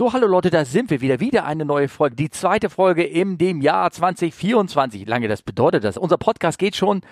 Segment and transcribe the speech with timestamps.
[0.00, 1.20] So, hallo Leute, da sind wir wieder.
[1.20, 2.16] Wieder eine neue Folge.
[2.16, 5.06] Die zweite Folge in dem Jahr 2024.
[5.06, 5.98] Lange das bedeutet das.
[5.98, 7.02] Unser Podcast geht schon,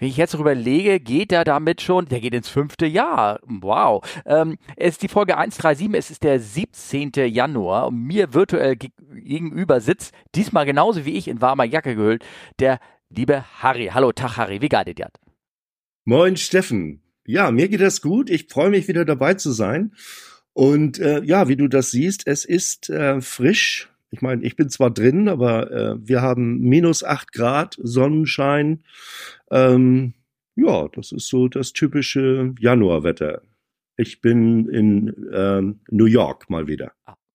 [0.00, 3.38] wenn ich jetzt darüber lege, geht er damit schon, der geht ins fünfte Jahr.
[3.46, 4.04] Wow.
[4.26, 7.12] Ähm, es ist die Folge 137, es ist der 17.
[7.28, 12.24] Januar und mir virtuell gegenüber sitzt, diesmal genauso wie ich in warmer Jacke gehüllt,
[12.58, 13.92] der liebe Harry.
[13.94, 15.10] Hallo, Tag Harry, wie geht dir?
[16.04, 17.04] Moin Steffen.
[17.24, 18.30] Ja, mir geht das gut.
[18.30, 19.92] Ich freue mich wieder dabei zu sein.
[20.54, 23.88] Und äh, ja, wie du das siehst, es ist äh, frisch.
[24.10, 28.84] Ich meine, ich bin zwar drin, aber äh, wir haben minus acht Grad, Sonnenschein.
[29.50, 30.12] Ähm,
[30.54, 33.40] ja, das ist so das typische Januarwetter.
[33.96, 36.92] Ich bin in ähm, New York mal wieder.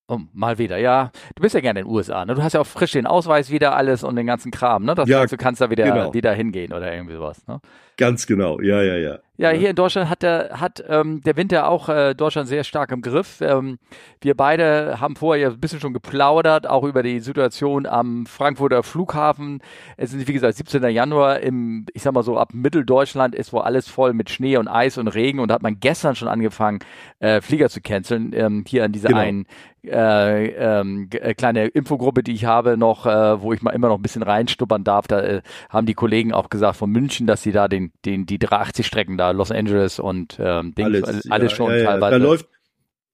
[0.10, 1.12] Oh, mal wieder, ja.
[1.36, 2.36] Du bist ja gerne in den USA, ne?
[2.36, 4.96] Du hast ja auch frisch den Ausweis wieder alles und den ganzen Kram, ne?
[4.96, 6.13] Das ja, heißt, du kannst da wieder, genau.
[6.13, 7.60] wieder hingehen oder irgendwie sowas, ne?
[7.98, 9.20] Ganz genau, ja, ja, ja.
[9.40, 12.92] Ja, hier in Deutschland hat der, hat ähm, der Winter auch äh, Deutschland sehr stark
[12.92, 13.40] im Griff.
[13.42, 13.78] Ähm,
[14.20, 19.62] wir beide haben vorher ein bisschen schon geplaudert, auch über die Situation am Frankfurter Flughafen.
[19.96, 20.84] Es ist, wie gesagt, 17.
[20.90, 24.68] Januar im, ich sag mal so, ab Mitteldeutschland ist wo alles voll mit Schnee und
[24.68, 26.80] Eis und Regen und da hat man gestern schon angefangen,
[27.20, 28.34] äh, Flieger zu canceln.
[28.34, 29.21] Ähm, hier an dieser genau.
[29.21, 29.46] einen
[29.88, 33.98] äh, ähm, äh, kleine Infogruppe, die ich habe, noch, äh, wo ich mal immer noch
[33.98, 35.08] ein bisschen reinstuppern darf.
[35.08, 38.40] Da äh, haben die Kollegen auch gesagt von München, dass sie da den, den, die
[38.40, 42.20] 380 Strecken da Los Angeles und ähm, Dings, alles, alles ja, schon ja, teilweise.
[42.20, 42.49] Da läuft,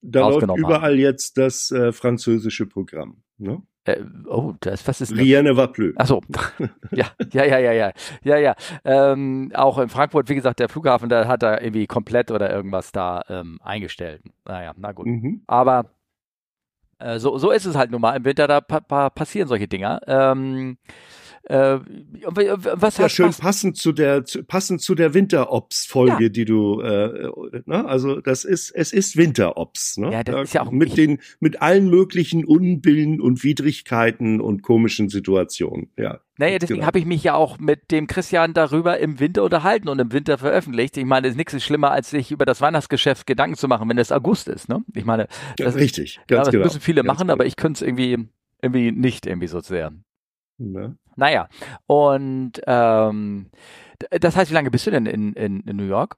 [0.02, 1.00] da läuft überall haben.
[1.00, 3.24] jetzt das äh, französische Programm.
[3.38, 3.62] Ne?
[3.86, 5.94] Äh, oh, das, was ist Rien ne va plus.
[5.98, 6.22] Ach so.
[6.92, 7.92] ja, ja, ja, ja, ja,
[8.24, 8.56] ja, ja.
[8.86, 12.92] Ähm, auch in Frankfurt, wie gesagt, der Flughafen, da hat er irgendwie komplett oder irgendwas
[12.92, 14.22] da ähm, eingestellt.
[14.46, 15.08] Naja, na gut.
[15.08, 15.44] Mhm.
[15.48, 15.92] Aber
[17.00, 19.68] äh, so, so ist es halt nun mal im Winter, da pa pa passieren solche
[19.68, 20.00] Dinger.
[20.08, 20.78] Ähm,
[21.46, 21.80] äh,
[22.26, 26.30] was ja, schön passend zu der zu, passend zu der Winterops-Folge, ja.
[26.30, 27.30] die du, äh,
[27.66, 27.86] ne?
[27.86, 30.12] also das ist es ist Winterops, ne?
[30.12, 35.10] Ja, das ist ja auch mit den mit allen möglichen Unbillen und Widrigkeiten und komischen
[35.10, 35.90] Situationen.
[35.98, 36.22] Ja.
[36.38, 36.88] Naja, deswegen genau.
[36.88, 40.38] habe ich mich ja auch mit dem Christian darüber im Winter unterhalten und im Winter
[40.38, 40.98] veröffentlicht.
[40.98, 43.98] Ich meine, es ist nichts schlimmer, als sich über das Weihnachtsgeschäft Gedanken zu machen, wenn
[43.98, 44.68] es August ist.
[44.68, 44.84] Ne?
[44.96, 46.64] Ich meine, das, richtig, ganz ja, das genau.
[46.64, 47.34] müssen viele ganz machen, genau.
[47.34, 48.30] aber ich könnte es irgendwie
[48.62, 49.92] irgendwie nicht irgendwie so sehr.
[50.58, 50.98] Ne?
[51.16, 51.48] Naja,
[51.88, 53.50] und ähm,
[54.10, 56.16] das heißt, wie lange bist du denn in, in, in New York?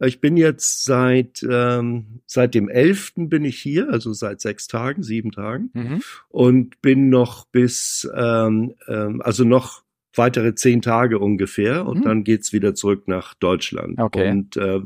[0.00, 3.14] Ich bin jetzt seit ähm, seit dem 11.
[3.16, 6.02] bin ich hier, also seit sechs Tagen, sieben Tagen mhm.
[6.28, 9.82] und bin noch bis ähm, ähm, also noch
[10.14, 12.02] weitere zehn Tage ungefähr und mhm.
[12.02, 13.98] dann geht's wieder zurück nach Deutschland.
[13.98, 14.30] Okay.
[14.30, 14.80] Und äh,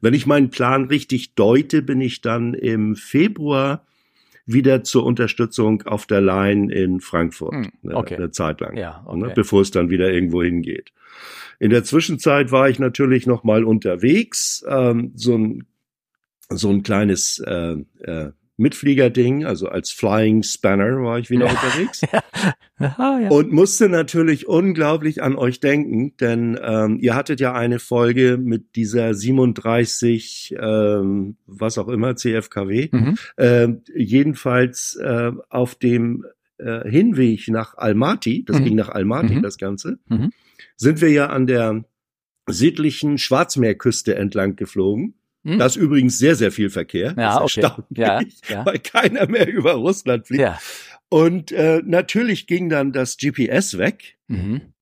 [0.00, 3.84] wenn ich meinen Plan richtig deute, bin ich dann im Februar
[4.46, 7.54] wieder zur Unterstützung auf der Line in Frankfurt.
[7.54, 8.14] Hm, okay.
[8.14, 8.76] eine, eine, Zeit lang.
[8.76, 9.18] Ja, okay.
[9.18, 10.92] ne, bevor es dann wieder irgendwo hingeht.
[11.58, 15.66] In der Zwischenzeit war ich natürlich noch mal unterwegs, ähm, so ein
[16.50, 22.02] so ein kleines äh, äh, Mitfliegerding, also als Flying Spanner war ich wieder unterwegs.
[22.78, 23.28] Aha, ja.
[23.28, 28.76] Und musste natürlich unglaublich an euch denken, denn ähm, ihr hattet ja eine Folge mit
[28.76, 32.88] dieser 37, ähm, was auch immer, CFKW.
[32.92, 33.18] Mhm.
[33.36, 36.24] Äh, jedenfalls äh, auf dem
[36.58, 38.64] äh, Hinweg nach Almaty, das mhm.
[38.64, 39.42] ging nach Almaty, mhm.
[39.42, 40.32] das Ganze, mhm.
[40.76, 41.84] sind wir ja an der
[42.46, 45.14] südlichen Schwarzmeerküste entlang geflogen.
[45.44, 45.58] Hm?
[45.58, 47.14] Da ist übrigens sehr, sehr viel Verkehr.
[47.16, 47.82] Ja, das ist okay.
[47.90, 48.66] ja, ja.
[48.66, 50.42] weil keiner mehr über Russland fliegt.
[50.42, 50.58] Ja.
[51.08, 54.16] Und äh, natürlich ging dann das GPS weg.
[54.26, 54.73] Mhm.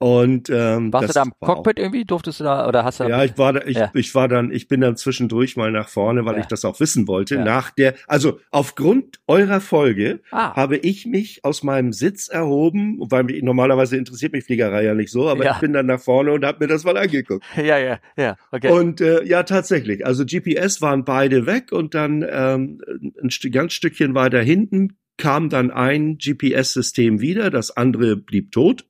[0.00, 2.04] Und ähm, warst du da im Cockpit auch, irgendwie?
[2.04, 3.04] Durftest du da oder hast du?
[3.04, 3.90] Ja, ich war da, ich, ja.
[3.94, 6.40] ich war dann, ich bin dann zwischendurch mal nach vorne, weil ja.
[6.40, 7.34] ich das auch wissen wollte.
[7.34, 7.44] Ja.
[7.44, 10.54] Nach der, also aufgrund eurer Folge ah.
[10.54, 15.10] habe ich mich aus meinem Sitz erhoben, weil mich, normalerweise interessiert mich Fliegerei ja nicht
[15.10, 17.44] so, aber ich bin dann nach vorne und habe mir das mal angeguckt.
[17.68, 18.70] Ja, ja, ja, okay.
[18.70, 20.06] Und äh, ja, tatsächlich.
[20.06, 22.80] Also GPS waren beide weg und dann ähm,
[23.20, 28.86] ein ganz Stückchen weiter hinten kam dann ein GPS-System wieder, das andere blieb tot.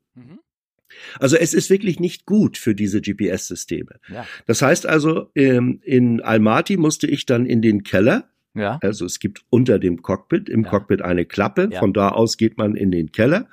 [1.18, 4.00] Also es ist wirklich nicht gut für diese GPS-Systeme.
[4.12, 4.26] Ja.
[4.46, 8.28] Das heißt also, ähm, in Almaty musste ich dann in den Keller.
[8.54, 8.78] Ja.
[8.82, 10.70] Also es gibt unter dem Cockpit, im ja.
[10.70, 11.70] Cockpit eine Klappe.
[11.78, 13.48] Von da aus geht man in den Keller.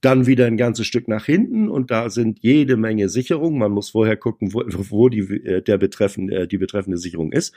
[0.00, 3.58] Dann wieder ein ganzes Stück nach hinten und da sind jede Menge Sicherungen.
[3.58, 7.54] Man muss vorher gucken, wo, wo die, äh, der betreffende, die betreffende Sicherung ist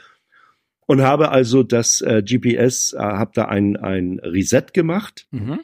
[0.87, 5.27] und habe also das äh, GPS, äh, habe da ein, ein Reset gemacht.
[5.31, 5.59] Mhm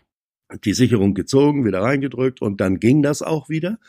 [0.63, 3.79] die Sicherung gezogen, wieder reingedrückt und dann ging das auch wieder.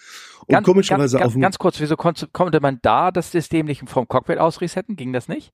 [0.41, 4.09] Und ganz, komischerweise ganz, auf ganz kurz, wieso konnte, man da das System nicht vom
[4.09, 4.97] Cockpit aus resetten?
[4.97, 5.53] Ging das nicht?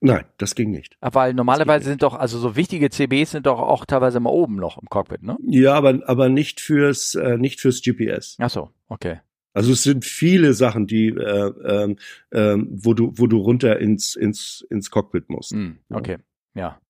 [0.00, 0.96] Nein, das ging nicht.
[1.00, 4.78] Weil normalerweise sind doch, also so wichtige CBs sind doch auch teilweise mal oben noch
[4.80, 5.36] im Cockpit, ne?
[5.46, 8.36] Ja, aber, aber nicht fürs, äh, nicht fürs GPS.
[8.40, 9.20] Ach so, okay.
[9.52, 11.94] Also es sind viele Sachen, die, äh,
[12.30, 15.54] äh, wo du, wo du runter ins, ins, ins Cockpit musst.
[15.54, 16.18] Mm, okay,
[16.54, 16.80] ja.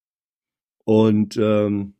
[0.84, 1.94] Und ähm,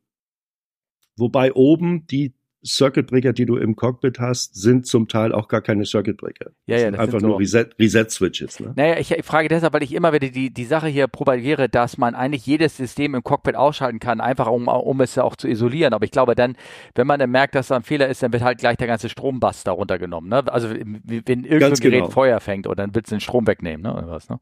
[1.21, 2.35] wobei oben die
[2.65, 6.51] Circuit Breaker, die du im Cockpit hast, sind zum Teil auch gar keine Circuit Breaker.
[6.67, 8.61] Ja, ja, das einfach nur Reset, Reset Switches.
[8.61, 8.73] Ne?
[8.77, 11.97] Naja, ich, ich frage deshalb, weil ich immer wieder die, die Sache hier propagiere, dass
[11.97, 15.95] man eigentlich jedes System im Cockpit ausschalten kann, einfach um, um es auch zu isolieren.
[15.95, 16.57] Aber ich glaube dann,
[16.95, 19.09] wenn man dann merkt, dass da ein Fehler ist, dann wird halt gleich der ganze
[19.09, 20.29] Strombast darunter genommen.
[20.29, 20.45] Ne?
[20.53, 22.11] Also wenn irgendein Gerät genau.
[22.11, 23.95] Feuer fängt oder dann willst du den Strom wegnehmen, ne?
[23.95, 24.39] Oder was, ne?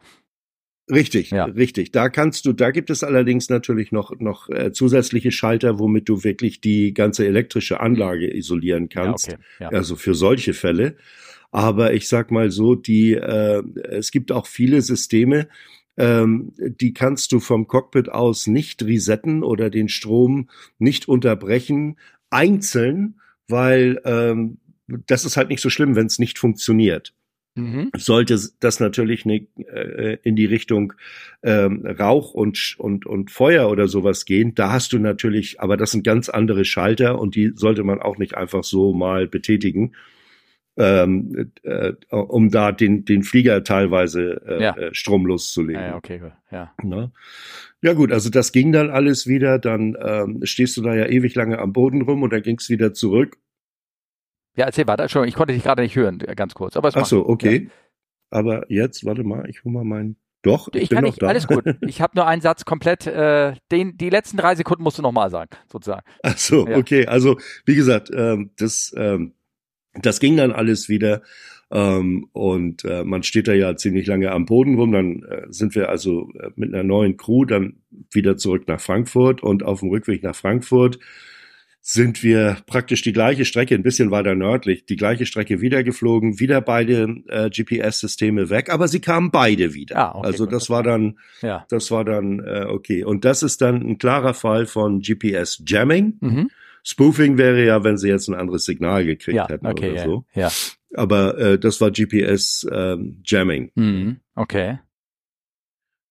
[0.91, 1.45] Richtig, ja.
[1.45, 1.93] richtig.
[1.93, 6.25] Da kannst du, da gibt es allerdings natürlich noch noch äh, zusätzliche Schalter, womit du
[6.25, 9.29] wirklich die ganze elektrische Anlage isolieren kannst.
[9.29, 9.43] Ja, okay.
[9.61, 9.69] ja.
[9.69, 10.97] Also für solche Fälle.
[11.51, 15.49] Aber ich sag mal so, die äh, es gibt auch viele Systeme,
[15.97, 20.49] ähm, die kannst du vom Cockpit aus nicht resetten oder den Strom
[20.79, 21.97] nicht unterbrechen
[22.31, 24.59] einzeln, weil ähm,
[25.07, 27.15] das ist halt nicht so schlimm, wenn es nicht funktioniert.
[27.59, 27.91] Mhm.
[27.97, 30.93] Sollte das natürlich nicht äh, in die Richtung
[31.43, 35.91] ähm, Rauch und, und, und Feuer oder sowas gehen, da hast du natürlich, aber das
[35.91, 39.95] sind ganz andere Schalter und die sollte man auch nicht einfach so mal betätigen,
[40.77, 44.77] ähm, äh, um da den, den Flieger teilweise äh, ja.
[44.77, 45.81] Äh, stromlos zu legen.
[45.81, 46.21] Ja, okay,
[46.53, 46.73] ja.
[46.83, 47.11] Na?
[47.83, 51.35] Ja gut, also das ging dann alles wieder, dann ähm, stehst du da ja ewig
[51.35, 53.37] lange am Boden rum und dann ging's wieder zurück
[54.59, 55.05] ja, erzähl weiter.
[55.05, 56.77] Entschuldigung, ich konnte dich gerade nicht hören, ganz kurz.
[56.77, 57.65] Aber Ach so, okay.
[57.65, 57.71] Ja.
[58.31, 60.17] Aber jetzt, warte mal, ich hole mal meinen.
[60.43, 61.29] Doch, ich, ich bin noch nicht, da.
[61.29, 61.65] Alles gut.
[61.87, 63.07] Ich habe nur einen Satz komplett.
[63.07, 66.03] Äh, den, die letzten drei Sekunden musst du nochmal sagen, sozusagen.
[66.23, 66.77] Ach so, ja.
[66.77, 67.07] okay.
[67.07, 69.35] Also wie gesagt, ähm, das, ähm,
[69.95, 71.23] das ging dann alles wieder.
[71.71, 74.91] Ähm, und äh, man steht da ja ziemlich lange am Boden rum.
[74.91, 79.43] Dann äh, sind wir also äh, mit einer neuen Crew dann wieder zurück nach Frankfurt
[79.43, 80.99] und auf dem Rückweg nach Frankfurt
[81.91, 86.39] sind wir praktisch die gleiche Strecke, ein bisschen weiter nördlich, die gleiche Strecke wieder geflogen,
[86.39, 89.97] wieder beide äh, GPS-Systeme weg, aber sie kamen beide wieder.
[89.97, 91.65] Ah, okay, also das war dann, ja.
[91.71, 93.05] das war dann äh, okay.
[93.05, 96.19] Und das ist dann ein klarer Fall von GPS-Jamming.
[96.21, 96.51] Mhm.
[96.85, 100.25] Spoofing wäre ja, wenn sie jetzt ein anderes Signal gekriegt ja, hätten okay, oder so.
[100.35, 100.53] Ja.
[100.93, 103.73] Aber äh, das war GPS-Jamming.
[103.75, 104.21] Ähm, mhm.
[104.35, 104.79] Okay.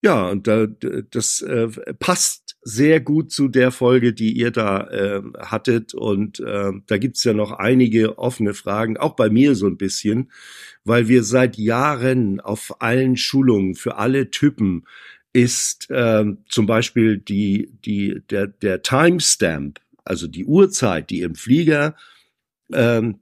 [0.03, 1.67] Ja, und da, das äh,
[1.99, 5.93] passt sehr gut zu der Folge, die ihr da äh, hattet.
[5.93, 10.31] Und äh, da gibt's ja noch einige offene Fragen, auch bei mir so ein bisschen,
[10.83, 14.85] weil wir seit Jahren auf allen Schulungen für alle Typen
[15.31, 21.95] ist äh, zum Beispiel die, die, der, der Timestamp, also die Uhrzeit, die im Flieger
[22.73, 23.19] ähm,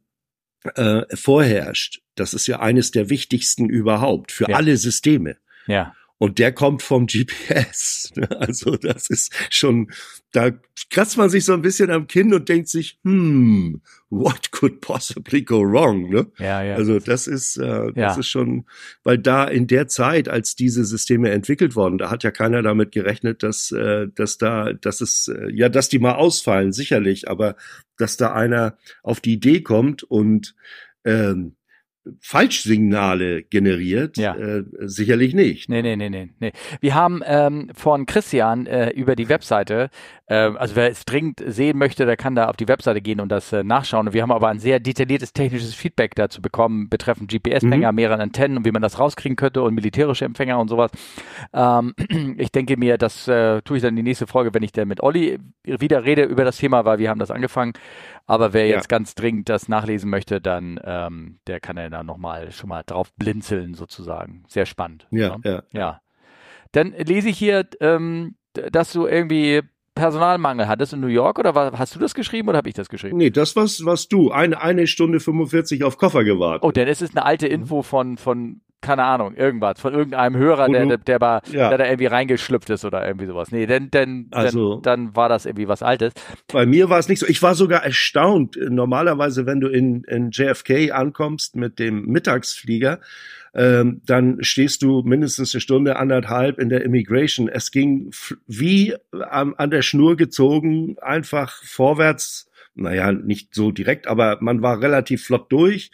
[0.73, 2.01] äh, vorherrscht.
[2.15, 4.55] Das ist ja eines der wichtigsten überhaupt für ja.
[4.55, 5.37] alle Systeme.
[5.67, 5.93] Ja.
[6.17, 8.11] Und der kommt vom GPS.
[8.39, 9.91] Also das ist schon,
[10.31, 10.51] da
[10.89, 15.41] kratzt man sich so ein bisschen am Kinn und denkt sich, hm, what could possibly
[15.41, 16.09] go wrong?
[16.09, 16.27] Ne?
[16.37, 16.75] Ja, ja.
[16.75, 18.17] Also das ist, äh, das ja.
[18.17, 18.65] ist schon,
[19.03, 22.91] weil da in der Zeit, als diese Systeme entwickelt wurden, da hat ja keiner damit
[22.91, 27.55] gerechnet, dass, äh, dass da, dass es, äh, ja, dass die mal ausfallen, sicherlich, aber
[27.97, 30.55] dass da einer auf die Idee kommt und
[31.03, 31.55] ähm,
[32.19, 34.17] Falschsignale generiert?
[34.17, 34.35] Ja.
[34.35, 35.69] Äh, sicherlich nicht.
[35.69, 36.51] Nee, nee, nee, nee, nee.
[36.79, 39.89] Wir haben ähm, von Christian äh, über die Webseite,
[40.27, 43.29] äh, also wer es dringend sehen möchte, der kann da auf die Webseite gehen und
[43.29, 44.07] das äh, nachschauen.
[44.07, 47.95] Und wir haben aber ein sehr detailliertes technisches Feedback dazu bekommen, betreffend GPS-Empfänger, mhm.
[47.95, 50.91] mehreren Antennen und wie man das rauskriegen könnte und militärische Empfänger und sowas.
[51.53, 51.93] Ähm,
[52.37, 54.87] ich denke mir, das äh, tue ich dann in die nächste Folge, wenn ich dann
[54.87, 57.73] mit Olli wieder rede über das Thema, weil wir haben das angefangen.
[58.27, 58.75] Aber wer ja.
[58.75, 62.83] jetzt ganz dringend das nachlesen möchte, dann ähm, der kann ja da nochmal schon mal
[62.85, 64.43] drauf blinzeln sozusagen.
[64.47, 65.07] Sehr spannend.
[65.11, 65.41] Ja, ne?
[65.43, 65.63] ja.
[65.71, 66.01] ja.
[66.71, 69.61] Dann lese ich hier, ähm, dass du irgendwie
[69.95, 72.89] Personalmangel hattest in New York oder war, hast du das geschrieben oder habe ich das
[72.89, 73.17] geschrieben?
[73.17, 74.31] Nee, das was was du.
[74.31, 76.63] Eine, eine Stunde 45 auf Koffer gewartet.
[76.63, 80.67] Oh, denn es ist eine alte Info von, von keine Ahnung, irgendwas, von irgendeinem Hörer,
[80.69, 81.69] der, der, der, war, ja.
[81.69, 83.51] der da irgendwie reingeschlüpft ist oder irgendwie sowas.
[83.51, 86.13] Nee, denn, denn, also, denn, dann war das irgendwie was Altes.
[86.51, 87.25] Bei mir war es nicht so.
[87.25, 88.57] Ich war sogar erstaunt.
[88.57, 92.99] Normalerweise, wenn du in, in JFK ankommst mit dem Mittagsflieger,
[93.55, 97.47] ähm, dann stehst du mindestens eine Stunde, anderthalb in der Immigration.
[97.47, 98.11] Es ging
[98.47, 104.81] wie an, an der Schnur gezogen, einfach vorwärts naja, nicht so direkt, aber man war
[104.81, 105.91] relativ flott durch.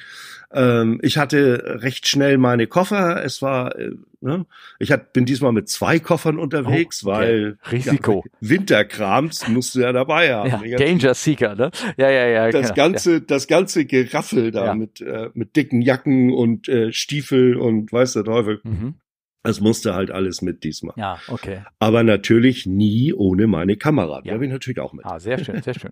[0.52, 3.24] Ähm, ich hatte recht schnell meine Koffer.
[3.24, 4.46] Es war, äh, ne?
[4.80, 7.20] ich hat, bin diesmal mit zwei Koffern unterwegs, oh, okay.
[7.20, 8.24] weil Risiko.
[8.26, 10.66] Ja, Winterkrams musst du ja dabei haben.
[10.66, 11.72] Ja, Danger Seeker, ne?
[11.98, 12.50] Ja, ja, ja.
[12.50, 12.76] Das genau.
[12.76, 13.20] ganze, ja.
[13.20, 18.24] das ganze Geraffel da mit, äh, mit dicken Jacken und äh, Stiefel und weiß der
[18.24, 18.60] Teufel.
[18.64, 18.96] Mhm.
[19.44, 20.94] Das musste halt alles mit diesmal.
[20.98, 21.64] Ja, okay.
[21.80, 24.22] Aber natürlich nie ohne meine Kamera.
[24.22, 24.36] Die ja.
[24.36, 25.06] habe ich natürlich auch mit.
[25.06, 25.92] Ah, sehr schön, sehr schön.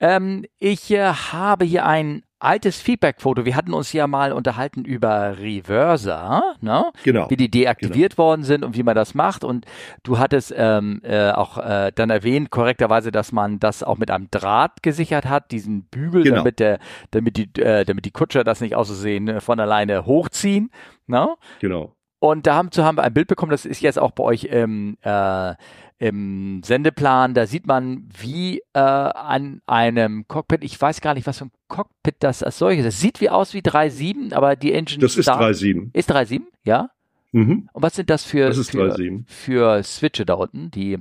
[0.00, 3.44] Ähm, ich äh, habe hier ein altes Feedback-Foto.
[3.44, 6.86] Wir hatten uns ja mal unterhalten über Reverser, ne?
[7.04, 7.28] Genau.
[7.28, 8.28] Wie die deaktiviert genau.
[8.28, 9.44] worden sind und wie man das macht.
[9.44, 9.66] Und
[10.02, 14.28] du hattest ähm, äh, auch äh, dann erwähnt, korrekterweise, dass man das auch mit einem
[14.30, 16.36] Draht gesichert hat, diesen Bügel, genau.
[16.36, 16.78] damit der,
[17.10, 20.70] damit die, äh, damit die Kutscher das nicht auszusehen äh, von alleine hochziehen.
[21.06, 21.28] Ne?
[21.60, 21.94] Genau.
[22.20, 24.96] Und da haben, haben wir ein Bild bekommen, das ist jetzt auch bei euch im,
[25.02, 25.54] äh,
[26.00, 31.38] im Sendeplan, da sieht man, wie äh, an einem Cockpit, ich weiß gar nicht, was
[31.38, 32.94] für ein Cockpit das als solches ist.
[32.94, 35.00] Das sieht wie aus wie 3.7, aber die Engine.
[35.00, 35.90] Das ist 3.7.
[35.92, 36.88] Ist 3.7, ja?
[37.32, 37.68] Mhm.
[37.70, 40.70] Und was sind das für, das für, für, Switche da unten?
[40.70, 40.96] Die,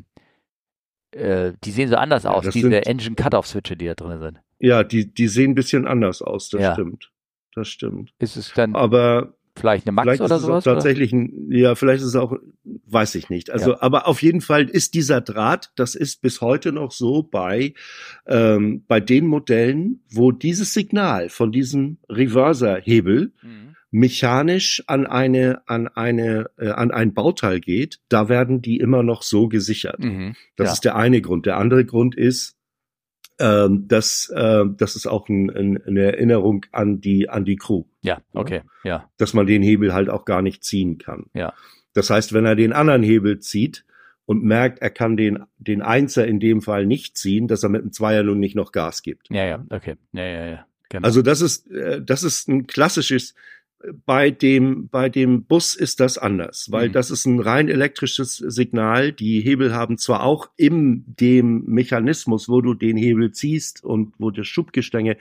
[1.12, 4.20] äh, die sehen so anders ja, aus, diese sind, Engine Cutoff Switche, die da drin
[4.20, 4.42] sind.
[4.60, 6.74] Ja, die, die sehen ein bisschen anders aus, das ja.
[6.74, 7.10] stimmt.
[7.56, 8.14] Das stimmt.
[8.20, 8.76] Ist es dann.
[8.76, 10.58] Aber Vielleicht eine Max vielleicht oder ist sowas?
[10.60, 13.50] Es tatsächlich ein, ja, vielleicht ist es auch, weiß ich nicht.
[13.52, 13.82] Also, ja.
[13.82, 17.74] aber auf jeden Fall ist dieser Draht, das ist bis heute noch so bei,
[18.28, 23.76] ähm, bei den Modellen, wo dieses Signal von diesem Reverser-Hebel mhm.
[23.92, 29.24] mechanisch an eine, an eine, äh, an ein Bauteil geht, da werden die immer noch
[29.24, 30.00] so gesichert.
[30.00, 30.36] Mhm.
[30.56, 30.74] Das ja.
[30.74, 31.46] ist der eine Grund.
[31.46, 32.59] Der andere Grund ist,
[33.40, 37.86] ähm, das, äh, das ist auch ein, ein, eine Erinnerung an die, an die Crew.
[38.02, 39.10] Ja, okay, ja.
[39.18, 41.26] Dass man den Hebel halt auch gar nicht ziehen kann.
[41.34, 41.54] Ja.
[41.94, 43.86] Das heißt, wenn er den anderen Hebel zieht
[44.26, 47.82] und merkt, er kann den, den Einser in dem Fall nicht ziehen, dass er mit
[47.82, 49.28] dem Zweier nun nicht noch Gas gibt.
[49.30, 49.96] Ja, ja, okay.
[50.12, 50.66] Ja, ja, ja.
[50.90, 51.06] Genau.
[51.06, 53.36] Also das ist, äh, das ist ein klassisches
[54.06, 56.94] bei dem, bei dem Bus ist das anders, weil mhm.
[56.94, 59.12] das ist ein rein elektrisches Signal.
[59.14, 64.32] Die Hebel haben zwar auch in dem Mechanismus, wo du den Hebel ziehst und wo
[64.32, 65.18] das Schubgestänge,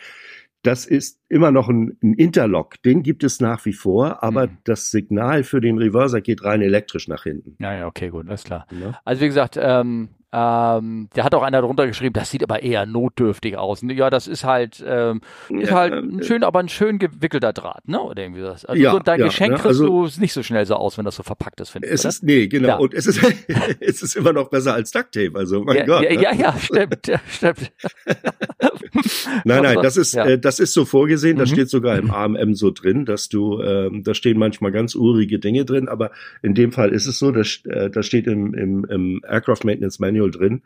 [0.62, 2.82] das ist immer noch ein, ein Interlock.
[2.82, 4.58] Den gibt es nach wie vor, aber mhm.
[4.64, 7.56] das Signal für den Reverser geht rein elektrisch nach hinten.
[7.60, 8.66] Ja, ja, okay, gut, alles klar.
[8.72, 9.00] Ja.
[9.04, 12.84] Also wie gesagt, ähm, ähm, da hat auch einer drunter geschrieben, das sieht aber eher
[12.84, 13.80] notdürftig aus.
[13.82, 17.54] Ja, das ist halt, ähm, ist ja, halt ein äh, schön, aber ein schön gewickelter
[17.54, 17.98] Draht, ne?
[17.98, 18.66] Oder irgendwie das.
[18.66, 19.56] Also ja, so dein ja, Geschenk ne?
[19.56, 21.94] kriegst also, du nicht so schnell so aus, wenn das so verpackt ist, finde ich.
[21.94, 22.78] Es ist, nee, genau.
[22.78, 23.20] Und es ist,
[23.80, 26.02] es ist immer noch besser als Ducktape, also mein ja, Gott.
[26.02, 26.22] Ja, ne?
[26.22, 27.72] ja, ja, stimmt, stimmt.
[29.44, 31.40] nein, nein, das ist, äh, das ist so vorgesehen, mhm.
[31.40, 35.38] das steht sogar im AMM so drin, dass du, ähm, da stehen manchmal ganz urige
[35.38, 36.10] Dinge drin, aber
[36.42, 39.98] in dem Fall ist es so, das, äh, das steht im, im, im Aircraft Maintenance
[39.98, 40.62] Manual drin,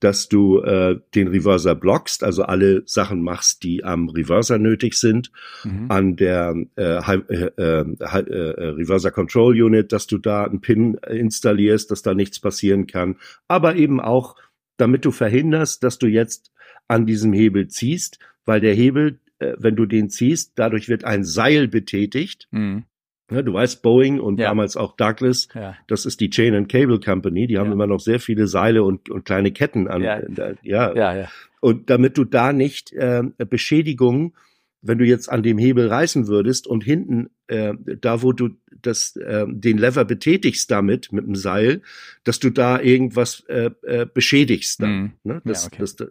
[0.00, 5.32] dass du äh, den Reverser blockst, also alle Sachen machst, die am Reverser nötig sind,
[5.64, 5.86] mhm.
[5.88, 11.90] an der äh, äh, äh, äh, Reverser Control Unit, dass du da einen Pin installierst,
[11.90, 13.16] dass da nichts passieren kann,
[13.48, 14.36] aber eben auch,
[14.76, 16.52] damit du verhinderst, dass du jetzt
[16.86, 21.24] an diesem Hebel ziehst, weil der Hebel, äh, wenn du den ziehst, dadurch wird ein
[21.24, 22.48] Seil betätigt.
[22.52, 22.84] Mhm.
[23.30, 24.48] Ja, du weißt, Boeing und ja.
[24.48, 25.76] damals auch Douglas, ja.
[25.86, 29.10] das ist die Chain and Cable Company, die haben immer noch sehr viele Seile und,
[29.10, 30.02] und kleine Ketten an.
[30.02, 30.20] Ja.
[30.62, 30.94] ja.
[30.94, 31.28] Ja,
[31.60, 34.32] Und damit du da nicht äh, Beschädigungen,
[34.80, 39.16] wenn du jetzt an dem Hebel reißen würdest und hinten, äh, da wo du das,
[39.16, 41.82] äh, den Lever betätigst damit, mit dem Seil,
[42.24, 44.90] dass du da irgendwas äh, äh, beschädigst dann.
[44.90, 45.12] Mhm.
[45.24, 45.42] Ne?
[45.44, 45.78] Das, okay.
[45.80, 46.08] das, das,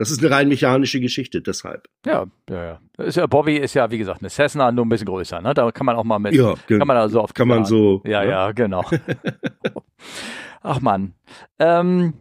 [0.00, 1.86] das ist eine rein mechanische Geschichte, deshalb.
[2.06, 3.04] Ja, ja, ja.
[3.04, 5.52] Ist ja Bobby ist ja, wie gesagt, eine Cessna, nur ein bisschen größer, ne?
[5.52, 6.32] Da kann man auch mal mit.
[6.32, 8.00] Ja, kann man also auf Kann man so.
[8.06, 8.82] Ja, ja, ja genau.
[10.62, 11.12] Ach man.
[11.58, 12.14] Ähm,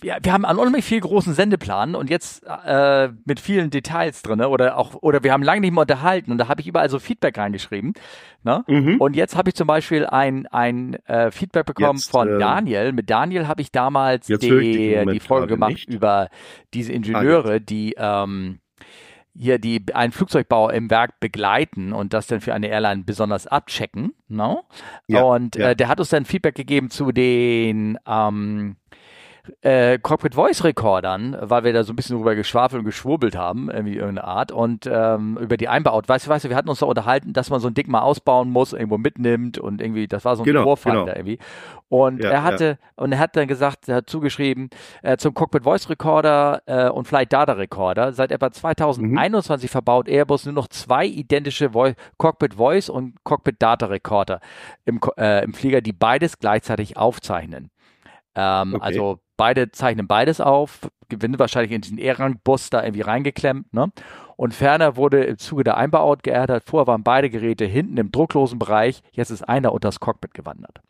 [0.00, 4.76] wir, haben einen unheimlich viel großen Sendeplan und jetzt äh, mit vielen Details drin oder
[4.76, 7.38] auch oder wir haben lange nicht mehr unterhalten und da habe ich überall so Feedback
[7.38, 7.94] reingeschrieben.
[8.42, 8.64] Ne?
[8.66, 9.00] Mhm.
[9.00, 12.92] Und jetzt habe ich zum Beispiel ein, ein äh, Feedback bekommen jetzt, von äh, Daniel.
[12.92, 15.88] Mit Daniel habe ich damals die, die Folge gemacht nicht.
[15.88, 16.28] über
[16.72, 18.60] diese Ingenieure, ah, die ähm,
[19.38, 24.12] hier die einen Flugzeugbau im Werk begleiten und das dann für eine Airline besonders abchecken.
[24.28, 24.64] No?
[25.08, 25.16] Ne?
[25.16, 25.70] Ja, und ja.
[25.70, 28.76] Äh, der hat uns dann Feedback gegeben zu den ähm,
[29.60, 33.70] äh, Corporate Voice Recordern, weil wir da so ein bisschen drüber geschwafelt und geschwurbelt haben,
[33.70, 36.08] irgendwie irgendeine Art, und ähm, über die Einbaut.
[36.08, 38.00] Weißt du, weißt du, wir hatten uns da unterhalten, dass man so ein Ding mal
[38.00, 41.06] ausbauen muss, irgendwo mitnimmt und irgendwie, das war so ein genau, Vorfall genau.
[41.06, 41.38] da irgendwie.
[41.88, 43.02] Und ja, er hatte, ja.
[43.02, 44.70] und er hat dann gesagt, er hat zugeschrieben,
[45.02, 49.72] äh, zum Cockpit Voice Recorder äh, und Flight Data Recorder, seit etwa 2021 mhm.
[49.72, 54.40] verbaut Airbus nur noch zwei identische Vo Cockpit Voice und Cockpit Data Recorder
[54.84, 57.70] im, äh, im Flieger, die beides gleichzeitig aufzeichnen.
[58.34, 58.84] Ähm, okay.
[58.84, 63.72] Also beide zeichnen beides auf, gewinnen wahrscheinlich in diesen E-Rang-Bus da irgendwie reingeklemmt.
[63.72, 63.90] Ne?
[64.36, 66.64] Und ferner wurde im Zuge der Einbauout geerdet.
[66.66, 69.02] Vorher waren beide Geräte hinten im drucklosen Bereich.
[69.12, 70.80] Jetzt ist einer unter das Cockpit gewandert.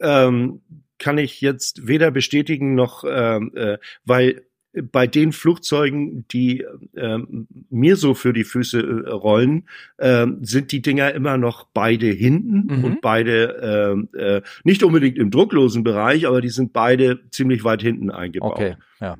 [0.00, 0.62] Ähm,
[0.98, 7.18] kann ich jetzt weder bestätigen noch, ähm, äh, weil bei den Flugzeugen, die äh,
[7.70, 12.78] mir so für die Füße äh, rollen, äh, sind die Dinger immer noch beide hinten
[12.78, 12.84] mhm.
[12.84, 17.82] und beide äh, äh, nicht unbedingt im drucklosen Bereich, aber die sind beide ziemlich weit
[17.82, 18.52] hinten eingebaut.
[18.52, 19.16] Okay, ja.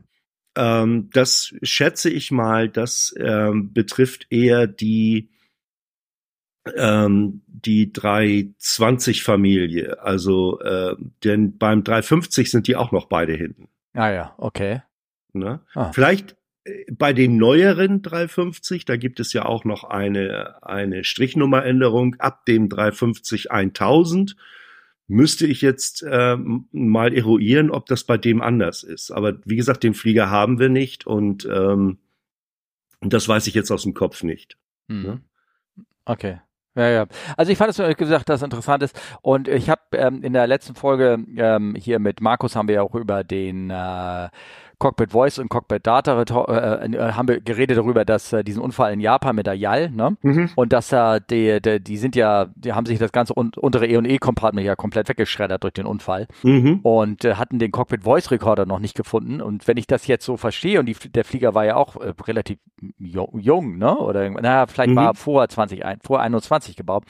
[0.56, 5.30] Ähm, das schätze ich mal, das ähm, betrifft eher die
[6.76, 10.02] ähm, die 320-Familie.
[10.02, 13.68] Also, äh, denn beim 350 sind die auch noch beide hinten.
[13.94, 14.82] Ah ja, okay.
[15.32, 15.60] Ne?
[15.74, 15.92] Ah.
[15.92, 22.16] Vielleicht äh, bei den neueren 350, da gibt es ja auch noch eine, eine Strichnummeränderung
[22.16, 24.36] ab dem 350 1000
[25.10, 26.36] müsste ich jetzt äh,
[26.70, 29.10] mal eruieren, ob das bei dem anders ist.
[29.10, 31.98] Aber wie gesagt, den Flieger haben wir nicht und ähm,
[33.00, 34.56] das weiß ich jetzt aus dem Kopf nicht.
[34.88, 35.02] Hm.
[35.02, 35.20] Ne?
[36.04, 36.40] Okay.
[36.76, 37.06] Ja, ja.
[37.36, 38.98] Also ich fand es, wie gesagt, das interessant ist.
[39.20, 42.82] Und ich habe ähm, in der letzten Folge ähm, hier mit Markus haben wir ja
[42.82, 44.28] auch über den äh,
[44.80, 48.92] Cockpit Voice und Cockpit Data äh, äh, haben wir geredet darüber, dass äh, diesen Unfall
[48.94, 50.16] in Japan mit der YAL, ne?
[50.22, 50.50] Mhm.
[50.56, 53.86] Und dass äh, die, die, die sind ja, die haben sich das ganze un untere
[53.86, 56.80] E&E-Compartment ja komplett weggeschreddert durch den Unfall mhm.
[56.82, 59.42] und äh, hatten den Cockpit Voice Recorder noch nicht gefunden.
[59.42, 62.14] Und wenn ich das jetzt so verstehe, und die, der Flieger war ja auch äh,
[62.26, 62.58] relativ
[62.98, 63.96] jung, ne?
[63.98, 64.96] Oder naja, vielleicht mhm.
[64.96, 67.04] war vor 20, vor 21 gebaut.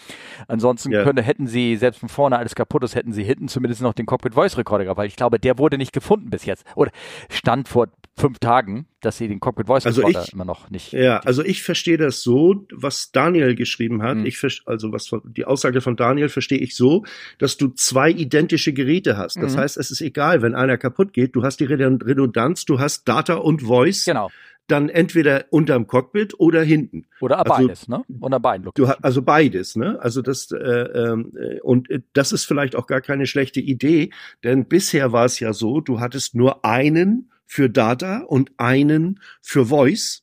[0.49, 1.05] Ansonsten ja.
[1.05, 4.07] könnte, hätten sie, selbst von vorne alles kaputt ist, hätten sie hinten zumindest noch den
[4.07, 6.65] Cockpit Voice Recorder gehabt, weil ich glaube, der wurde nicht gefunden bis jetzt.
[6.75, 6.91] Oder
[7.29, 10.93] stand stand vor fünf Tagen, dass sie den Cockpit Voice also ich, immer noch nicht.
[10.93, 14.19] Ja, also ich verstehe das so, was Daniel geschrieben hat.
[14.19, 14.27] Mhm.
[14.27, 17.05] Ich also was die Aussage von Daniel verstehe ich so,
[17.39, 19.37] dass du zwei identische Geräte hast.
[19.37, 19.61] Das mhm.
[19.61, 23.35] heißt, es ist egal, wenn einer kaputt geht, du hast die Redundanz, du hast Data
[23.35, 24.05] und Voice.
[24.05, 24.31] Genau
[24.71, 27.07] dann entweder unterm Cockpit oder hinten.
[27.21, 28.05] Oder also, beides, ne?
[28.21, 28.71] Oder beiden.
[28.75, 29.99] Du, also beides, ne?
[30.01, 34.11] Also das äh, äh, und das ist vielleicht auch gar keine schlechte Idee,
[34.45, 39.67] denn bisher war es ja so, du hattest nur einen für Data und einen für
[39.67, 40.23] Voice.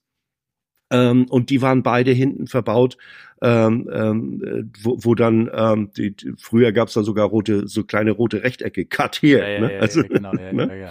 [0.90, 2.98] Ähm, und die waren beide hinten verbaut
[3.42, 8.12] ähm, ähm, wo, wo dann ähm, die, früher gab es da sogar rote, so kleine
[8.12, 9.40] rote Rechtecke, Cut hier.
[9.40, 9.74] Ja, ja, ne?
[9.74, 10.68] ja, also, genau, ja, ne?
[10.68, 10.86] ja, ja.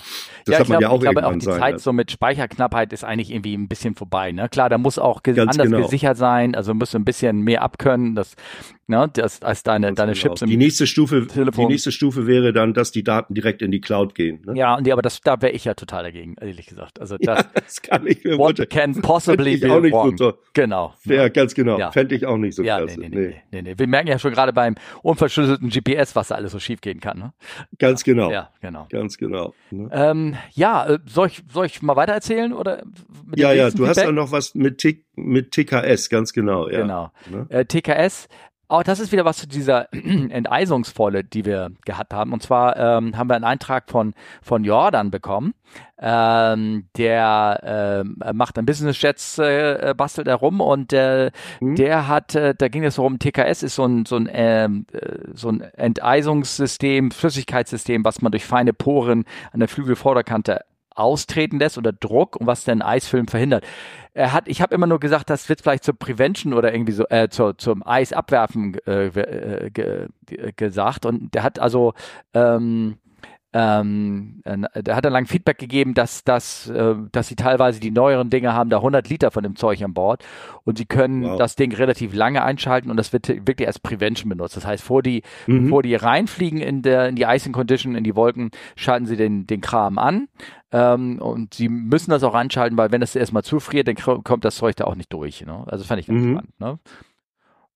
[0.44, 1.84] Das ja, hat man glaub, ja auch ich glaube auch die sein, Zeit also.
[1.84, 4.30] so mit Speicherknappheit ist eigentlich irgendwie ein bisschen vorbei.
[4.32, 4.48] Ne?
[4.48, 5.82] Klar, da muss auch ge anders genau.
[5.82, 8.36] gesichert sein, also musst du ein bisschen mehr abkönnen, das,
[8.86, 10.22] ne, das als deine, deine genau.
[10.22, 11.66] Chips im Die nächste Stufe, Telefon.
[11.66, 14.42] die nächste Stufe wäre dann, dass die Daten direkt in die Cloud gehen.
[14.46, 14.56] Ne?
[14.56, 17.00] Ja, und die, aber das, da wäre ich ja total dagegen, ehrlich gesagt.
[17.00, 20.16] Also das, ja, das kann ich mir what can possibly be wrong.
[20.16, 20.94] So genau.
[21.04, 21.78] Ja, ganz genau.
[21.78, 21.90] Ja.
[21.90, 23.00] Fände ich auch nicht so ja, klasse.
[23.00, 26.34] Nee, nee, nee, nee, nee, Wir merken ja schon gerade beim unverschlüsselten GPS, was da
[26.36, 27.18] alles so schief gehen kann.
[27.18, 27.32] Ne?
[27.78, 28.30] Ganz genau.
[28.30, 28.86] Ja, genau.
[28.90, 29.54] Ganz genau.
[29.70, 29.88] Ne?
[29.92, 32.82] Ähm, ja, äh, soll ich, soll ich mal weiter erzähhlen oder?
[33.34, 33.88] ja, ja, du Feedback?
[33.88, 36.68] hast ja noch was mit, T mit TKS, ganz genau.
[36.68, 36.82] Ja.
[36.82, 37.10] Genau.
[37.30, 37.46] Ne?
[37.48, 38.28] Äh, TKS
[38.68, 42.32] auch das ist wieder was zu dieser Enteisungsvolle, die wir gehabt haben.
[42.32, 45.54] Und zwar ähm, haben wir einen Eintrag von, von Jordan bekommen.
[45.98, 51.76] Ähm, der äh, macht ein Business Jets, äh, bastelt er rum und äh, mhm.
[51.76, 55.18] der hat, äh, da ging es darum, TKS ist so ein, so ein, ähm, äh,
[55.34, 60.60] so ein Enteisungssystem, Flüssigkeitssystem, was man durch feine Poren an der Flügelvorderkante
[60.96, 63.64] austreten lässt oder Druck und was den Eisfilm verhindert.
[64.16, 67.04] Er hat, ich habe immer nur gesagt, das wird vielleicht zur Prevention oder irgendwie so
[67.10, 70.08] äh, zur, zum Eis abwerfen äh, äh, ge,
[70.56, 71.04] gesagt.
[71.04, 71.92] Und der hat also
[72.32, 72.96] ähm,
[73.58, 77.90] ähm, äh, der hat dann lang Feedback gegeben, dass, dass, äh, dass sie teilweise die
[77.90, 80.22] neueren Dinge haben, da 100 Liter von dem Zeug an Bord
[80.64, 81.38] und sie können wow.
[81.38, 84.58] das Ding relativ lange einschalten und das wird wirklich als Prevention benutzt.
[84.58, 85.64] Das heißt, vor die, mhm.
[85.64, 89.46] bevor die reinfliegen in, der, in die Icing Condition, in die Wolken, schalten sie den,
[89.46, 90.28] den Kram an
[90.70, 94.56] ähm, und sie müssen das auch anschalten, weil wenn das erstmal zufriert, dann kommt das
[94.56, 95.46] Zeug da auch nicht durch.
[95.46, 95.64] Ne?
[95.66, 96.32] Also fand ich ganz mhm.
[96.32, 96.60] spannend.
[96.60, 96.78] Ne?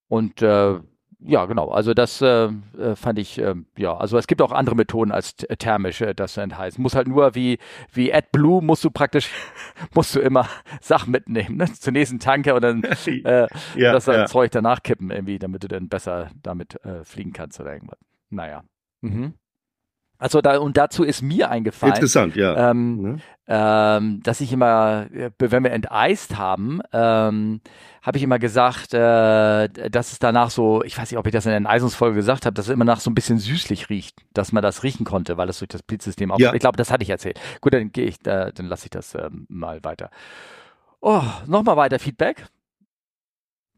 [0.09, 0.79] Und äh,
[1.22, 1.68] ja, genau.
[1.68, 2.46] Also das äh,
[2.78, 6.35] äh, fand ich, äh, ja, also es gibt auch andere Methoden als thermisch, äh, das
[6.35, 6.80] zu entheizen.
[6.80, 7.59] Muss halt nur wie,
[7.92, 9.30] wie AdBlue musst du praktisch,
[9.94, 10.48] musst du immer
[10.80, 11.66] Sachen mitnehmen, ne?
[11.72, 14.26] Zunächst einen Tanker und dann äh, ja, das ja.
[14.26, 17.98] Zeug danach kippen irgendwie, damit du dann besser damit äh, fliegen kannst oder irgendwas.
[18.30, 18.64] Naja.
[19.02, 19.35] Mhm.
[20.20, 23.20] Also da und dazu ist mir eingefallen, interessant, ja, ähm, mhm.
[23.48, 27.62] ähm, dass ich immer, äh, wenn wir enteist haben, ähm,
[28.02, 31.46] habe ich immer gesagt, äh, dass es danach so, ich weiß nicht, ob ich das
[31.46, 34.52] in der Enteisungsfolge gesagt habe, dass es immer nach so ein bisschen süßlich riecht, dass
[34.52, 36.38] man das riechen konnte, weil das durch das Blitzsystem auch.
[36.38, 36.52] Ja.
[36.52, 37.40] Ich glaube, das hatte ich erzählt.
[37.62, 40.11] Gut, dann gehe ich, äh, dann lasse ich das ähm, mal weiter.
[41.00, 42.44] Oh, nochmal weiter Feedback.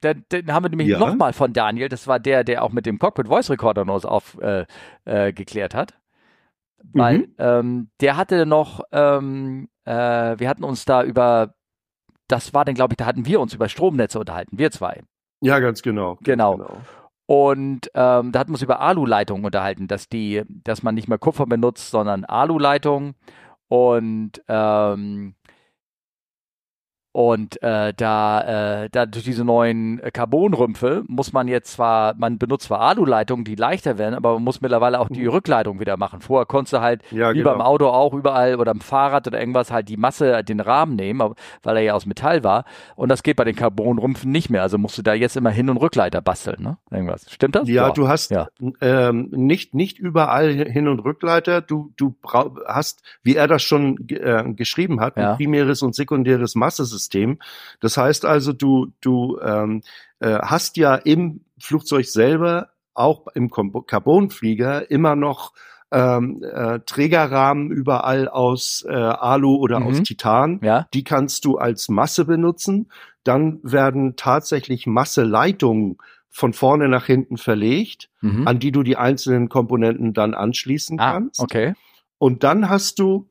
[0.03, 0.99] Den, den haben wir nämlich ja.
[0.99, 1.89] nochmal von Daniel.
[1.89, 4.67] Das war der, der auch mit dem Cockpit Voice Recorder noch aufgeklärt
[5.07, 5.95] äh, äh, hat
[6.93, 7.35] weil mhm.
[7.39, 9.93] ähm, der hatte noch, ähm, äh,
[10.39, 11.55] wir hatten uns da über,
[12.29, 15.03] das war dann, glaube ich, da hatten wir uns über Stromnetze unterhalten, wir zwei.
[15.41, 16.19] Ja, ganz genau.
[16.23, 16.57] Genau.
[16.57, 16.81] genau.
[17.27, 21.19] Und ähm, da hatten wir uns über Alu-Leitungen unterhalten, dass die, dass man nicht mehr
[21.19, 23.15] Kupfer benutzt, sondern Alu-Leitungen.
[23.69, 25.35] Und ähm,
[27.13, 32.65] Und äh, da, äh, da durch diese neuen Carbonrümpfe muss man jetzt zwar, man benutzt
[32.65, 35.29] zwar Aluleitungen, die leichter werden, aber man muss mittlerweile auch die mhm.
[35.29, 36.23] Rückleitung wieder machen.
[36.23, 37.51] Vorher konntest du halt, ja, wie genau.
[37.51, 41.35] beim Auto auch überall oder am Fahrrad oder irgendwas, halt die Masse, den Rahmen nehmen,
[41.63, 42.65] weil er ja aus Metall war.
[42.97, 44.63] Und das geht bei den Carbonrümpfen nicht mehr.
[44.63, 46.79] Also musst du da jetzt immer Hin- und Rückleiter basteln, ne?
[46.91, 47.31] Irgendwas.
[47.31, 47.69] Stimmt das?
[47.69, 47.93] Ja, ja.
[47.93, 48.49] du hast ja.
[48.81, 51.61] Ähm, nicht, nicht überall Hin- und Rückleiter.
[51.61, 52.15] Du, du
[52.67, 57.39] hast, wie er das schon äh, geschrieben hat, ein primäres und sekundäres Massesystem System.
[57.81, 59.83] Das heißt also, du, du ähm,
[60.21, 65.53] äh, hast ja im Flugzeug selber, auch im Carbonflieger, immer noch
[65.91, 69.87] ähm, äh, Trägerrahmen überall aus äh, Alu oder mhm.
[69.87, 70.61] aus Titan.
[70.63, 70.87] Ja.
[70.95, 72.91] Die kannst du als Masse benutzen.
[73.25, 75.99] Dann werden tatsächlich Masseleitungen
[76.31, 78.49] von vorne nach hinten verlegt, mhm.
[78.49, 81.41] an die du die einzelnen Komponenten dann anschließen ah, kannst.
[81.41, 81.75] Okay.
[82.17, 83.29] Und dann hast du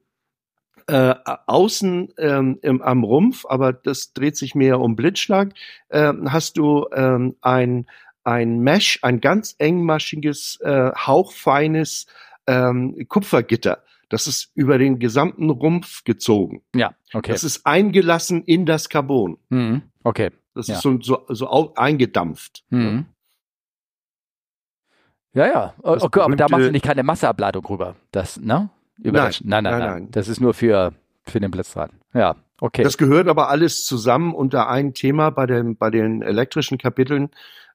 [0.91, 1.15] äh,
[1.47, 5.53] außen ähm, im, am Rumpf, aber das dreht sich mehr um Blitzschlag,
[5.87, 7.85] äh, hast du ähm, ein,
[8.25, 12.07] ein Mesh, ein ganz engmaschiges, äh, hauchfeines
[12.45, 13.83] ähm, Kupfergitter.
[14.09, 16.61] Das ist über den gesamten Rumpf gezogen.
[16.75, 17.31] Ja, okay.
[17.31, 19.37] Das ist eingelassen in das Carbon.
[19.47, 19.83] Mhm.
[20.03, 20.31] Okay.
[20.53, 20.75] Das ja.
[20.75, 22.65] ist so, so, so eingedampft.
[22.69, 23.05] Mhm.
[25.33, 25.73] Ja, ja.
[25.81, 27.95] Okay, aber da machst du nicht keine Masseableitung rüber.
[28.11, 28.69] Das, ne?
[29.03, 31.91] Über nein, nein, nein, nein, nein, Das ist nur für, für den Blitzrad.
[32.13, 32.83] Ja, okay.
[32.83, 37.29] Das gehört aber alles zusammen unter ein Thema bei den, bei den elektrischen Kapiteln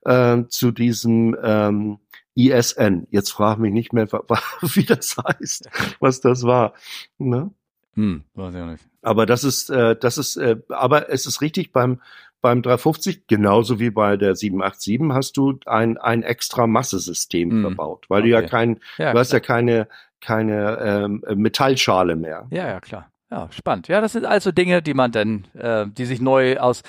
[0.05, 1.99] äh, zu diesem ähm,
[2.35, 3.07] ISN.
[3.11, 4.07] Jetzt frage mich nicht mehr,
[4.61, 5.69] wie das heißt,
[6.01, 6.75] was das war.
[7.19, 7.51] Ne?
[7.95, 8.85] Hm, weiß ich auch nicht.
[9.03, 12.01] Aber das ist, äh, das ist, äh, aber es ist richtig beim
[12.43, 17.61] beim 350 genauso wie bei der 787 hast du ein ein extra Massesystem hm.
[17.63, 18.29] verbaut, weil okay.
[18.29, 19.89] du ja kein, ja, du hast ja keine
[20.21, 22.47] keine ähm, Metallschale mehr.
[22.51, 23.11] Ja, ja, klar.
[23.31, 23.89] Ja, spannend.
[23.89, 26.83] Ja, das sind also Dinge, die man dann, äh, die sich neu aus,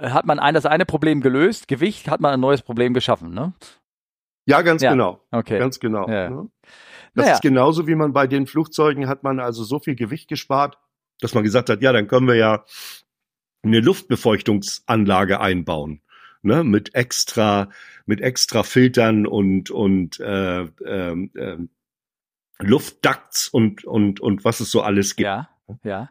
[0.00, 3.54] hat man ein, das eine Problem gelöst, Gewicht, hat man ein neues Problem geschaffen, ne?
[4.44, 4.90] Ja, ganz ja.
[4.90, 5.20] genau.
[5.30, 5.58] Okay.
[5.58, 6.08] Ganz genau.
[6.08, 6.30] Ja.
[6.30, 6.50] Ne?
[7.14, 7.34] Das naja.
[7.34, 10.78] ist genauso wie man bei den Flugzeugen hat man also so viel Gewicht gespart,
[11.20, 12.64] dass man gesagt hat, ja, dann können wir ja
[13.62, 16.02] eine Luftbefeuchtungsanlage einbauen.
[16.40, 17.68] Ne, mit extra,
[18.06, 21.28] mit extra Filtern und, und äh, äh,
[22.60, 25.26] Luftducts und, und, und was es so alles gibt.
[25.26, 25.48] Ja,
[25.84, 26.10] ja.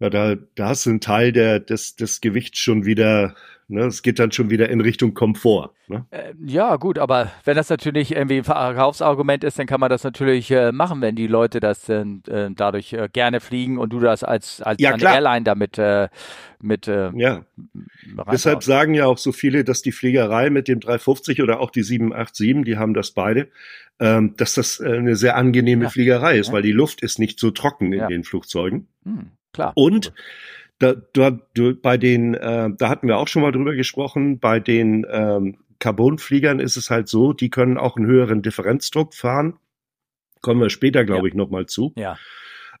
[0.00, 3.34] Ja, da, da hast du einen Teil der, des, des Gewichts schon wieder,
[3.66, 5.70] ne, es geht dann schon wieder in Richtung Komfort.
[5.88, 6.06] Ne?
[6.10, 10.04] Äh, ja, gut, aber wenn das natürlich irgendwie ein Verkaufsargument ist, dann kann man das
[10.04, 12.04] natürlich äh, machen, wenn die Leute das äh,
[12.54, 16.08] dadurch äh, gerne fliegen und du das als, als ja, Airline damit äh,
[16.60, 17.44] mit äh, Ja.
[18.30, 21.82] Deshalb sagen ja auch so viele, dass die Fliegerei mit dem 350 oder auch die
[21.82, 23.48] 787, die haben das beide,
[24.00, 25.90] ähm, dass das äh, eine sehr angenehme ja.
[25.90, 26.52] Fliegerei ist, ja.
[26.52, 28.88] weil die Luft ist nicht so trocken in den Flugzeugen.
[29.04, 29.72] Hm, klar.
[29.74, 30.12] Und
[30.78, 31.36] da, da,
[31.82, 36.60] bei den, äh, da hatten wir auch schon mal drüber gesprochen, bei den ähm, Carbonfliegern
[36.60, 39.58] ist es halt so, die können auch einen höheren Differenzdruck fahren.
[40.40, 41.32] Kommen wir später, glaube ja.
[41.32, 41.92] ich, nochmal zu.
[41.96, 42.16] Ja.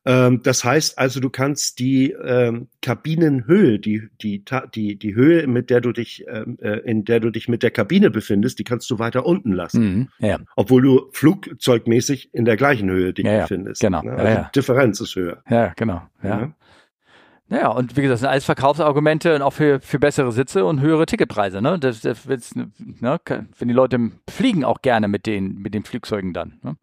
[0.04, 5.70] Ähm, das heißt also, du kannst die ähm, Kabinenhöhe, die, die, die, die Höhe, mit
[5.70, 8.88] der du dich, ähm, äh, in der du dich mit der Kabine befindest, die kannst
[8.90, 10.08] du weiter unten lassen.
[10.18, 10.38] Mhm, ja.
[10.56, 13.80] Obwohl du flugzeugmäßig in der gleichen Höhe dich ja, befindest.
[13.80, 14.02] Genau.
[14.02, 14.12] Ne?
[14.12, 14.50] Also ja, ja.
[14.54, 15.42] Differenz ist höher.
[15.48, 16.02] Ja, genau.
[16.22, 16.52] Ja.
[17.50, 20.80] Naja, und wie gesagt, das sind alles Verkaufsargumente und auch für, für bessere Sitze und
[20.80, 21.62] höhere Ticketpreise.
[21.62, 21.78] Ne?
[21.78, 22.70] Das, das ne,
[23.58, 26.58] wenn die Leute fliegen auch gerne mit den, mit den Flugzeugen dann.
[26.62, 26.76] Ne?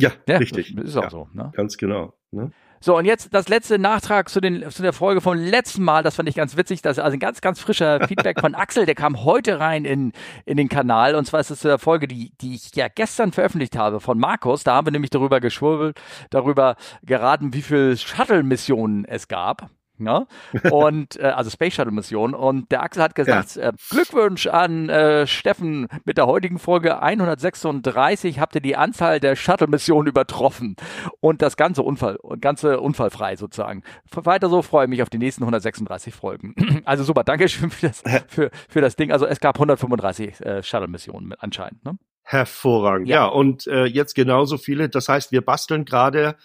[0.00, 0.74] Ja, ja, richtig.
[0.74, 1.28] Das ist auch ja, so.
[1.32, 1.52] Ne?
[1.54, 2.14] Ganz genau.
[2.36, 2.50] Ne?
[2.80, 6.02] So, und jetzt das letzte Nachtrag zu, den, zu der Folge vom letzten Mal.
[6.02, 6.82] Das fand ich ganz witzig.
[6.82, 8.86] Das ist also ein ganz, ganz frischer Feedback von Axel.
[8.86, 10.12] Der kam heute rein in,
[10.44, 11.14] in den Kanal.
[11.14, 14.18] Und zwar ist es zu der Folge, die, die ich ja gestern veröffentlicht habe von
[14.18, 14.62] Markus.
[14.62, 19.70] Da haben wir nämlich darüber geschwurbelt, darüber geraten, wie viele Shuttle-Missionen es gab.
[19.98, 20.26] Ne?
[20.70, 22.34] Und äh, also Space Shuttle Mission.
[22.34, 23.70] Und der Axel hat gesagt: ja.
[23.70, 29.36] äh, Glückwunsch an äh, Steffen mit der heutigen Folge 136 habt ihr die Anzahl der
[29.36, 30.76] Shuttle Missionen übertroffen
[31.20, 33.82] und das ganze Unfall, ganze unfallfrei sozusagen.
[34.12, 36.54] Weiter so freue ich mich auf die nächsten 136 Folgen.
[36.84, 39.12] also super, danke schön für das, für, für das Ding.
[39.12, 41.84] Also es gab 135 äh, Shuttle Missionen anscheinend.
[41.84, 41.98] Ne?
[42.22, 43.08] Hervorragend.
[43.08, 44.88] Ja, ja und äh, jetzt genauso viele.
[44.88, 46.36] Das heißt, wir basteln gerade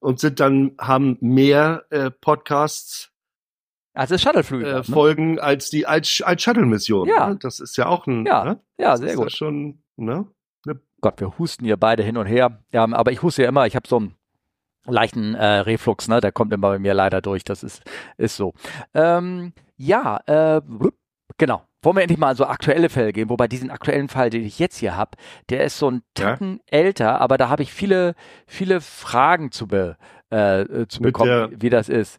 [0.00, 3.12] und sind dann, haben mehr äh, Podcasts
[3.96, 4.68] also Shuttleflüge.
[4.68, 4.84] Äh, ne?
[4.84, 7.08] Folgen als die als, als Shuttle-Mission.
[7.08, 7.30] Ja.
[7.30, 7.36] Ne?
[7.40, 8.26] Das ist ja auch ein.
[8.26, 8.60] Ja, ne?
[8.76, 9.24] ja sehr gut.
[9.24, 10.26] Ja schon, ne?
[10.66, 10.80] ne?
[11.00, 12.62] Gott, wir husten hier beide hin und her.
[12.72, 13.66] Ja, aber ich huste ja immer.
[13.66, 14.14] Ich habe so einen
[14.84, 16.20] leichten äh, Reflux, ne?
[16.20, 17.42] Der kommt immer bei mir leider durch.
[17.42, 17.82] Das ist
[18.18, 18.52] ist so.
[18.92, 20.60] Ähm, ja, äh,
[21.38, 24.58] genau wollen wir endlich mal so aktuelle Fälle gehen, wobei diesen aktuellen Fall, den ich
[24.58, 25.12] jetzt hier habe,
[25.48, 26.78] der ist so ein Tacken ja.
[26.78, 28.14] älter, aber da habe ich viele,
[28.46, 29.96] viele Fragen zu, be,
[30.30, 32.18] äh, zu bekommen, wie das ist.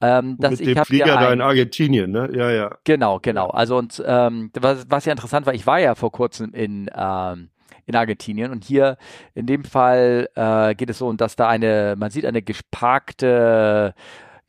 [0.00, 2.30] Ähm, Mit ich dem Flieger ja da in Argentinien, ne?
[2.32, 2.76] Ja, ja.
[2.84, 3.48] Genau, genau.
[3.48, 7.50] Also und ähm, was, was ja interessant war, ich war ja vor kurzem in ähm,
[7.86, 8.96] in Argentinien und hier
[9.34, 13.94] in dem Fall äh, geht es so, dass da eine, man sieht eine geparkte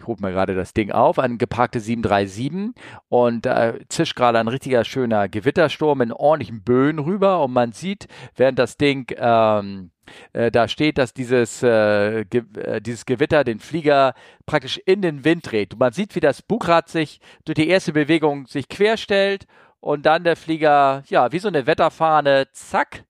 [0.04, 2.76] ich rufe mir gerade das Ding auf, eine geparkte 737
[3.08, 7.72] und da äh, zischt gerade ein richtiger schöner Gewittersturm in ordentlichen Böen rüber und man
[7.72, 9.92] sieht, während das Ding ähm,
[10.34, 14.14] äh, da steht, dass dieses, äh, ge äh, dieses Gewitter den Flieger
[14.46, 15.74] praktisch in den Wind dreht.
[15.74, 19.48] Und man sieht, wie das Bugrad sich durch die erste Bewegung sich querstellt
[19.80, 23.06] und dann der Flieger, ja, wie so eine Wetterfahne, zack,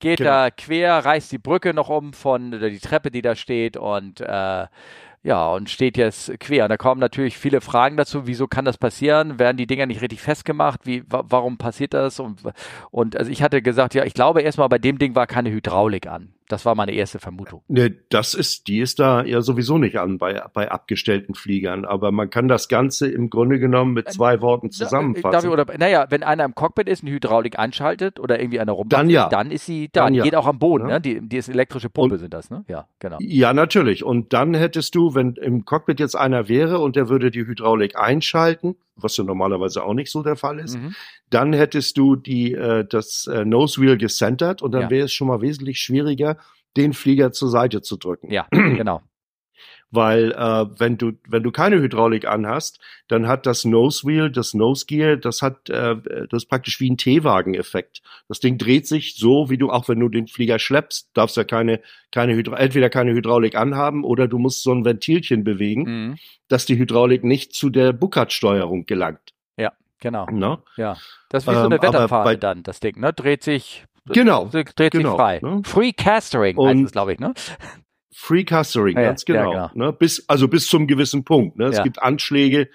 [0.00, 0.30] geht Genau.
[0.30, 4.20] da quer, reißt die Brücke noch um von oder die Treppe, die da steht und
[4.20, 4.66] äh,
[5.22, 6.64] ja, und steht jetzt quer.
[6.64, 9.38] Und da kommen natürlich viele Fragen dazu, wieso kann das passieren?
[9.38, 10.86] Werden die Dinger nicht richtig festgemacht?
[10.86, 12.20] Wie, wa warum passiert das?
[12.20, 12.40] Und,
[12.90, 16.06] und also ich hatte gesagt, ja, ich glaube erstmal bei dem Ding war keine Hydraulik
[16.06, 16.32] an.
[16.50, 17.62] Das war meine erste Vermutung.
[17.68, 21.84] Ne, das ist, die ist da ja sowieso nicht an bei, bei abgestellten Fliegern.
[21.84, 25.48] Aber man kann das Ganze im Grunde genommen mit zwei Worten Darf ich, zusammenfassen.
[25.50, 29.08] oder, naja, wenn einer im Cockpit ist, eine Hydraulik anschaltet oder irgendwie einer rummacht, Dann
[29.10, 29.28] ja.
[29.28, 30.04] dann ist sie da.
[30.04, 30.24] Dann ja.
[30.24, 30.94] geht auch am Boden, Ja.
[30.94, 31.00] ne?
[31.00, 32.64] Die, die ist elektrische Pumpe Und- sind das, ne?
[32.68, 33.18] Ja, genau.
[33.20, 34.02] Ja, natürlich.
[34.04, 37.96] Und dann hättest du, wenn im Cockpit jetzt einer wäre und der würde die Hydraulik
[37.96, 40.94] einschalten, was ja normalerweise auch nicht so der Fall ist, Mhm.
[41.30, 44.90] dann hättest du die, äh, das äh, Nose Wheel gecentert und dann Ja.
[44.90, 46.36] wäre es schon mal wesentlich schwieriger,
[46.76, 48.30] den Flieger zur Seite zu drücken.
[48.32, 49.02] Ja, genau.
[49.92, 54.54] Weil äh, wenn du wenn du keine Hydraulik anhast, dann hat das Nose Wheel, das
[54.54, 55.96] Nose Gear, das hat äh,
[56.30, 58.02] das ist praktisch wie ein T-Wagen-Effekt.
[58.28, 61.44] Das Ding dreht sich so, wie du auch wenn du den Flieger schleppst, darfst ja
[61.44, 61.80] keine
[62.12, 66.18] keine Hydra entweder keine Hydraulik anhaben oder du musst so ein Ventilchen bewegen, Mhm.
[66.48, 69.32] dass die Hydraulik nicht zu der Buckard-Steuerung gelangt.
[70.02, 70.24] Genau.
[70.30, 70.58] Ne?
[70.78, 70.96] Ja.
[71.28, 73.12] Das ist wie so Ähm, eine aber Wetterfahne dann, das Ding, ne?
[73.12, 73.84] Dreht sich.
[74.06, 75.40] Genau, Dreht sich genau, frei.
[75.42, 75.60] ne?
[75.62, 77.34] Free Castering heißt es, glaube ich, ne?
[78.12, 79.50] Free Castering, Ja, ganz ja, genau.
[79.72, 79.86] genau.
[79.86, 79.92] Ne?
[79.92, 81.56] Bis, also bis zum gewissen Punkt.
[81.58, 81.66] Ne?
[81.66, 81.82] Es Ja.
[81.84, 82.68] gibt Anschläge,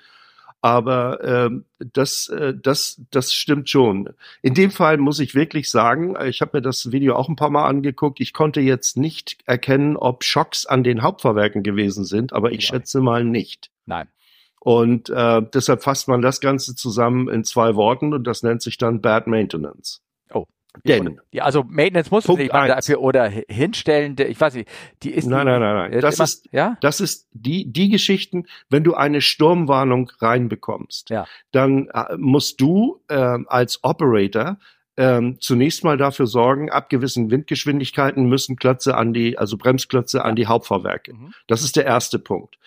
[0.61, 4.09] aber ähm, das, äh, das, das stimmt schon.
[4.41, 7.51] In dem Fall muss ich wirklich sagen, ich habe mir das Video auch ein paar
[7.51, 8.19] Mal angeguckt.
[8.19, 13.01] Ich konnte jetzt nicht erkennen, ob Schocks an den Hauptfahrwerken gewesen sind, aber ich schätze
[13.01, 13.69] mal nicht.
[13.85, 14.07] Nein.
[14.59, 18.79] Und äh, deshalb fasst man das Ganze zusammen in zwei Worten und das nennt sich
[18.79, 20.01] dann Bad Maintenance.
[20.33, 20.45] Oh.
[20.83, 24.69] Denn, Ja, also Maintenance muss Punkt nicht dafür oder hi- hinstellen, ich weiß nicht,
[25.03, 25.93] die ist nein, die, nein, nein, nein.
[25.93, 26.77] äh, Das immer- ist, ja?
[26.81, 31.25] Das ist die, die Geschichten, wenn du eine Sturmwarnung reinbekommst, Ja.
[31.51, 34.57] dann äh, musst du ähm, als Operator
[34.97, 40.35] ähm, zunächst mal dafür sorgen, ab gewissen Windgeschwindigkeiten müssen Klötze an die, also Bremsklötze an
[40.37, 41.13] die Hauptfahrwerke.
[41.13, 41.33] Mhm.
[41.47, 42.57] Das ist der erste Punkt.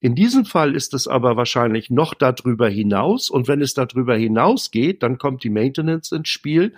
[0.00, 3.30] In diesem Fall ist es aber wahrscheinlich noch darüber hinaus.
[3.30, 6.74] Und wenn es darüber hinausgeht, dann kommt die Maintenance ins Spiel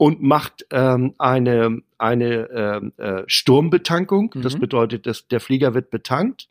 [0.00, 4.32] und macht ähm, eine, eine ähm, äh, Sturmbetankung.
[4.36, 4.60] Das Mhm.
[4.60, 6.48] bedeutet, dass der Flieger wird betankt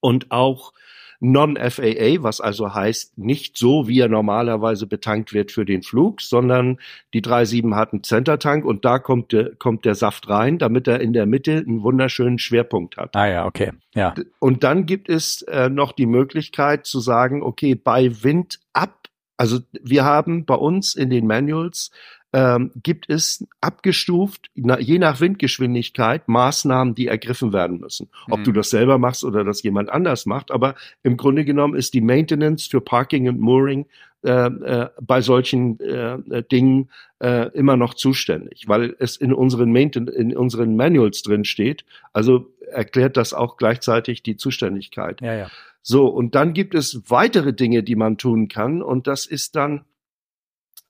[0.00, 0.72] und auch
[1.20, 6.78] Non-FAA, was also heißt, nicht so, wie er normalerweise betankt wird für den Flug, sondern
[7.14, 11.00] die 3.7 hat einen Centertank und da kommt der, kommt der Saft rein, damit er
[11.00, 13.14] in der Mitte einen wunderschönen Schwerpunkt hat.
[13.14, 13.70] Ah ja, okay.
[13.94, 14.12] Ja.
[14.40, 18.96] Und dann gibt es äh, noch die Möglichkeit zu sagen, okay, bei Wind ab,
[19.36, 21.92] also wir haben bei uns in den Manuals
[22.32, 28.08] ähm, gibt es abgestuft, je nach Windgeschwindigkeit, Maßnahmen, die ergriffen werden müssen.
[28.28, 28.44] Ob Mhm.
[28.44, 32.00] du das selber machst oder das jemand anders macht, aber im Grunde genommen ist die
[32.00, 33.86] Maintenance für Parking und Mooring
[34.22, 36.90] äh, äh, bei solchen äh, äh, Dingen
[37.20, 41.84] äh, immer noch zuständig, weil es in unseren, Mainten in unseren Manuals drin steht.
[42.12, 45.20] Also erklärt das auch gleichzeitig die Zuständigkeit.
[45.22, 45.50] Ja, ja.
[45.82, 48.82] So, und dann gibt es weitere Dinge, die man tun kann.
[48.82, 49.86] Und das ist dann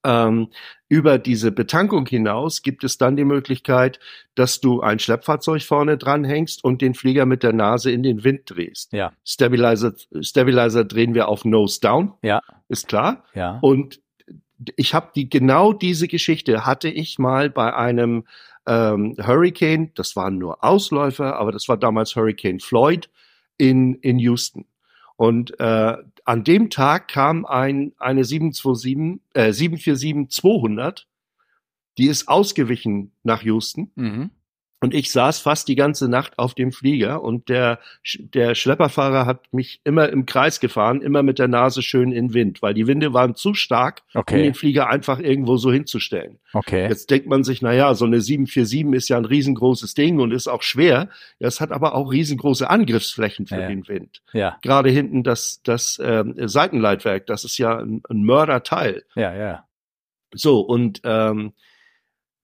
[0.05, 0.49] ähm,
[0.89, 4.01] über diese Betankung hinaus gibt es dann die Möglichkeit,
[4.35, 8.43] dass du ein Schleppfahrzeug vorne dranhängst und den Flieger mit der Nase in den Wind
[8.47, 8.93] drehst.
[8.93, 9.13] Ja.
[9.25, 12.15] Stabilizer, Stabilizer drehen wir auf Nose Down.
[12.23, 12.41] Ja.
[12.69, 13.25] Ist klar.
[13.35, 13.59] Ja.
[13.61, 14.01] Und
[14.77, 18.25] ich habe die genau diese Geschichte hatte ich mal bei einem
[18.67, 19.93] ähm, Hurricane.
[19.95, 23.09] Das waren nur Ausläufer, aber das war damals Hurricane Floyd
[23.59, 24.67] in in Houston.
[25.17, 25.97] Und äh,
[26.31, 31.07] an dem Tag kam ein eine 727 äh, 747-200,
[31.99, 33.91] die ist ausgewichen nach Houston.
[33.97, 34.31] Mhm.
[34.83, 37.81] Und ich saß fast die ganze Nacht auf dem Flieger und der,
[38.19, 42.63] der Schlepperfahrer hat mich immer im Kreis gefahren, immer mit der Nase schön in Wind,
[42.63, 44.43] weil die Winde waren zu stark, um Okay.
[44.43, 46.39] den Flieger einfach irgendwo so hinzustellen.
[46.55, 46.89] Okay.
[46.89, 50.33] Jetzt denkt man sich, na ja, so eine 747 ist ja ein riesengroßes Ding und
[50.33, 51.11] ist auch schwer.
[51.39, 53.69] Es hat aber auch riesengroße Angriffsflächen für Ja.
[53.69, 54.23] den Wind.
[54.33, 54.57] Ja.
[54.63, 59.05] Gerade hinten das, das ähm, Seitenleitwerk, das ist ja ein, ein Mörderteil.
[59.15, 59.65] Ja, ja.
[60.33, 61.53] So, und ähm,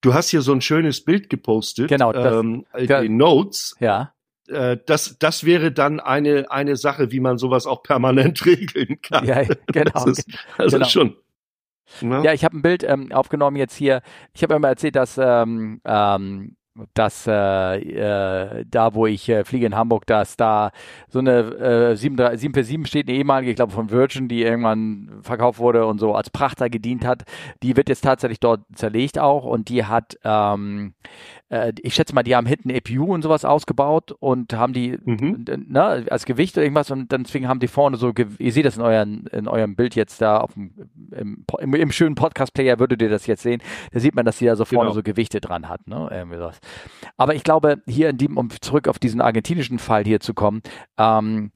[0.07, 1.89] du hast hier so ein schönes Bild gepostet.
[1.89, 3.01] Genau, das- ähm, ja.
[3.01, 3.75] den Notes.
[3.81, 4.13] Ja.
[4.49, 9.27] äh, das, das wäre dann eine, eine Sache, wie man sowas auch permanent regeln kann.
[9.27, 9.91] Ja, genau.
[9.93, 10.89] Das ist, also genau.
[10.89, 11.17] schon.
[12.01, 12.23] Ne?
[12.25, 14.03] Ja, ich habe ein Bild ähm, aufgenommen jetzt hier.
[14.33, 16.57] Ich habe immer erzählt, dass ähm, ähm,
[16.95, 20.71] dass äh, äh, da, wo ich äh, fliege in Hamburg, dass da
[21.09, 25.87] so eine äh, 747 steht, eine ehemalige, ich glaube von Virgin, die irgendwann verkauft wurde
[25.87, 27.25] und so als Prachter gedient hat.
[27.63, 30.95] Die wird jetzt tatsächlich dort zerlegt auch und die hat ähm,
[31.49, 35.45] äh, ich schätze mal, die haben hinten EPU und sowas ausgebaut und haben die mhm.
[35.69, 38.77] ne, als Gewicht oder irgendwas und dann deswegen haben die vorne so, ihr seht das
[38.77, 40.73] in, euren, in eurem Bild jetzt da auf dem,
[41.13, 44.47] im, im, im schönen Podcast-Player würdet ihr das jetzt sehen, da sieht man, dass die
[44.47, 44.95] da so vorne genau.
[44.95, 46.59] so Gewichte dran hat, ne, irgendwie sowas.
[47.17, 50.63] Aber ich glaube, hier in dem, um zurück auf diesen argentinischen Fall hier zu kommen,
[50.99, 51.53] ähm,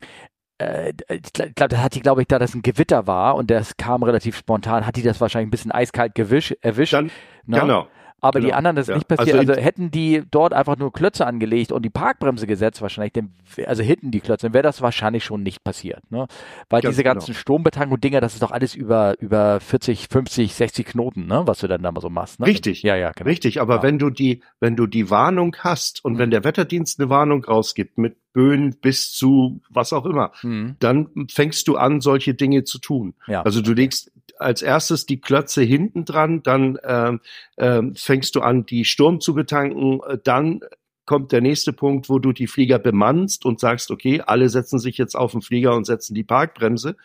[0.59, 3.76] äh, ich glaube, da hat die, glaube ich, da das ein Gewitter war und das
[3.76, 6.92] kam relativ spontan, hat die das wahrscheinlich ein bisschen eiskalt gewisch, erwischt.
[6.92, 7.11] Dann,
[7.46, 7.61] ne?
[7.61, 7.88] Genau.
[8.21, 8.51] Aber genau.
[8.51, 8.95] die anderen ist ja.
[8.95, 9.37] nicht passiert.
[9.37, 13.31] Also, also, hätten die dort einfach nur Klötze angelegt und die Parkbremse gesetzt, wahrscheinlich, denn,
[13.67, 16.03] also hinten die Klötze, dann wäre das wahrscheinlich schon nicht passiert.
[16.11, 16.27] Ne?
[16.69, 17.39] Weil Ganz diese ganzen genau.
[17.39, 21.43] Sturmbetankung-Dinger, das ist doch alles über, über 40, 50, 60 Knoten, ne?
[21.47, 22.41] was du dann da mal so machst.
[22.41, 22.47] Ne?
[22.47, 22.83] Richtig.
[22.83, 23.29] Ja, ja, genau.
[23.29, 23.61] Richtig.
[23.61, 23.83] Aber ja.
[23.83, 26.19] wenn du die, wenn du die Warnung hast und mhm.
[26.19, 30.77] wenn der Wetterdienst eine Warnung rausgibt mit Böen bis zu was auch immer, mhm.
[30.79, 33.15] dann fängst du an, solche Dinge zu tun.
[33.27, 33.43] Ja.
[33.43, 37.20] Also du legst als erstes die Klötze hinten dran, dann ähm,
[37.59, 40.61] ähm, fängst du an, die Sturm zu betanken, äh, dann
[41.07, 44.96] kommt der nächste Punkt, wo du die Flieger bemannst und sagst, okay, alle setzen sich
[44.96, 46.96] jetzt auf den Flieger und setzen die Parkbremse,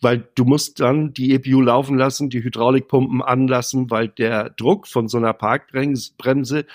[0.00, 5.06] weil du musst dann die EPU laufen lassen, die Hydraulikpumpen anlassen, weil der Druck von
[5.06, 6.66] so einer Parkbremse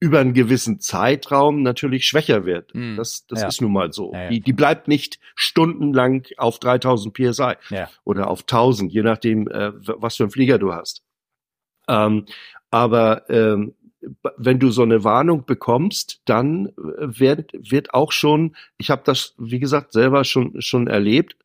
[0.00, 2.74] über einen gewissen Zeitraum natürlich schwächer wird.
[2.74, 3.48] Mm, das das ja.
[3.48, 4.12] ist nun mal so.
[4.12, 4.28] Ja, ja.
[4.30, 7.54] Die, die bleibt nicht stundenlang auf 3000 PSI
[8.04, 11.02] oder auf 1000, je nachdem, äh, was für einen Flieger du hast.
[11.88, 12.26] Ähm,
[12.70, 13.74] aber ähm,
[14.36, 19.34] wenn du so eine Warnung bekommst, dann äh, wird, wird auch schon, ich habe das,
[19.38, 21.36] wie gesagt, selber schon, schon erlebt,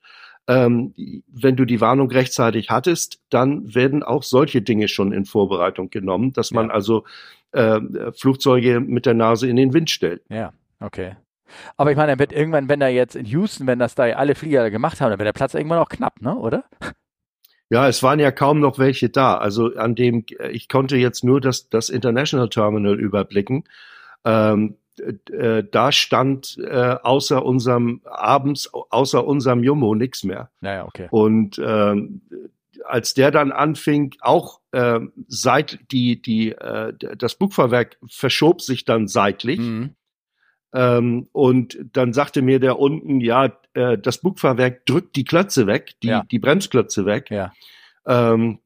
[0.47, 0.93] ähm,
[1.27, 6.33] wenn du die Warnung rechtzeitig hattest, dann werden auch solche Dinge schon in Vorbereitung genommen,
[6.33, 7.05] dass man also
[7.53, 7.79] äh,
[8.13, 10.21] Flugzeuge mit der Nase in den Wind stellt.
[10.29, 11.15] Ja, okay.
[11.77, 14.35] Aber ich meine, er wird irgendwann, wenn er jetzt in Houston, wenn das da alle
[14.35, 16.65] Flieger gemacht haben, dann wird der Platz irgendwann auch knapp, ne, oder?
[17.69, 19.37] Ja, es waren ja kaum noch welche da.
[19.37, 23.63] Also an dem, ich konnte jetzt nur das, das International Terminal überblicken.
[24.25, 24.77] Ähm,
[25.31, 30.51] äh, da stand äh, außer unserem abends, außer unserem Jumbo nichts mehr.
[30.61, 31.07] Naja, okay.
[31.09, 32.21] Und ähm,
[32.85, 39.07] als der dann anfing, auch äh, seit die die äh, das Bugfahrwerk verschob sich dann
[39.07, 39.59] seitlich.
[39.59, 39.95] Mhm.
[40.73, 45.93] Ähm, und dann sagte mir der unten, ja, äh, das Bugfahrwerk drückt die Klötze weg,
[46.01, 46.23] die ja.
[46.31, 47.29] die Bremsklötze weg.
[47.29, 47.53] Ja.
[48.05, 48.59] Ähm,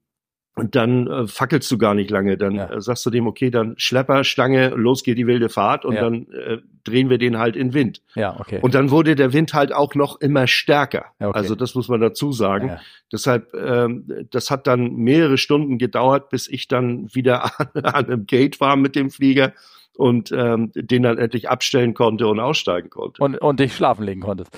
[0.57, 2.35] und dann äh, fackelst du gar nicht lange.
[2.35, 2.71] Dann ja.
[2.71, 6.01] äh, sagst du dem, okay, dann Schlepper, Stange, los geht die wilde Fahrt und ja.
[6.01, 8.01] dann äh, drehen wir den halt in Wind.
[8.15, 8.59] Ja, okay.
[8.61, 11.05] Und dann wurde der Wind halt auch noch immer stärker.
[11.19, 11.37] Ja, okay.
[11.37, 12.69] Also das muss man dazu sagen.
[12.69, 12.81] Ja.
[13.11, 18.25] Deshalb, ähm, das hat dann mehrere Stunden gedauert, bis ich dann wieder an, an einem
[18.25, 19.53] Gate war mit dem Flieger
[19.95, 23.21] und ähm, den dann endlich abstellen konnte und aussteigen konnte.
[23.21, 24.51] Und, und dich schlafen legen konntest.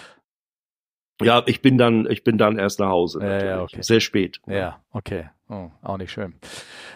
[1.21, 3.19] Ja, ich bin dann, ich bin dann erst nach Hause.
[3.21, 3.82] Ja, ja, okay.
[3.82, 4.39] Sehr spät.
[4.47, 5.29] Ja, okay.
[5.49, 6.36] Oh, auch nicht schön.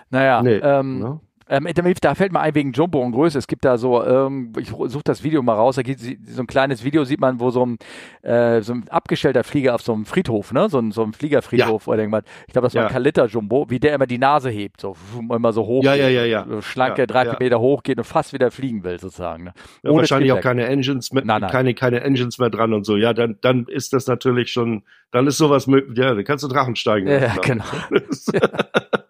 [0.10, 1.20] Naja, nee, ähm, ne?
[1.54, 1.68] Ähm,
[2.02, 3.38] da fällt mir ein wegen Jumbo und Größe.
[3.38, 6.48] Es gibt da so, ähm, ich suche das Video mal raus, da gibt so ein
[6.48, 7.78] kleines Video, sieht man, wo so ein,
[8.24, 10.68] äh, so ein abgestellter Flieger auf so einem Friedhof, ne?
[10.68, 11.94] So ein, so ein Fliegerfriedhof ja.
[11.94, 12.24] oder irgendwas.
[12.48, 12.88] Ich glaube, das war ja.
[12.88, 15.84] ein Kaliter Jumbo, wie der immer die Nase hebt, so immer so hoch.
[15.84, 16.44] Ja, ja, ja, ja.
[16.50, 19.44] So schlanke, ja, drei, vier Meter hoch geht und fast wieder fliegen will, sozusagen.
[19.44, 19.54] Ne?
[19.84, 21.52] Ja, wahrscheinlich auch keine Engines mehr, nein, nein.
[21.52, 22.98] keine, keine Engines mehr dran und so.
[22.98, 26.48] Ja, dann, dann ist das natürlich schon, dann ist sowas möglich, ja, dann kannst du
[26.48, 27.08] Drachen steigen.
[27.08, 27.66] Ja, genau.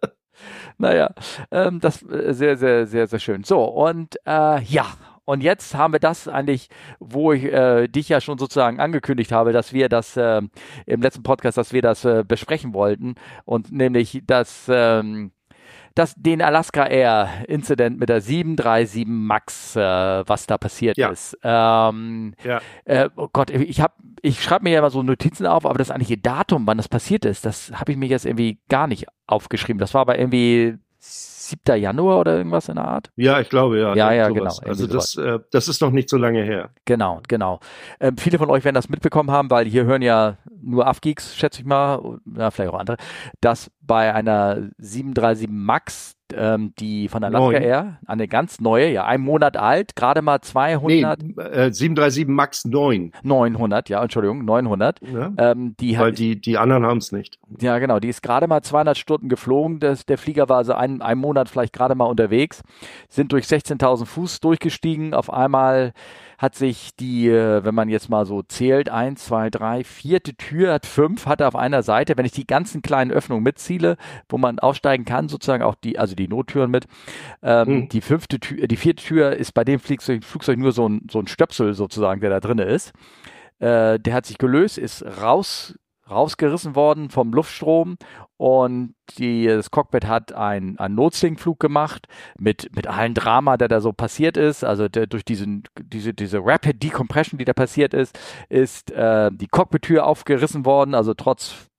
[0.78, 1.12] naja,
[1.52, 3.44] ähm, das äh, sehr, sehr, sehr, sehr schön.
[3.44, 4.86] So, und äh, ja,
[5.26, 9.54] und jetzt haben wir das eigentlich, wo ich äh, dich ja schon sozusagen angekündigt habe,
[9.54, 10.42] dass wir das äh,
[10.86, 13.16] im letzten Podcast, dass wir das äh, besprechen wollten.
[13.46, 15.32] Und nämlich das ähm,
[15.96, 21.10] das, den Alaska Air Incident mit der 737 Max, äh, was da passiert ja.
[21.10, 21.38] ist.
[21.44, 22.62] Ähm, ja.
[22.86, 25.92] Äh, oh Gott, ich habe, ich schreibe mir ja immer so Notizen auf, aber das
[25.92, 29.80] eigentliche Datum, wann das passiert ist, das habe ich mir jetzt irgendwie gar nicht aufgeschrieben.
[29.80, 30.78] Das war aber irgendwie
[31.66, 31.82] 7.
[31.82, 33.12] Januar oder irgendwas in der Art?
[33.16, 33.96] Ja, ich glaube, ja.
[33.96, 34.60] Ja, ja, sowas.
[34.60, 34.70] genau.
[34.70, 36.70] Also das, äh, das ist noch nicht so lange her.
[36.86, 37.60] Genau, genau.
[38.00, 41.62] Ähm, viele von euch werden das mitbekommen haben, weil hier hören ja nur Afgeeks, schätze
[41.62, 42.98] ich mal, ja, vielleicht auch andere,
[43.42, 47.62] dass bei einer 737 Max ähm, die von Alaska Neun.
[47.62, 51.22] Air, eine ganz neue, ja, ein Monat alt, gerade mal 200.
[51.22, 53.12] Nee, äh, 737 MAX 9.
[53.24, 55.00] 900, ja, Entschuldigung, 900.
[55.02, 57.40] Ja, ähm, die weil hat, die, die anderen haben es nicht.
[57.62, 59.80] Ja, genau, die ist gerade mal 200 Stunden geflogen.
[59.80, 62.62] Das, der Flieger war also ein, ein Monat vielleicht gerade mal unterwegs,
[63.10, 65.14] sind durch 16.000 Fuß durchgestiegen.
[65.14, 65.94] Auf einmal
[66.38, 70.74] hat sich die, äh, wenn man jetzt mal so zählt, eins, zwei, drei, vierte Tür
[70.74, 74.60] hat fünf, hat auf einer Seite, wenn ich die ganzen kleinen Öffnungen mitziele, wo man
[74.60, 76.86] aufsteigen kann, sozusagen auch die, also die Nottüren mit,
[77.42, 77.90] ähm, mhm.
[77.90, 81.20] die fünfte Tür, die vierte Tür ist bei dem Flugzeug, Flugzeug nur so ein, so
[81.20, 82.92] ein Stöpsel sozusagen, der da drinne ist.
[83.60, 85.76] Äh, der hat sich gelöst, ist raus
[86.14, 87.98] rausgerissen worden vom Luftstrom
[88.38, 92.08] und die, das Cockpit hat einen, einen Notsinkflug gemacht
[92.38, 94.64] mit, mit allen Drama, der da so passiert ist.
[94.64, 99.48] Also der, durch diesen, diese, diese Rapid Decompression, die da passiert ist, ist äh, die
[99.48, 101.70] Cockpit-Tür aufgerissen worden, also trotz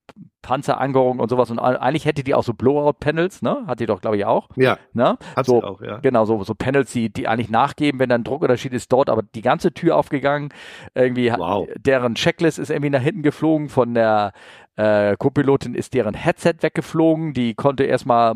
[0.45, 1.49] Panzerangerung und sowas.
[1.49, 3.63] Und eigentlich hätte die auch so Blowout-Panels, ne?
[3.65, 4.47] Hat die doch, glaube ich, auch.
[4.55, 4.77] Ja.
[4.93, 5.17] Ne?
[5.35, 5.97] Hat so, sie auch, ja.
[5.97, 9.41] Genau, so, so Panels, die, die eigentlich nachgeben, wenn dann Druckunterschied ist dort, aber die
[9.41, 10.49] ganze Tür aufgegangen.
[10.93, 11.67] Irgendwie, wow.
[11.77, 14.33] deren Checklist ist irgendwie nach hinten geflogen von der
[14.75, 18.35] äh, Co-Pilotin ist deren Headset weggeflogen, die konnte erstmal,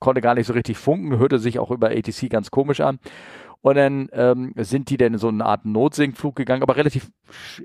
[0.00, 2.98] konnte gar nicht so richtig funken, hörte sich auch über ATC ganz komisch an.
[3.66, 7.10] Und dann ähm, sind die dann in so eine Art Notsinkflug gegangen, aber relativ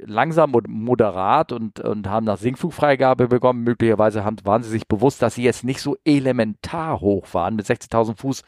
[0.03, 3.63] langsam und moderat und, und haben nach Sinkflugfreigabe bekommen.
[3.63, 7.55] Möglicherweise haben, waren sie sich bewusst, dass sie jetzt nicht so elementar hoch waren.
[7.55, 8.41] Mit 60.000 Fuß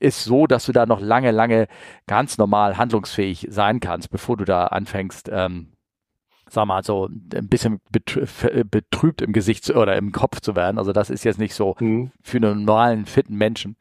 [0.00, 1.66] ist so, dass du da noch lange, lange
[2.06, 5.72] ganz normal handlungsfähig sein kannst, bevor du da anfängst, ähm,
[6.50, 10.76] sag mal, so ein bisschen betrübt im Gesicht oder im Kopf zu werden.
[10.76, 12.12] Also das ist jetzt nicht so mhm.
[12.20, 13.76] für einen normalen, fitten Menschen.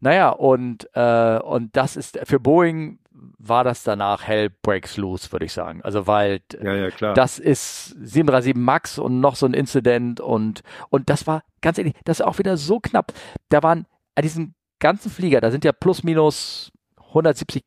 [0.00, 2.98] Naja, und, äh, und das ist für Boeing
[3.38, 5.82] war das danach Hell Breaks Loose, würde ich sagen.
[5.82, 7.14] Also weil ja, ja, klar.
[7.14, 11.94] das ist 737 Max und noch so ein Incident und, und das war ganz ehrlich,
[12.04, 13.12] das ist auch wieder so knapp.
[13.48, 16.70] Da waren an diesem ganzen Flieger, da sind ja plus minus
[17.08, 17.64] 170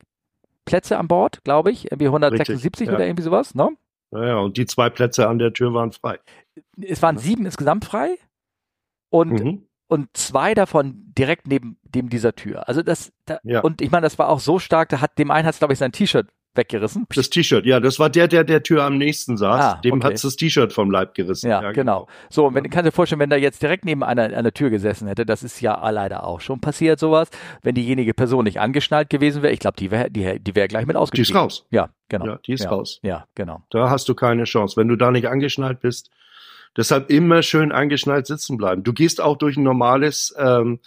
[0.65, 2.95] Plätze an Bord, glaube ich, irgendwie 176 Richtig, ja.
[2.95, 3.69] oder irgendwie sowas, ne?
[4.11, 6.19] Naja, und die zwei Plätze an der Tür waren frei.
[6.81, 8.17] Es waren sieben insgesamt frei
[9.09, 9.67] und, mhm.
[9.91, 12.69] Und zwei davon direkt neben dem dieser Tür.
[12.69, 13.59] Also das, da, ja.
[13.59, 15.79] und ich meine, das war auch so stark, da hat dem einen hat glaube ich,
[15.79, 17.05] sein T-Shirt weggerissen.
[17.13, 19.61] Das T-Shirt, ja, das war der, der der Tür am nächsten saß.
[19.61, 20.07] Ah, Dem okay.
[20.07, 21.49] hat's das T-Shirt vom Leib gerissen.
[21.49, 22.05] Ja, ja genau.
[22.05, 22.07] genau.
[22.29, 25.09] So, und wenn, kannst dir vorstellen, wenn da jetzt direkt neben einer, einer Tür gesessen
[25.09, 27.29] hätte, das ist ja leider auch schon passiert, sowas.
[27.61, 30.85] Wenn diejenige Person nicht angeschnallt gewesen wäre, ich glaube, die wäre die, die wäre gleich
[30.85, 31.25] mit ausgestiegen.
[31.25, 31.67] Die ist raus.
[31.69, 32.25] Ja, genau.
[32.27, 32.69] Ja, die ist ja.
[32.69, 32.99] raus.
[33.03, 33.63] Ja, genau.
[33.69, 34.77] Da hast du keine Chance.
[34.77, 36.11] Wenn du da nicht angeschnallt bist,
[36.77, 38.83] deshalb immer schön angeschnallt sitzen bleiben.
[38.83, 40.79] Du gehst auch durch ein normales ähm,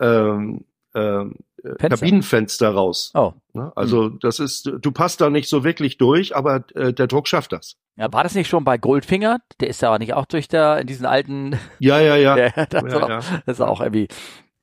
[0.00, 0.64] ähm,
[0.94, 1.88] ähm, Fenster.
[1.88, 3.10] Kabinenfenster raus.
[3.14, 3.32] Oh.
[3.52, 3.72] Ne?
[3.74, 4.18] Also hm.
[4.20, 7.76] das ist, du passt da nicht so wirklich durch, aber äh, der Druck schafft das.
[7.96, 9.40] Ja, war das nicht schon bei Goldfinger?
[9.60, 11.58] Der ist aber nicht auch durch da in diesen alten.
[11.78, 12.36] Ja, ja, ja.
[12.56, 13.20] ja, das, ja, auch, ja.
[13.46, 14.08] das ist auch irgendwie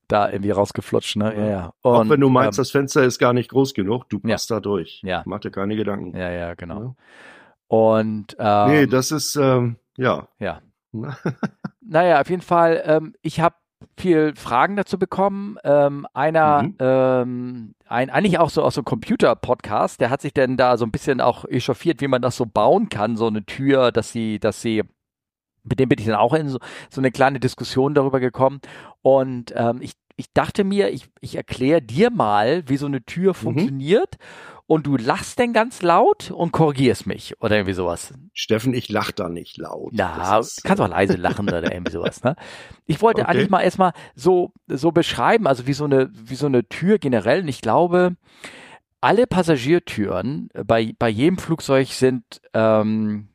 [0.07, 1.33] da irgendwie rausgeflutscht, ne?
[1.35, 1.73] Ja, ja.
[1.81, 4.49] Und, auch wenn du meinst, ähm, das Fenster ist gar nicht groß genug, du passt
[4.49, 4.57] ja.
[4.57, 5.01] da durch.
[5.03, 5.23] Ja.
[5.25, 6.15] Mach dir keine Gedanken.
[6.15, 6.95] Ja, ja, genau.
[7.67, 10.27] Und ähm, nee, das ist ähm, ja.
[10.39, 10.61] Ja.
[11.81, 12.83] naja, auf jeden Fall.
[12.85, 13.55] Ähm, ich habe
[13.97, 15.57] viel Fragen dazu bekommen.
[15.63, 16.75] Ähm, einer, mhm.
[16.79, 20.85] ähm, ein, eigentlich auch so aus so einem Computer-Podcast, der hat sich denn da so
[20.85, 24.39] ein bisschen auch echauffiert, wie man das so bauen kann, so eine Tür, dass sie,
[24.39, 24.83] dass sie
[25.63, 28.59] mit dem bin ich dann auch in so, so eine kleine Diskussion darüber gekommen.
[29.01, 33.33] Und ähm, ich, ich dachte mir, ich, ich erkläre dir mal, wie so eine Tür
[33.41, 34.13] mhm.
[34.65, 38.13] Und du lachst denn ganz laut und korrigierst mich oder irgendwie sowas.
[38.33, 39.93] Steffen, ich lach da nicht laut.
[39.93, 42.23] Ja, ist, kannst auch leise lachen oder irgendwie sowas.
[42.23, 42.35] Ne?
[42.85, 43.31] Ich wollte okay.
[43.31, 47.41] eigentlich mal erstmal so so beschreiben, also wie so eine wie so eine Tür generell.
[47.41, 48.15] Und ich glaube,
[49.01, 53.29] alle Passagiertüren bei bei jedem Flugzeug sind ähm,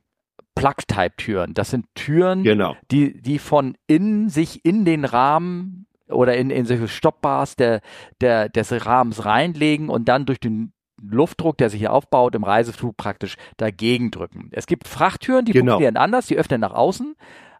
[0.54, 1.54] Plug-Type-Türen.
[1.54, 2.74] Das sind Türen, genau.
[2.90, 7.80] die die von innen sich in den Rahmen oder in, in solche Stoppbars der,
[8.20, 12.96] der, des Rahmens reinlegen und dann durch den Luftdruck, der sich hier aufbaut, im Reiseflug
[12.96, 14.48] praktisch dagegen drücken.
[14.52, 15.72] Es gibt Frachttüren, die genau.
[15.72, 17.16] funktionieren anders, die öffnen nach außen,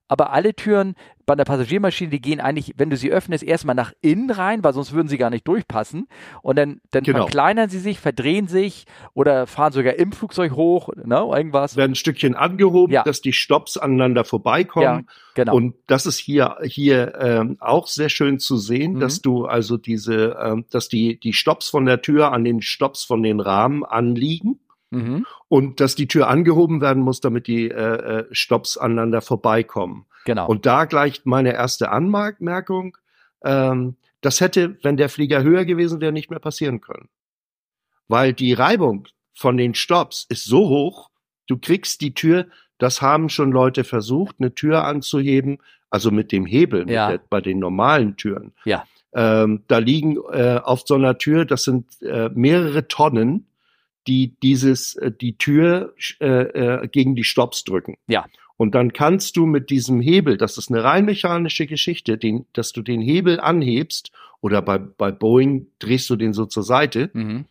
[0.09, 0.95] aber alle Türen
[1.27, 4.73] bei einer Passagiermaschine, die gehen eigentlich, wenn du sie öffnest, erstmal nach innen rein, weil
[4.73, 6.09] sonst würden sie gar nicht durchpassen.
[6.41, 7.19] Und dann, dann genau.
[7.19, 11.77] verkleinern sie sich, verdrehen sich oder fahren sogar im Flugzeug hoch, ne, irgendwas.
[11.77, 13.03] Werden ein Stückchen angehoben, ja.
[13.03, 15.07] dass die Stops aneinander vorbeikommen.
[15.07, 15.55] Ja, genau.
[15.55, 19.01] Und das ist hier, hier ähm, auch sehr schön zu sehen, mhm.
[19.01, 23.05] dass du also diese, ähm, dass die, die Stops von der Tür an den Stops
[23.05, 24.59] von den Rahmen anliegen.
[24.91, 25.27] Mhm.
[25.49, 30.07] Und dass die Tür angehoben werden muss, damit die äh, äh, Stops aneinander vorbeikommen.
[30.25, 30.47] Genau.
[30.47, 32.97] Und da gleich meine erste Anmerkung.
[33.43, 37.09] Ähm, das hätte, wenn der Flieger höher gewesen wäre, nicht mehr passieren können.
[38.09, 41.11] Weil die Reibung von den Stops ist so hoch,
[41.47, 42.47] du kriegst die Tür,
[42.79, 45.59] das haben schon Leute versucht, eine Tür anzuheben,
[45.91, 47.11] also mit dem Hebel, ja.
[47.11, 48.53] mit der, bei den normalen Türen.
[48.65, 48.85] Ja
[49.15, 53.47] Ähm, da liegen äh, auf so einer Tür, das sind äh, mehrere Tonnen,
[54.09, 57.97] die dieses, äh, die Tür äh, äh, gegen die Stops drücken.
[58.09, 58.27] Ja.
[58.57, 62.73] Und dann kannst du mit diesem Hebel, das ist eine rein mechanische Geschichte, den, dass
[62.73, 67.45] du den Hebel anhebst oder bei, bei Boeing drehst du den so zur Seite, mhm.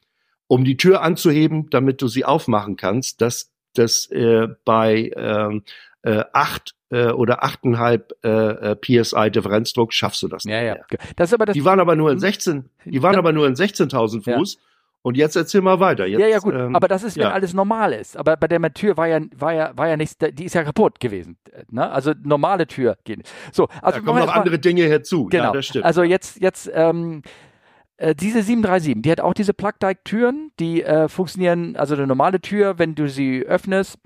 [0.47, 5.63] um die Tür anzuheben, damit du sie aufmachen kannst, dass das äh, bei ähm,
[6.01, 10.43] äh, acht äh, oder achteinhalb äh, äh PSI Differenzdruck schaffst du das.
[10.45, 10.77] Ja, ja.
[11.15, 13.55] Das ist aber das die waren aber nur in 16, die waren aber nur in
[13.55, 14.55] 16.000 Fuß.
[14.55, 14.61] Ja.
[15.07, 16.05] Und jetzt erzähl mal weiter.
[16.05, 16.53] Jetzt, ja, ja, gut.
[16.53, 17.31] Ähm, aber das ist, wenn ja.
[17.31, 18.17] alles normal ist.
[18.17, 20.99] Aber bei der Tür war ja, war ja, war ja nichts, die ist ja kaputt
[20.99, 21.37] gewesen.
[21.71, 21.89] Ne?
[21.89, 23.23] Also normale Tür gehen.
[23.53, 25.27] So, also da kommen noch andere Dinge herzu.
[25.27, 25.45] Genau.
[25.45, 25.85] Ja, das stimmt.
[25.85, 27.21] Also jetzt, jetzt, ähm,
[27.95, 32.77] äh, diese 737, die hat auch diese Plug-Type-Türen, die äh, funktionieren, also eine normale Tür,
[32.77, 33.97] wenn du sie öffnest,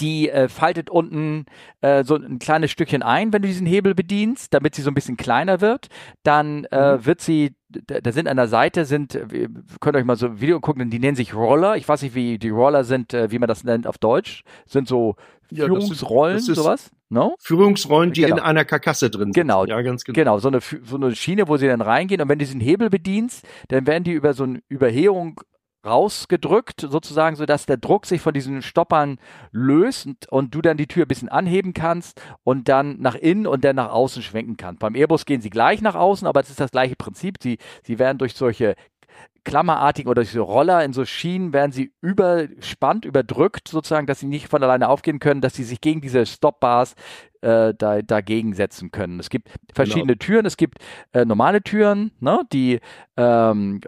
[0.00, 1.46] die äh, faltet unten
[1.80, 4.94] äh, so ein kleines Stückchen ein, wenn du diesen Hebel bedienst, damit sie so ein
[4.94, 5.88] bisschen kleiner wird.
[6.22, 7.06] Dann äh, mhm.
[7.06, 9.48] wird sie, da, sind an der Seite sind, ihr
[9.80, 11.76] könnt euch mal so ein Video gucken, die nennen sich Roller.
[11.76, 14.42] Ich weiß nicht, wie die Roller sind, äh, wie man das nennt auf Deutsch.
[14.66, 15.16] Sind so
[15.50, 16.90] ja, Führungsrollen, das ist, das ist sowas.
[17.08, 17.34] No?
[17.40, 18.36] Führungsrollen, die genau.
[18.36, 19.34] in einer Karkasse drin sind.
[19.34, 20.14] Genau, ja, ganz genau.
[20.14, 22.20] Genau, so eine, so eine Schiene, wo sie dann reingehen.
[22.20, 25.40] Und wenn du diesen Hebel bedienst, dann werden die über so eine Überhebung
[25.84, 29.18] rausgedrückt, sozusagen, so dass der Druck sich von diesen Stoppern
[29.50, 33.46] löst und, und, du dann die Tür ein bisschen anheben kannst und dann nach innen
[33.46, 34.80] und dann nach außen schwenken kannst.
[34.80, 37.36] Beim Airbus gehen sie gleich nach außen, aber es ist das gleiche Prinzip.
[37.42, 38.74] Sie, sie werden durch solche
[39.44, 44.26] klammerartigen oder durch so Roller in so Schienen werden sie überspannt, überdrückt sozusagen, dass sie
[44.26, 46.94] nicht von alleine aufgehen können, dass sie sich gegen diese Stopbars
[47.42, 49.20] äh, da, dagegen setzen können.
[49.20, 50.24] Es gibt verschiedene genau.
[50.24, 50.78] Türen, es gibt
[51.12, 52.80] äh, normale Türen, ne, die
[53.16, 53.80] ähm,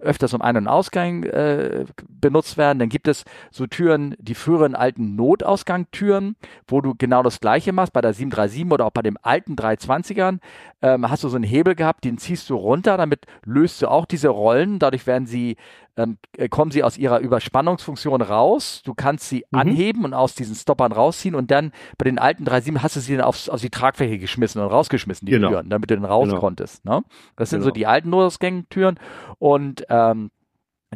[0.00, 2.78] öfters um Ein- und Ausgang äh, benutzt werden.
[2.78, 6.36] Dann gibt es so Türen, die früheren alten Notausgangtüren,
[6.66, 7.92] wo du genau das gleiche machst.
[7.92, 10.38] Bei der 737 oder auch bei dem alten 320ern
[10.82, 14.06] ähm, hast du so einen Hebel gehabt, den ziehst du runter, damit löst du auch
[14.06, 14.78] diese Rollen.
[14.78, 15.56] Dadurch werden sie
[15.98, 18.82] ähm, äh, kommen sie aus ihrer Überspannungsfunktion raus.
[18.84, 19.58] Du kannst sie mhm.
[19.58, 23.16] anheben und aus diesen Stoppern rausziehen und dann bei den alten 3.7 hast du sie
[23.16, 25.50] dann aufs, auf die Tragfläche geschmissen und rausgeschmissen, die genau.
[25.50, 26.40] Türen, damit du dann raus genau.
[26.40, 26.84] konntest.
[26.84, 27.02] Ne?
[27.36, 27.70] Das sind genau.
[27.70, 28.98] so die alten Notausgangtüren
[29.38, 30.30] und ähm,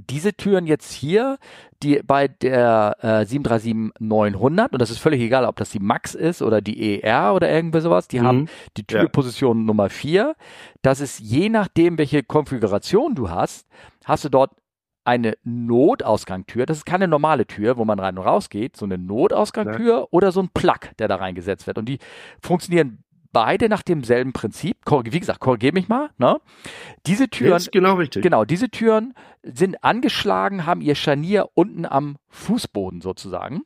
[0.08, 1.38] diese Türen jetzt hier,
[1.82, 6.40] die bei der äh, 737-900, und das ist völlig egal, ob das die Max ist
[6.40, 8.24] oder die ER oder irgendwie sowas, die mhm.
[8.24, 8.48] haben
[8.78, 9.64] die Türposition ja.
[9.64, 10.34] Nummer 4.
[10.80, 13.66] Das ist je nachdem, welche Konfiguration du hast,
[14.04, 14.52] hast du dort
[15.04, 16.66] eine Notausgangtür.
[16.66, 20.06] Das ist keine normale Tür, wo man rein und raus geht, so eine Notausgangtür ja.
[20.10, 21.78] oder so ein Plug, der da reingesetzt wird.
[21.78, 21.98] Und die
[22.40, 24.78] funktionieren beide nach demselben Prinzip.
[24.86, 26.10] Wie gesagt, korrigiere mich mal.
[26.18, 26.40] Ne?
[27.06, 28.22] Diese Türen, Jetzt genau richtig.
[28.22, 33.62] Genau, diese Türen sind angeschlagen, haben ihr Scharnier unten am Fußboden sozusagen.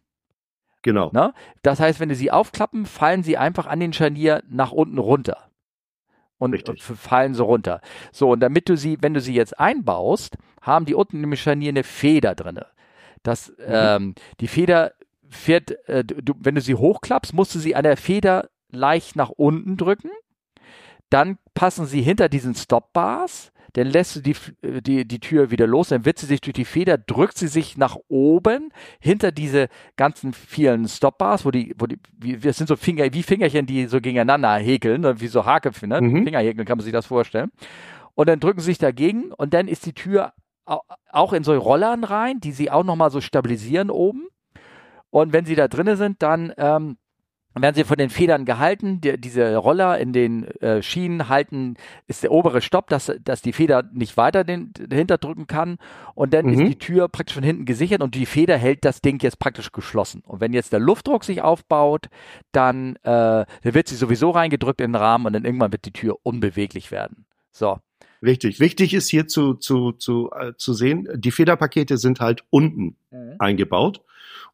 [0.82, 1.10] Genau.
[1.12, 1.34] Ne?
[1.62, 5.50] Das heißt, wenn sie sie aufklappen, fallen sie einfach an den Scharnier nach unten runter
[6.38, 6.82] und Richtig.
[6.82, 7.80] fallen so runter.
[8.12, 11.70] So, und damit du sie, wenn du sie jetzt einbaust, haben die unten im Scharnier
[11.70, 12.66] eine Feder drinne.
[13.22, 13.64] Das, mhm.
[13.66, 14.92] ähm, die Feder
[15.28, 19.30] fährt, äh, du, wenn du sie hochklappst, musst du sie an der Feder leicht nach
[19.30, 20.10] unten drücken.
[21.10, 25.66] Dann passen sie hinter diesen Stopbars dann lässt du die, äh, die, die Tür wieder
[25.66, 29.68] los, dann wird sie sich durch die Feder, drückt sie sich nach oben hinter diese
[29.96, 33.86] ganzen vielen Stopbars, wo die, wo die, wie, das sind so Finger, wie Fingerchen, die
[33.86, 36.00] so gegeneinander häkeln, ne, wie so Haarköpfe, ne?
[36.00, 36.24] Mhm.
[36.24, 37.50] Fingerhäkeln kann man sich das vorstellen.
[38.14, 40.32] Und dann drücken sie sich dagegen und dann ist die Tür
[41.12, 44.26] auch in so Rollern rein, die sie auch nochmal so stabilisieren oben.
[45.10, 46.96] Und wenn sie da drinnen sind, dann ähm,
[47.62, 49.00] werden sie von den Federn gehalten.
[49.00, 51.76] Die, diese Roller in den äh, Schienen halten,
[52.06, 55.78] ist der obere Stopp, dass, dass die Feder nicht weiter den, dahinter drücken kann.
[56.14, 56.52] Und dann mhm.
[56.52, 59.72] ist die Tür praktisch von hinten gesichert und die Feder hält das Ding jetzt praktisch
[59.72, 60.22] geschlossen.
[60.26, 62.08] Und wenn jetzt der Luftdruck sich aufbaut,
[62.52, 65.92] dann, äh, dann wird sie sowieso reingedrückt in den Rahmen und dann irgendwann wird die
[65.92, 67.26] Tür unbeweglich werden.
[67.52, 67.78] So.
[68.22, 68.60] Richtig.
[68.60, 73.36] Wichtig ist hier zu, zu, zu, äh, zu sehen, die Federpakete sind halt unten mhm.
[73.38, 74.02] eingebaut.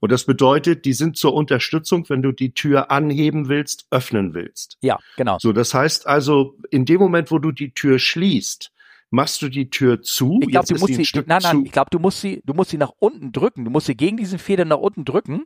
[0.02, 4.76] Und das bedeutet, die sind zur Unterstützung, wenn du die Tür anheben willst, öffnen willst.
[4.80, 5.38] Ja, genau.
[5.38, 8.72] So, das heißt also, in dem Moment, wo du die Tür schließt,
[9.10, 10.40] machst du die Tür zu.
[10.42, 12.78] Ich glaube, du musst sie, nein, nein, ich glaube, du musst sie, du musst sie
[12.78, 13.64] nach unten drücken.
[13.64, 15.44] Du musst sie gegen diesen Feder nach unten drücken.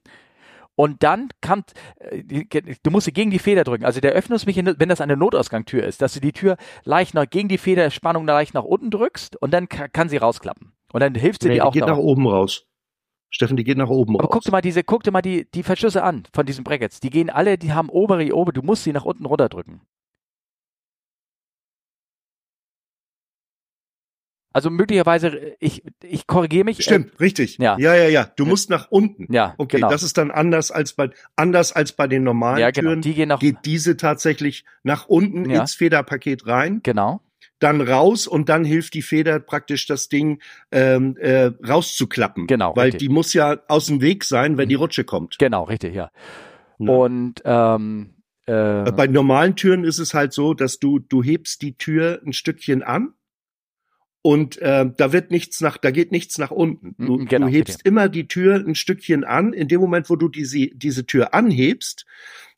[0.75, 1.65] Und dann kann,
[1.99, 2.23] äh,
[2.83, 3.85] du musst sie gegen die Feder drücken.
[3.85, 7.51] Also der Öffnungsmechanismus, wenn das eine Notausgangstür ist, dass du die Tür leicht nach, gegen
[7.51, 10.73] die Federspannung leicht nach unten drückst und dann kann sie rausklappen.
[10.95, 11.73] Und dann hilft sie nee, dir auch.
[11.73, 12.65] Die geht nach oben raus.
[13.31, 14.33] Steffen, die geht nach oben Aber raus.
[14.33, 17.01] guck dir mal diese, guck dir mal die, die Verschlüsse an von diesen Brackets.
[17.01, 19.81] Die gehen alle, die haben obere oben, du musst sie nach unten runterdrücken.
[24.57, 26.79] Also möglicherweise, ich, ich korrigiere mich.
[26.79, 27.59] Äh, Stimmt, äh, richtig.
[27.59, 27.77] Ja.
[27.79, 28.33] ja, ja, ja.
[28.37, 29.31] Du musst nach unten.
[29.31, 29.55] Ja.
[29.59, 29.91] Okay, genau.
[29.91, 32.89] das ist dann anders als bei anders als bei den normalen ja, genau.
[32.89, 33.03] Türen.
[33.03, 35.61] Die gehen nach, geht diese tatsächlich nach unten ja.
[35.61, 36.81] ins Federpaket rein.
[36.83, 37.21] Genau.
[37.59, 40.41] Dann raus und dann hilft die Feder praktisch das Ding
[40.73, 42.47] ähm, äh, rauszuklappen.
[42.47, 42.75] Genau.
[42.77, 43.01] Weil richtig.
[43.01, 45.39] die muss ja aus dem Weg sein, wenn die Rutsche kommt.
[45.39, 46.11] Genau, richtig, ja.
[46.79, 46.93] Ja.
[46.93, 48.15] Und ähm,
[48.47, 52.33] äh, Bei normalen Türen ist es halt so, dass du du hebst die Tür ein
[52.33, 53.15] Stückchen an
[54.23, 56.97] und äh, da wird nichts nach, da geht nichts nach unten.
[56.99, 57.89] Du, Mhm, genau, du hebst bitte.
[57.89, 59.53] immer die Tür ein Stückchen an.
[59.53, 62.07] In dem Moment, wo du diese diese Tür anhebst,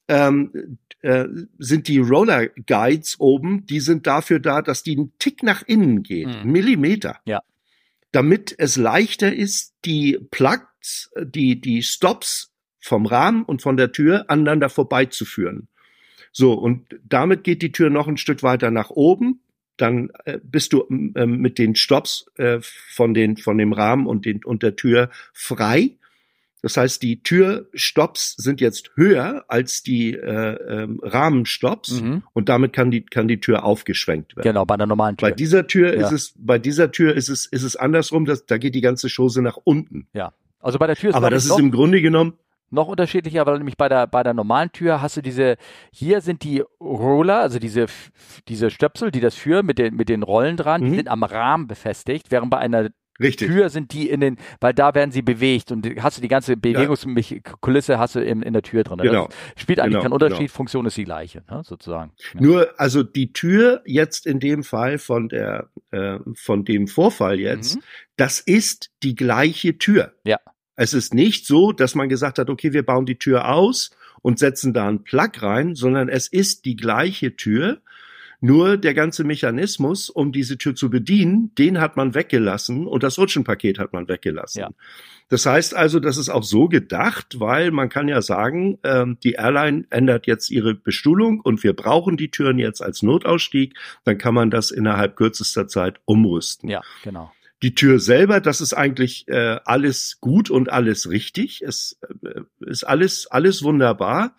[0.09, 1.27] ähm, äh,
[1.59, 3.67] sind die Roller Guides oben.
[3.67, 6.33] Die sind dafür da, dass die einen Tick nach innen geht, Mhm.
[6.35, 7.21] einen Millimeter.
[7.25, 7.43] Ja.
[8.11, 14.25] Damit es leichter ist, die Plugs, die die Stops vom Rahmen und von der Tür
[14.29, 15.69] aneinander vorbeizuführen.
[16.33, 19.41] So, und damit geht die Tür noch ein Stück weiter nach oben.
[19.77, 24.25] Dann äh, bist du ähm, mit den Stops äh, von, den, von dem Rahmen und,
[24.25, 25.97] den, und der Tür frei.
[26.63, 32.73] Das heißt, die Türstops sind jetzt höher als die äh, ähm, Rahmenstops mhm, und damit
[32.73, 34.43] kann die, kann die Tür aufgeschwenkt werden.
[34.51, 35.29] genau, bei einer normalen Tür.
[35.29, 36.07] Bei dieser Tür Ja.
[36.07, 39.09] ist es, bei dieser Tür ist es, ist es andersrum, dass, da geht die ganze
[39.09, 40.09] Chose nach unten.
[40.61, 42.35] also bei der Tür ist, Aber das ist im Grunde genommen,
[42.71, 45.57] noch unterschiedlicher, weil nämlich bei der bei der normalen Tür hast du diese
[45.91, 47.87] hier sind die Roller, also diese
[48.47, 50.95] diese Stöpsel, die das führen mit den mit den Rollen dran, die Mhm.
[50.97, 52.91] sind am Rahmen befestigt, während bei einer
[53.21, 53.49] richtig.
[53.49, 56.57] Tür sind die in den, weil da werden sie bewegt und hast du die ganze
[56.57, 58.99] Bewegungskulisse hast du in, in der Tür drin.
[58.99, 59.27] Genau.
[59.55, 60.53] Das spielt eigentlich Genau, keinen Unterschied, genau.
[60.53, 62.13] Funktion ist die gleiche, ne, sozusagen.
[62.35, 62.41] Ja.
[62.41, 67.77] Nur, also die Tür jetzt in dem Fall von der, äh, von dem Vorfall jetzt,
[67.77, 67.81] Mhm.
[68.17, 70.13] das ist die gleiche Tür.
[70.25, 70.39] Ja.
[70.77, 73.91] Es ist nicht so, dass man gesagt hat, okay, wir bauen die Tür aus
[74.23, 77.81] und setzen da einen Plug rein, sondern es ist die gleiche Tür.
[78.41, 83.19] Nur der ganze Mechanismus, um diese Tür zu bedienen, den hat man weggelassen und das
[83.19, 84.61] Rutschenpaket hat man weggelassen.
[84.61, 84.71] Ja.
[85.29, 89.33] Das heißt also, das ist auch so gedacht, weil man kann ja sagen, ähm, die
[89.33, 93.75] Airline ändert jetzt ihre Bestuhlung und wir brauchen die Türen jetzt als Notausstieg,
[94.05, 96.71] dann kann man das innerhalb kürzester Zeit umrüsten.
[96.71, 97.33] Ja, genau.
[97.63, 101.61] Die Tür selber, das ist eigentlich äh, alles gut und alles richtig.
[101.63, 104.37] Es äh, ist alles, alles wunderbar.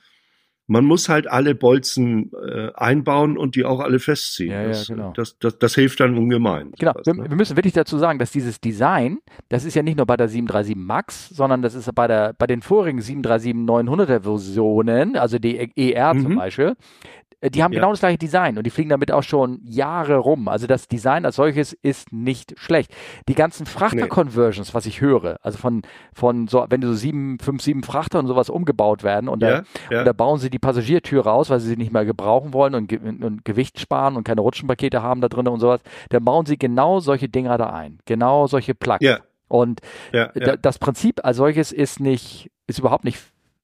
[0.70, 4.52] Man muss halt alle Bolzen äh, einbauen und die auch alle festziehen.
[4.52, 5.14] Ja, ja, das, genau.
[5.16, 6.72] das, das, das hilft dann ungemein.
[6.78, 7.30] Genau, sowas, wir, ne?
[7.30, 9.18] wir müssen wirklich dazu sagen, dass dieses Design,
[9.50, 12.46] das ist ja nicht nur bei der 737 MAX, sondern das ist bei der bei
[12.46, 16.36] den vorigen 737-900er Versionen, also die ER zum Mhm.
[16.38, 17.80] Beispiel, äh, die haben Ja.
[17.80, 20.48] genau das gleiche Design und die fliegen damit auch schon Jahre rum.
[20.48, 22.94] Also das Design als solches ist nicht schlecht.
[23.28, 25.82] Die ganzen Frachter-Conversions, was ich höre, also von,
[26.14, 29.64] von so, wenn so sieben, fünf, sieben Frachter und sowas umgebaut werden und da ja,
[29.90, 30.00] ja.
[30.00, 32.88] und da bauen sie die Passagiertür raus, weil sie sie nicht mehr gebrauchen wollen und,
[32.88, 35.82] Ge und Gewicht sparen und keine Rutschenpakete haben da drin und sowas.
[36.10, 38.00] Dann bauen sie genau solche Dinger da ein.
[38.06, 39.04] Genau solche Plugs.
[39.04, 39.82] ja, Und
[40.12, 40.58] ja, da, ja.
[40.58, 43.20] das Prinzip als solches ist nicht, ist überhaupt nicht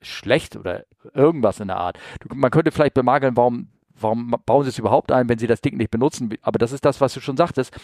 [0.06, 0.84] schlecht oder
[1.14, 1.98] irgendwas in der Art.
[2.34, 5.78] Man könnte vielleicht bemageln, warum, warum bauen sie es überhaupt ein, wenn sie das Ding
[5.78, 6.34] nicht benutzen.
[6.42, 7.76] Aber das ist das, was du schon sagtest,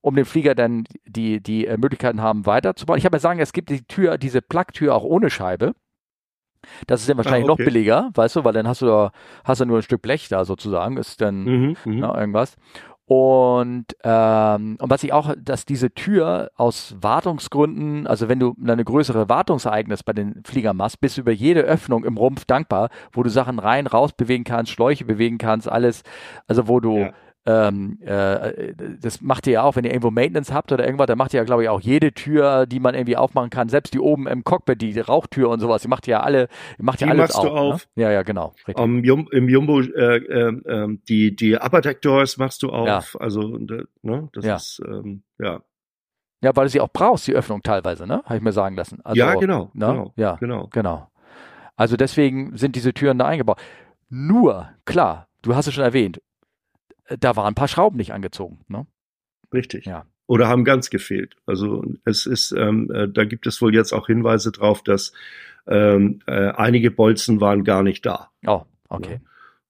[0.00, 2.98] um den Flieger dann die, die äh, Möglichkeiten haben, weiterzubauen.
[2.98, 5.74] Ich habe mir sagen, es gibt die Tür, diese Plug-Tür auch ohne Scheibe.
[6.86, 7.62] Das ist dann wahrscheinlich Ah, okay.
[7.62, 9.12] noch billiger, weißt du, weil dann hast du da,
[9.44, 11.98] hast du nur ein Stück Blech da sozusagen, ist dann Mhm, mhm.
[12.00, 12.56] ne, irgendwas.
[13.08, 18.84] Und, ähm, und was ich auch, dass diese Tür aus Wartungsgründen, also wenn du eine
[18.84, 23.22] größere Wartungsereignis bei den Fliegern machst, bist du über jede Öffnung im Rumpf dankbar, wo
[23.22, 26.02] du Sachen rein, raus bewegen kannst, Schläuche bewegen kannst, alles,
[26.46, 27.12] also wo du Ja.
[27.50, 31.16] Ähm, äh, das macht ihr ja auch, wenn ihr irgendwo Maintenance habt oder irgendwas, dann
[31.16, 34.00] macht ihr ja, glaube ich, auch jede Tür, die man irgendwie aufmachen kann, selbst die
[34.00, 37.06] oben im Cockpit, die Rauchtür und sowas, die macht ihr ja alle, die macht Die
[37.06, 37.74] alles machst du auf.
[37.74, 37.88] auf.
[37.94, 38.02] Ne?
[38.04, 38.52] Ja, ja, genau.
[38.76, 43.70] Jum Im Jumbo äh, äh, die die Upper Deck Doors machst du auf, also und,
[43.70, 44.56] äh, ne, das Ja.
[44.56, 45.62] ist ähm, ja
[46.42, 48.22] Ja, weil du sie auch brauchst, die Öffnung teilweise, ne?
[48.24, 49.00] Habe ich mir sagen lassen.
[49.04, 49.86] Also, ja genau ne?
[49.86, 51.08] genau Ja, genau genau.
[51.76, 53.58] Also deswegen sind diese Türen da eingebaut.
[54.10, 56.20] Nur, klar, du hast es schon erwähnt, äh,
[57.20, 58.86] da waren ein paar Schrauben nicht angezogen, ne?
[59.52, 60.04] richtig Ja.
[60.26, 61.36] oder haben ganz gefehlt.
[61.46, 65.12] Also es ist ähm, äh, da gibt es wohl jetzt auch Hinweise drauf, dass
[65.66, 68.30] ähm, äh, einige Bolzen waren gar nicht da.
[68.46, 69.20] Oh, okay.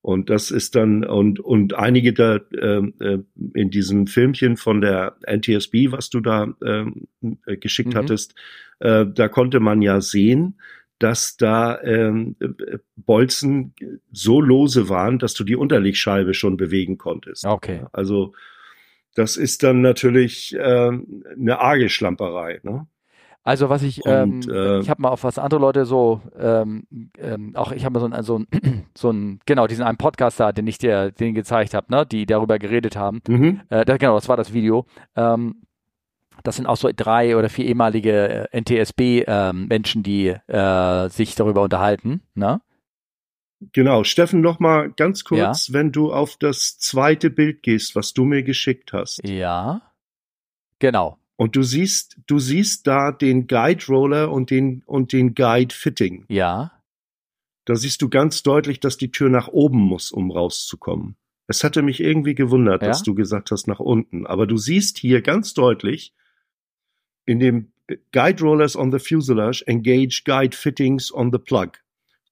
[0.01, 3.18] Und das ist dann, und, und einige da ähm, äh,
[3.55, 7.09] in diesem Filmchen von der NTSB, was du da ähm,
[7.47, 7.99] äh, geschickt Mhm.
[7.99, 8.34] hattest,
[8.78, 10.61] äh, da konnte man ja sehen,
[10.99, 13.74] dass da ähm, äh, Bolzen
[14.11, 17.44] so lose waren, dass du die Unterlegscheibe schon bewegen konntest.
[17.44, 17.82] Okay.
[17.92, 18.32] Also
[19.14, 22.61] das ist dann natürlich ähm, eine arge Schlamperei.
[22.62, 22.86] Ne?
[23.49, 26.86] Also was ich, Und, ähm, äh, ich habe mal auf was andere Leute so, ähm,
[27.18, 28.46] ähm, auch ich habe mal so ein, so ein,
[28.94, 32.26] so ein, genau, diesen einen Podcast da, den ich dir, den gezeigt habe, ne, die
[32.26, 33.22] darüber geredet haben.
[33.26, 33.62] Mhm.
[33.70, 34.86] Äh, da, genau, das war das Video.
[35.16, 35.62] Ähm,
[36.43, 42.22] das sind auch so drei oder vier ehemalige äh, NTSB-Menschen, die äh, sich darüber unterhalten.
[42.34, 42.61] Ne?
[43.72, 45.74] Genau, Steffen, noch mal ganz kurz, ja?
[45.74, 49.20] wenn du auf das zweite Bild gehst, was du mir geschickt hast.
[49.24, 49.82] Ja.
[50.78, 51.18] Genau.
[51.36, 56.24] Und du siehst, du siehst da den Guide Roller und den und den Guide Fitting.
[56.28, 56.72] Ja.
[57.64, 61.16] Da siehst du ganz deutlich, dass die Tür nach oben muss, um rauszukommen.
[61.49, 62.89] Es hatte mich irgendwie gewundert, ja?
[62.89, 64.26] dass du gesagt hast nach unten.
[64.26, 66.14] Aber du siehst hier ganz deutlich
[67.29, 67.72] in dem
[68.12, 71.72] Guide Rollers on the Fuselage engage Guide Fittings on the Plug.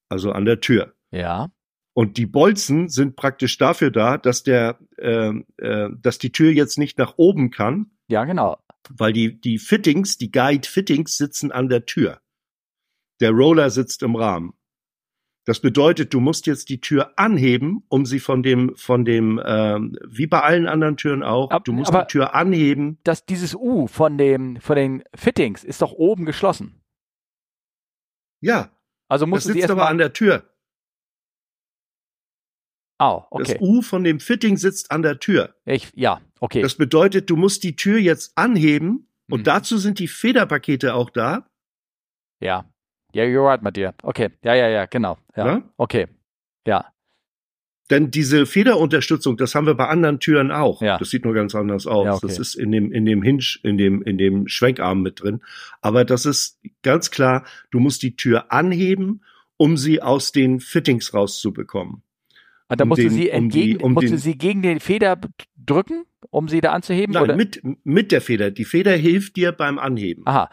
[0.08, 0.94] Also an der Tür.
[1.10, 1.50] Ja.
[1.94, 6.78] Und die Bolzen sind praktisch dafür da, dass der, äh, äh, dass die Tür jetzt
[6.78, 7.90] nicht nach oben kann.
[8.08, 8.58] Ja, genau.
[8.90, 12.20] Weil die, die Fittings, die Guide Fittings sitzen an der Tür.
[13.20, 14.54] Der Roller sitzt im Rahmen.
[15.46, 19.96] Das bedeutet, du musst jetzt die Tür anheben, um sie von dem, von dem, ähm,
[20.04, 22.98] wie bei allen anderen Türen auch, Ab, du musst die Tür anheben.
[23.04, 26.82] Das, dieses U von dem, von den Fittings ist doch oben geschlossen.
[28.40, 28.70] Ja.
[29.08, 30.52] Also musst das sitzt aber an der Tür.
[32.98, 33.52] Oh, okay.
[33.52, 35.54] Das U von dem Fitting sitzt an der Tür.
[35.64, 36.60] Ich, ja, okay.
[36.62, 39.44] Das bedeutet, du musst die Tür jetzt anheben und mhm.
[39.44, 41.48] dazu sind die Federpakete auch da.
[42.40, 42.68] Ja.
[43.12, 43.94] Ja, you're right, my dear.
[44.02, 44.30] Okay.
[44.42, 45.16] Ja, ja, ja, genau.
[45.36, 45.46] Ja.
[45.46, 45.62] ja?
[45.76, 46.06] Okay.
[46.66, 46.86] Ja.
[47.90, 50.82] Denn diese Federunterstützung, das haben wir bei anderen Türen auch.
[50.82, 50.98] Ja.
[50.98, 52.04] Das sieht nur ganz anders aus.
[52.04, 52.26] Ja, okay.
[52.26, 55.40] Das ist in dem, in dem Hinge, in dem, in dem Schwenkarm mit drin.
[55.82, 59.22] Aber das ist ganz klar, du musst die Tür anheben,
[59.56, 62.02] um sie aus den Fittings rauszubekommen.
[62.68, 64.36] Und da um musst den, du sie entgegen, um die, um musst den, du sie
[64.36, 65.16] gegen die Feder
[65.56, 67.12] drücken, um sie da anzuheben?
[67.12, 67.36] Nein, oder?
[67.36, 68.50] Mit, mit der Feder.
[68.50, 70.26] Die Feder hilft dir beim Anheben.
[70.26, 70.50] Aha.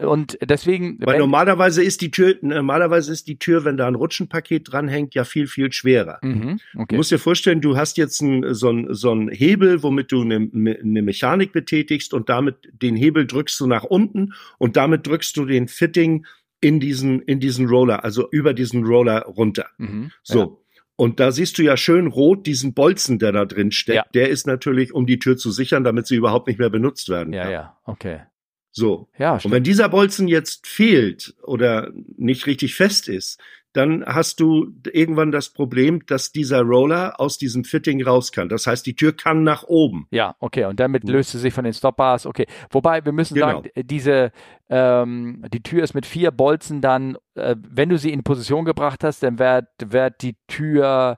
[0.00, 0.98] Und deswegen.
[1.00, 5.24] Weil normalerweise ist die Tür, normalerweise ist die Tür, wenn da ein Rutschenpaket dranhängt, ja
[5.24, 6.18] viel, viel schwerer.
[6.22, 6.86] Mhm, okay.
[6.90, 10.22] Du musst dir vorstellen, du hast jetzt ein, so ein, so ein Hebel, womit du
[10.22, 15.36] eine, eine Mechanik betätigst und damit den Hebel drückst du nach unten und damit drückst
[15.36, 16.24] du den Fitting
[16.60, 19.66] in diesen, in diesen Roller, also über diesen Roller runter.
[19.78, 20.38] Mhm, so.
[20.38, 20.48] Ja.
[20.94, 23.96] Und da siehst du ja schön rot diesen Bolzen, der da drin steckt.
[23.96, 24.04] Ja.
[24.14, 27.32] Der ist natürlich, um die Tür zu sichern, damit sie überhaupt nicht mehr benutzt werden
[27.32, 27.46] kann.
[27.46, 28.22] Ja, ja, okay.
[28.70, 29.08] So.
[29.18, 29.52] Ja, stimmt.
[29.52, 33.40] Und wenn dieser Bolzen jetzt fehlt oder nicht richtig fest ist,
[33.74, 38.48] dann hast du irgendwann das Problem, dass dieser Roller aus diesem Fitting raus kann.
[38.48, 40.06] Das heißt, die Tür kann nach oben.
[40.10, 40.64] Ja, okay.
[40.64, 42.26] Und damit löst sie sich von den Stopbars.
[42.26, 42.46] Okay.
[42.70, 43.62] Wobei wir müssen genau.
[43.62, 44.32] sagen, diese
[44.70, 49.04] ähm, die Tür ist mit vier Bolzen dann, äh, wenn du sie in Position gebracht
[49.04, 51.16] hast, dann wird, wird die Tür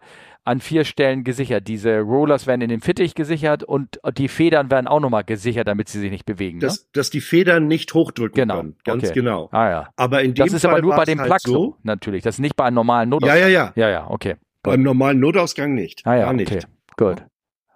[0.50, 1.68] an vier Stellen gesichert.
[1.68, 5.88] Diese Rollers werden in den Fittich gesichert und die Federn werden auch nochmal gesichert, damit
[5.88, 6.58] sie sich nicht bewegen.
[6.58, 6.88] Dass, ne?
[6.92, 8.56] dass die Federn nicht hochdrücken genau.
[8.56, 8.76] können.
[8.84, 9.12] Ganz okay.
[9.14, 9.48] genau.
[9.52, 9.88] Ah, ja.
[9.94, 12.24] Aber in dem das ist Fall aber nur bei dem halt Plug so, natürlich.
[12.24, 13.38] Das ist nicht bei einem normalen Notausgang.
[13.38, 13.72] Ja, ja, ja.
[13.76, 14.36] Ja, ja, okay.
[14.64, 16.02] Beim normalen Notausgang nicht.
[16.04, 16.52] Ah, ja, Gar nicht.
[16.52, 16.66] Okay.
[16.96, 17.24] Gut.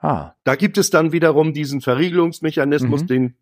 [0.00, 0.32] Ah.
[0.42, 3.06] Da gibt es dann wiederum diesen Verriegelungsmechanismus, mhm.
[3.06, 3.34] den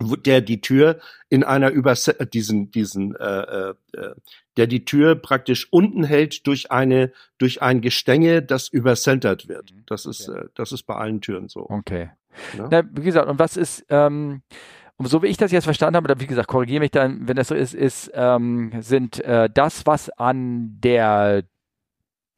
[0.00, 0.98] der die Tür
[1.28, 4.14] in einer Übers diesen diesen äh, äh, äh,
[4.56, 9.72] der die Tür praktisch unten hält durch eine durch ein Gestänge, das übercentert wird.
[9.72, 9.82] Mhm.
[9.86, 10.40] Das ist okay.
[10.40, 11.68] äh, das ist bei allen Türen so.
[11.68, 12.10] Okay.
[12.56, 12.68] Ja?
[12.70, 14.42] Na, wie gesagt, und was ist ähm,
[14.96, 17.48] und so wie ich das jetzt verstanden habe, wie gesagt, korrigiere mich dann, wenn das
[17.48, 21.44] so ist, ist ähm, sind äh, das, was an der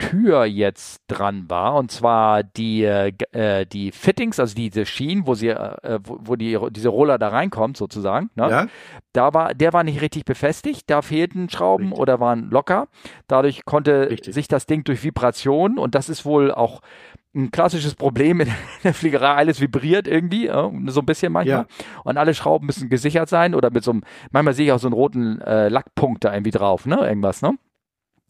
[0.02, 5.48] Tür jetzt dran war, und zwar die, äh, die Fittings, also diese Schienen, wo sie,
[5.48, 8.50] äh, wo, wo, die, diese Roller da reinkommt, sozusagen, ne?
[8.50, 8.66] ja.
[9.12, 12.00] da war, der war nicht richtig befestigt, da fehlten Schrauben richtig.
[12.00, 12.88] oder waren locker.
[13.28, 14.34] Dadurch konnte richtig.
[14.34, 16.80] sich das Ding durch Vibration, und das ist wohl auch
[17.34, 18.48] ein klassisches Problem in
[18.84, 21.66] der Fliegerei, alles vibriert irgendwie, so ein bisschen manchmal.
[21.68, 22.02] Ja.
[22.04, 24.88] Und alle Schrauben müssen gesichert sein oder mit so einem, manchmal sehe ich auch so
[24.88, 26.96] einen roten äh, Lackpunkt da irgendwie drauf, ne?
[26.96, 27.56] Irgendwas, ne?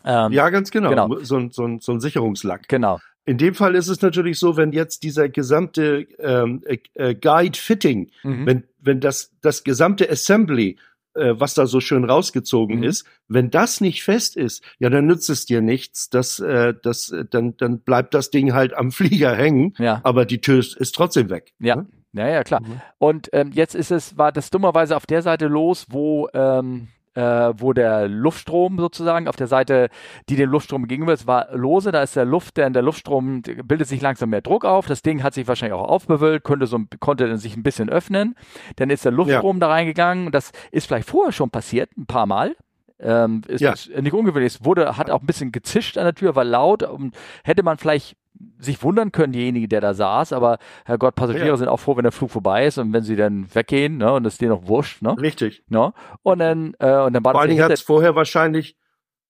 [0.05, 0.91] Ähm, ja, ganz genau.
[0.91, 1.09] genau.
[1.23, 2.69] So, so, so ein Sicherungslack.
[2.69, 2.99] Genau.
[3.25, 7.57] In dem Fall ist es natürlich so, wenn jetzt dieser gesamte ähm, äh, äh, Guide
[7.57, 8.47] Fitting, mhm.
[8.47, 10.77] wenn, wenn das, das gesamte Assembly,
[11.15, 12.85] äh, was da so schön rausgezogen mhm.
[12.85, 16.11] ist, wenn das nicht fest ist, ja, dann nützt es dir nichts.
[16.11, 20.01] Das, äh, das, dann, dann bleibt das Ding halt am Flieger hängen, ja.
[20.03, 21.53] aber die Tür ist, ist trotzdem weg.
[21.61, 21.77] Ja.
[21.77, 21.87] Ne?
[22.15, 22.61] Ja, ja, klar.
[22.61, 22.81] Mhm.
[22.99, 27.53] Und ähm, jetzt ist es, war das dummerweise auf der Seite los, wo ähm, äh,
[27.57, 29.89] wo der Luftstrom sozusagen auf der Seite,
[30.29, 31.93] die dem Luftstrom gegenüber ist, war lose.
[31.93, 34.87] Da ist der Luft, denn der Luftstrom bildet sich langsam mehr Druck auf.
[34.87, 38.35] Das Ding hat sich wahrscheinlich auch aufbewölkt, konnte so, konnte sich ein bisschen öffnen.
[38.77, 39.61] Dann ist der Luftstrom ja.
[39.61, 40.33] da reingegangen.
[40.33, 42.57] Das ist vielleicht vorher schon passiert, ein paar Mal.
[42.99, 43.75] Ähm, ist ja.
[44.01, 44.55] nicht ungewöhnlich.
[44.55, 46.83] Es wurde, hat auch ein bisschen gezischt an der Tür, war laut.
[46.83, 48.17] Und hätte man vielleicht
[48.59, 51.57] sich wundern können, derjenige, der da saß, aber Herrgott, Passagiere ja.
[51.57, 54.27] sind auch froh, wenn der Flug vorbei ist und wenn sie dann weggehen, ne, und
[54.27, 55.17] es denen noch wurscht, ne?
[55.19, 55.63] Richtig.
[55.69, 55.93] Ne?
[56.23, 58.77] Und dann, äh, und dann war Vor allen Dingen hat es vorher wahrscheinlich,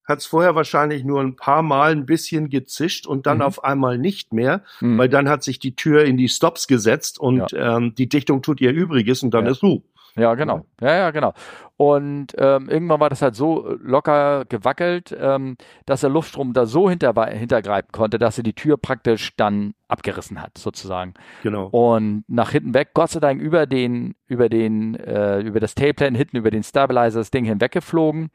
[0.05, 3.45] hat es vorher wahrscheinlich nur ein paar Mal ein bisschen gezischt und dann mhm.
[3.45, 4.99] auf einmal nicht mehr, mhm.
[4.99, 7.77] weil dann hat sich die Tür in die Stops gesetzt und ja.
[7.77, 9.53] ähm, die Dichtung tut ihr Übriges und dann ja.
[9.53, 9.83] ist Ruhe.
[10.17, 10.67] Ja, genau.
[10.81, 11.33] Ja, ja, genau.
[11.77, 15.57] Und ähm, irgendwann war das halt so locker gewackelt, ähm,
[15.87, 20.41] dass der Luftstrom da so hinter, hintergreifen konnte, dass er die Tür praktisch dann abgerissen
[20.41, 21.15] hat, sozusagen.
[21.43, 21.67] Genau.
[21.67, 26.17] Und nach hinten weg, Gott sei Dank über den, über den, äh, über das Tailplane
[26.17, 28.31] hinten, über den Stabilizer das Ding hinweggeflogen.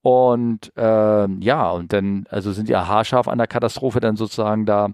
[0.00, 4.90] Und äh, ja, und dann, also sind ja haarscharf an der Katastrophe dann sozusagen da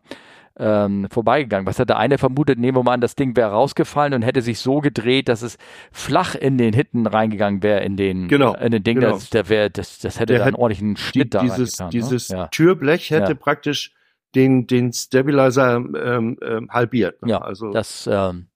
[0.58, 1.66] ähm, vorbeigegangen.
[1.66, 2.58] Was hat der eine vermutet?
[2.58, 5.58] Nehmen wir mal an, das Ding wäre rausgefallen und hätte sich so gedreht, dass es
[5.92, 9.00] flach in den Hitten reingegangen wäre, in den, genau, in den Ding.
[9.00, 9.12] Genau.
[9.12, 11.90] Das, der wär, das, das hätte der dann ordentlichen Schnitt die, da Dieses, getan, ne?
[11.90, 12.48] dieses ne?
[12.50, 13.38] Türblech hätte ja.
[13.38, 13.92] praktisch
[14.34, 17.22] den, den Stabilizer ähm, ähm, halbiert.
[17.22, 17.30] Ne?
[17.32, 18.48] Ja, also das ähm,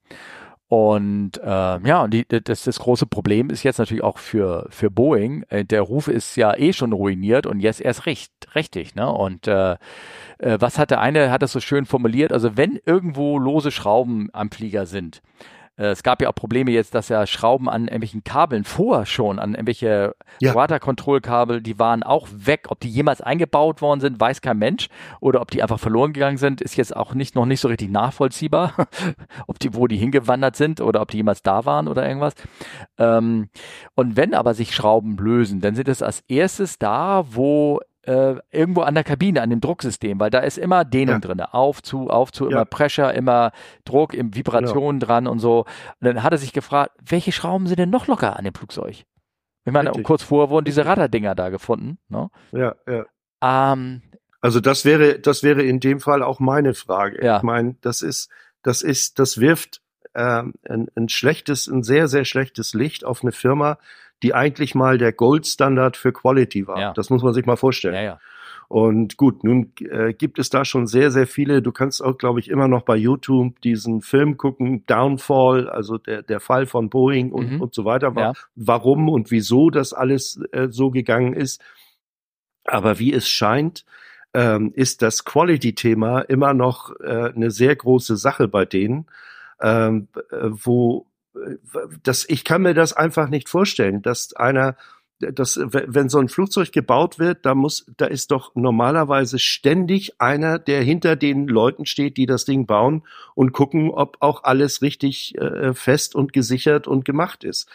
[0.68, 4.90] und äh, ja, und die, das, das große Problem ist jetzt natürlich auch für, für
[4.90, 5.44] Boeing.
[5.48, 8.94] Äh, der Ruf ist ja eh schon ruiniert und jetzt erst recht, richtig.
[8.94, 9.10] Ne?
[9.10, 9.72] Und äh,
[10.38, 14.28] äh, was hat der eine, hat das so schön formuliert, also wenn irgendwo lose Schrauben
[14.34, 15.22] am Flieger sind,
[15.86, 19.54] es gab ja auch Probleme jetzt, dass ja Schrauben an irgendwelchen Kabeln vorher schon, an
[19.54, 20.54] irgendwelche ja.
[20.54, 22.66] Water-Control-Kabel, die waren auch weg.
[22.68, 24.88] Ob die jemals eingebaut worden sind, weiß kein Mensch.
[25.20, 27.90] Oder ob die einfach verloren gegangen sind, ist jetzt auch nicht, noch nicht so richtig
[27.90, 28.74] nachvollziehbar.
[29.46, 32.34] ob die, wo die hingewandert sind oder ob die jemals da waren oder irgendwas.
[32.98, 33.48] Ähm,
[33.94, 38.80] und wenn aber sich Schrauben lösen, dann sind es als erstes da, wo äh, irgendwo
[38.80, 41.20] an der Kabine, an dem Drucksystem, weil da ist immer Dehnung ja.
[41.20, 41.40] drin.
[41.42, 42.64] Auf, zu, auf, zu, immer ja.
[42.64, 43.52] Pressure, immer
[43.84, 45.06] Druck, im Vibrationen ja.
[45.06, 45.60] dran und so.
[45.60, 45.66] Und
[46.00, 49.04] dann hat er sich gefragt, welche Schrauben sind denn noch locker an dem Flugzeug?
[49.66, 50.06] Ich meine, Richtig.
[50.06, 51.98] kurz vorher wurden diese Radardinger da gefunden.
[52.08, 52.30] Ne?
[52.52, 53.04] Ja, ja.
[53.42, 54.00] Ähm,
[54.40, 57.22] also das wäre, das wäre in dem Fall auch meine Frage.
[57.22, 57.36] Ja.
[57.36, 58.30] Ich meine, das ist,
[58.62, 59.82] das ist, das wirft
[60.14, 63.76] ähm, ein, ein schlechtes, ein sehr, sehr schlechtes Licht auf eine Firma,
[64.22, 66.80] die eigentlich mal der Goldstandard für Quality war.
[66.80, 66.92] Ja.
[66.92, 67.94] Das muss man sich mal vorstellen.
[67.94, 68.20] Ja, ja.
[68.68, 71.62] Und gut, nun äh, gibt es da schon sehr, sehr viele.
[71.62, 76.22] Du kannst auch, glaube ich, immer noch bei YouTube diesen Film gucken, Downfall, also der,
[76.22, 77.60] der Fall von Boeing und, mhm.
[77.62, 78.12] und so weiter.
[78.14, 78.34] Ja.
[78.56, 81.62] Warum und wieso das alles äh, so gegangen ist.
[82.64, 83.86] Aber wie es scheint,
[84.34, 89.06] ähm, ist das Quality-Thema immer noch äh, eine sehr große Sache bei denen,
[89.62, 91.06] ähm, äh, wo
[92.02, 94.76] das, ich kann mir das einfach nicht vorstellen, dass einer,
[95.18, 100.58] dass, wenn so ein Flugzeug gebaut wird, da muss, da ist doch normalerweise ständig einer,
[100.58, 105.36] der hinter den Leuten steht, die das Ding bauen und gucken, ob auch alles richtig
[105.38, 107.68] äh, fest und gesichert und gemacht ist.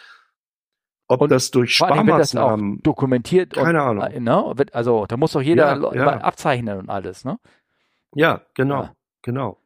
[1.06, 4.04] Ob und das durch Sparmaßnahmen dokumentiert keine und, Ahnung.
[4.04, 4.54] Äh, ne?
[4.72, 6.20] Also da muss doch jeder ja, ja.
[6.20, 7.38] abzeichnen und alles, ne?
[8.14, 8.94] Ja, genau, ja.
[9.22, 9.58] genau.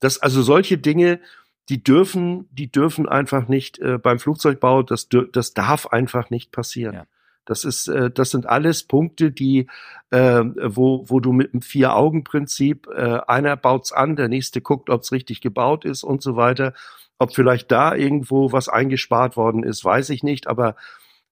[0.00, 1.20] Das also solche Dinge,
[1.68, 6.94] die dürfen, die dürfen einfach nicht äh, beim Flugzeugbau, das, das darf einfach nicht passieren.
[6.94, 7.06] Ja.
[7.44, 9.68] Das ist, äh, das sind alles Punkte, die,
[10.10, 15.12] äh, wo, wo du mit dem Vier-Augen-Prinzip, äh, einer baut's an, der nächste guckt, ob's
[15.12, 16.74] richtig gebaut ist und so weiter.
[17.18, 20.76] Ob vielleicht da irgendwo was eingespart worden ist, weiß ich nicht, aber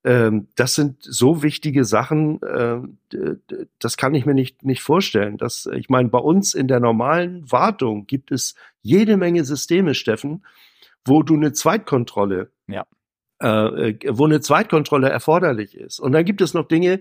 [0.04, 3.36] ähm, das sind so wichtige Sachen, äh,
[3.78, 5.38] das kann ich mir nicht, nicht vorstellen.
[5.38, 10.44] Das, ich meine, bei uns in der normalen Wartung gibt es jede Menge Systeme, Steffen,
[11.06, 12.84] wo du eine Zweitkontrolle, ja.
[13.42, 16.00] äh, äh wo eine Zweitkontrolle erforderlich ist.
[16.00, 17.00] Und dann gibt es noch Dinge,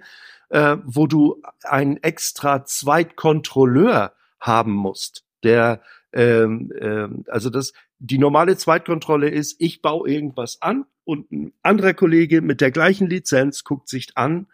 [0.50, 5.82] äh, wo du einen extra Zweitkontrolleur haben musst, der
[6.14, 7.74] ähm, ähm, also das
[8.06, 13.08] die normale Zweitkontrolle ist, ich baue irgendwas an und ein anderer Kollege mit der gleichen
[13.08, 14.48] Lizenz guckt sich an,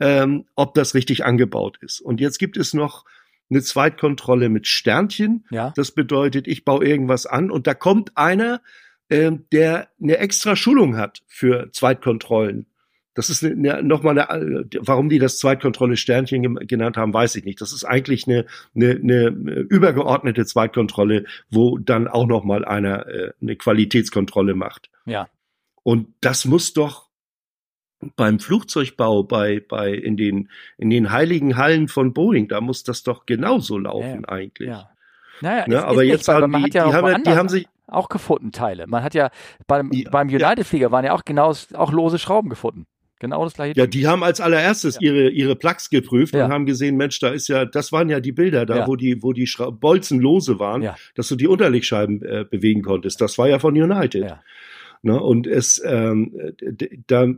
[0.00, 2.00] ähm, ob das richtig angebaut ist.
[2.02, 3.06] Und jetzt gibt es noch
[3.48, 5.46] eine Zweitkontrolle mit Sternchen.
[5.50, 5.72] Ja.
[5.76, 8.60] Das bedeutet, ich baue irgendwas an und da kommt einer,
[9.08, 12.66] ähm, der eine extra Schulung hat für Zweitkontrollen.
[13.14, 17.60] Das ist eine, nochmal eine, warum die das Zweitkontrolle Sternchen genannt haben, weiß ich nicht.
[17.60, 19.26] Das ist eigentlich eine, eine, eine
[19.68, 24.90] übergeordnete Zweitkontrolle, wo dann auch nochmal einer äh, eine Qualitätskontrolle macht.
[25.06, 25.28] Ja.
[25.82, 27.10] Und das muss doch
[28.16, 30.48] beim Flugzeugbau, bei, bei, in den,
[30.78, 34.68] in den heiligen Hallen von Boeing, da muss das doch genauso laufen ja, eigentlich.
[34.68, 34.90] Ja.
[35.42, 35.84] Naja, ne?
[35.84, 38.86] aber jetzt nicht, haben die, ja die, haben, die haben sich auch gefunden Teile.
[38.86, 39.30] Man hat ja
[39.66, 42.86] beim, ja, beim United-Flieger waren ja auch genau auch lose Schrauben gefunden.
[43.20, 43.78] Genau das gleiche.
[43.78, 45.02] Ja, die haben als allererstes ja.
[45.02, 46.46] ihre, ihre Plugs geprüft ja.
[46.46, 48.86] und haben gesehen, Mensch, da ist ja, das waren ja die Bilder da, ja.
[48.88, 53.20] wo die, wo die Schra Bolzen lose waren, dass du die Unterlegscheiben äh, bewegen konntest.
[53.20, 54.24] Das war ja von United.
[54.24, 54.42] Ja.
[55.02, 55.20] Ne?
[55.20, 56.54] Und es, ähm,
[57.06, 57.28] da,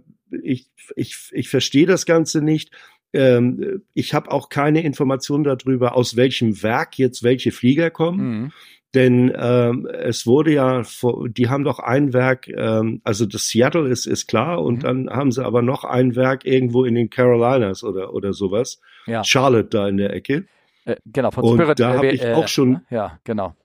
[0.43, 2.71] ich, ich, ich verstehe das Ganze nicht.
[3.13, 8.41] Ähm, ich habe auch keine Information darüber, aus welchem Werk jetzt welche Flieger kommen.
[8.43, 8.53] Mhm.
[8.95, 10.83] Denn ähm, es wurde ja,
[11.29, 14.81] die haben doch ein Werk, ähm, also das Seattle ist, ist klar, und mhm.
[14.81, 18.81] dann haben sie aber noch ein Werk irgendwo in den Carolinas oder, oder sowas.
[19.07, 19.25] Ja.
[19.25, 20.47] Charlotte da in der Ecke.
[20.85, 21.81] Äh, genau, von und Spirit.
[21.81, 22.83] Da habe ich äh, auch schon.
[22.91, 23.57] Ja, genau.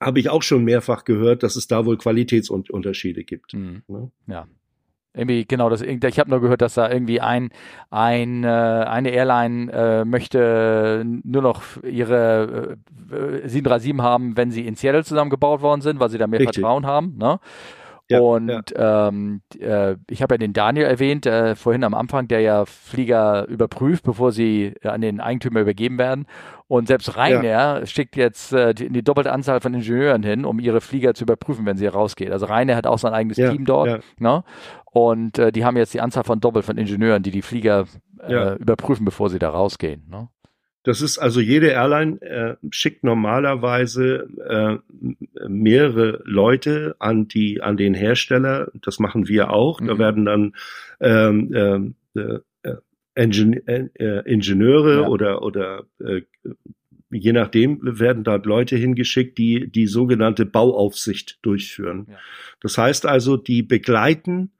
[0.00, 3.52] Habe ich auch schon mehrfach gehört, dass es da wohl Qualitätsunterschiede gibt.
[3.52, 3.82] Mhm.
[3.88, 4.10] Ne?
[4.28, 4.46] Ja,
[5.18, 7.50] irgendwie, genau, das, ich habe nur gehört, dass da irgendwie ein,
[7.90, 12.78] ein, äh, eine Airline äh, möchte nur noch ihre
[13.10, 16.60] äh, 737 haben, wenn sie in Seattle zusammengebaut worden sind, weil sie da mehr Richtig.
[16.60, 17.16] Vertrauen haben.
[17.18, 17.40] Ne?
[18.10, 19.08] Ja, und ja.
[19.08, 23.46] Ähm, äh, ich habe ja den Daniel erwähnt, äh, vorhin am Anfang, der ja Flieger
[23.48, 26.26] überprüft, bevor sie äh, an den Eigentümer übergeben werden.
[26.68, 27.86] Und selbst Ryanair ja.
[27.86, 31.66] schickt jetzt äh, die, die, doppelte Anzahl von Ingenieuren hin, um ihre Flieger zu überprüfen,
[31.66, 32.30] wenn sie rausgeht.
[32.30, 34.02] Also Ryanair hat auch sein eigenes Team dort.
[34.18, 34.42] Ne?
[34.90, 37.86] Und äh, die haben jetzt die Anzahl von doppelt von Ingenieuren, die die Flieger
[38.20, 40.04] äh, überprüfen, bevor sie da rausgehen.
[40.10, 40.28] Ne?
[40.84, 47.94] Das ist also jede Airline äh, schickt normalerweise äh, mehrere Leute an die an den
[47.94, 48.70] Hersteller.
[48.74, 49.80] Das machen wir auch.
[49.80, 49.86] Mhm.
[49.86, 50.54] Da werden dann
[51.00, 52.38] ähm, ähm äh,
[53.14, 55.08] Ingen äh, Ingenieure ja.
[55.08, 56.22] oder oder äh,
[57.10, 62.06] je nachdem werden dort Leute hingeschickt, die die sogenannte Bauaufsicht durchführen.
[62.08, 62.16] Ja.
[62.60, 64.52] Das heißt also, die begleiten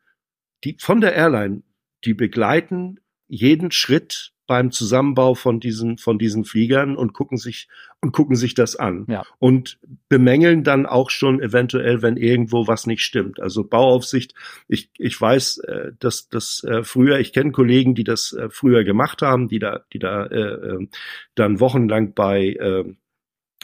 [0.65, 1.63] die von der Airline,
[2.05, 7.69] die begleiten jeden Schritt beim Zusammenbau von diesen von diesen Fliegern und gucken sich
[8.01, 9.25] und gucken sich das an ja.
[9.39, 9.79] und
[10.09, 13.41] bemängeln dann auch schon eventuell, wenn irgendwo was nicht stimmt.
[13.41, 14.35] Also Bauaufsicht.
[14.67, 17.21] Ich ich weiß, äh, dass das äh, früher.
[17.21, 20.89] Ich kenne Kollegen, die das äh, früher gemacht haben, die da die da äh, äh,
[21.35, 22.85] dann wochenlang bei äh,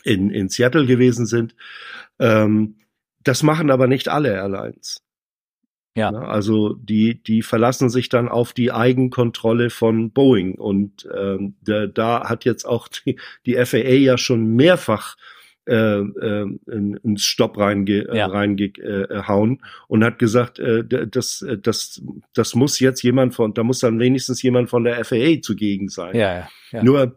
[0.04, 1.56] in in Seattle gewesen sind.
[2.18, 2.76] Ähm,
[3.22, 5.03] das machen aber nicht alle Airlines.
[5.96, 6.10] Ja.
[6.10, 10.56] Ne, also die, die verlassen sich dann auf die Eigenkontrolle von Boeing.
[10.56, 15.16] Und ähm, da, da hat jetzt auch die, die FAA ja schon mehrfach
[15.66, 18.26] äh, äh, ins Stopp reinge, ja.
[18.26, 22.02] reingehauen und hat gesagt, äh, das, das,
[22.34, 26.16] das muss jetzt jemand von, da muss dann wenigstens jemand von der FAA zugegen sein.
[26.16, 26.82] Ja, ja, ja.
[26.82, 27.16] Nur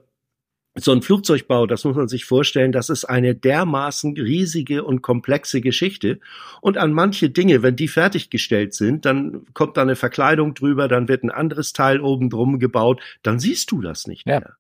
[0.80, 5.62] so ein Flugzeugbau, das muss man sich vorstellen, das ist eine dermaßen riesige und komplexe
[5.62, 6.20] Geschichte.
[6.62, 11.08] Und an manche Dinge, wenn die fertiggestellt sind, dann kommt da eine Verkleidung drüber, dann
[11.08, 14.36] wird ein anderes Teil oben drum gebaut, dann siehst du das nicht mehr.
[14.36, 14.42] Ja.
[14.42, 14.56] ja.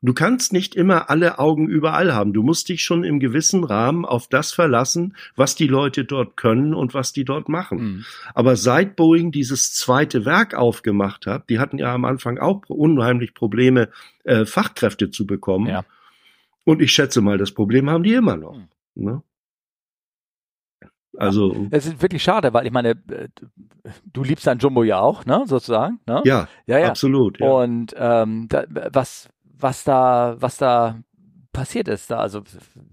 [0.00, 2.32] Du kannst nicht immer alle Augen überall haben.
[2.32, 6.72] Du musst dich schon im gewissen Rahmen auf das verlassen, was die Leute dort können
[6.72, 7.78] und was die dort machen.
[7.78, 8.04] Mhm.
[8.32, 13.34] Aber seit Boeing dieses zweite Werk aufgemacht hat, die hatten ja am Anfang auch unheimlich
[13.34, 13.88] Probleme,
[14.22, 15.66] äh, Fachkräfte zu bekommen.
[15.66, 15.84] Ja.
[16.62, 18.56] Und ich schätze mal, das Problem haben die immer noch.
[18.56, 19.04] Mhm.
[19.04, 19.22] Ne?
[21.16, 21.66] Also.
[21.70, 23.28] Es ist wirklich schade, weil ich meine, äh,
[24.04, 25.98] du liebst dein Jumbo ja auch, ne, sozusagen.
[26.06, 26.22] Ne?
[26.24, 27.40] Ja, ja, ja, absolut.
[27.40, 27.48] Ja.
[27.48, 29.28] Und ähm, da, was
[29.58, 30.96] was da, was da
[31.52, 32.18] passiert ist da.
[32.18, 32.42] Also,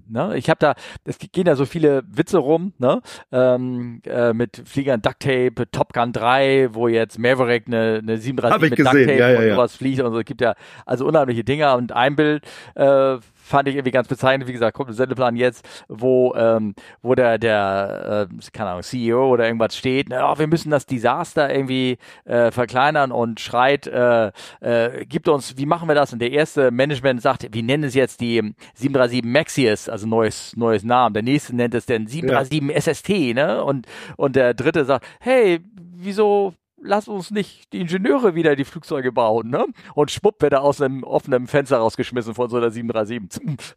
[0.07, 3.01] ne, ich habe da, es gehen ja so viele Witze rum, ne,
[3.31, 8.61] ähm, äh, mit Fliegern Duct Tape, Top Gun 3, wo jetzt Maverick eine, eine 37
[8.61, 8.91] mit gesehen.
[8.91, 10.19] Duct Tape ja, ja, und sowas fliegt und so.
[10.19, 10.55] Es gibt ja
[10.85, 12.43] also unheimliche Dinger und ein Bild
[12.75, 14.47] äh, fand ich irgendwie ganz bezeichnend.
[14.47, 19.29] Wie gesagt, kommt ein Sendeplan jetzt, wo, ähm, wo der, der äh, keine Ahnung, CEO
[19.29, 24.31] oder irgendwas steht, na, oh, wir müssen das Desaster irgendwie äh, verkleinern und schreit, äh,
[24.61, 26.11] äh, gibt uns, wie machen wir das?
[26.11, 30.83] Und der erste Management sagt, wir nennen es jetzt die 737 Maxius, also neues, neues
[30.83, 31.13] Namen.
[31.13, 32.93] Der nächste nennt es den 737 ja.
[32.93, 33.63] SST, ne?
[33.63, 33.87] Und,
[34.17, 35.59] und der dritte sagt, hey,
[35.95, 39.65] wieso lass uns nicht die Ingenieure wieder die Flugzeuge bauen, ne?
[39.93, 43.75] Und schwupp wird er aus einem offenen Fenster rausgeschmissen von so einer 737.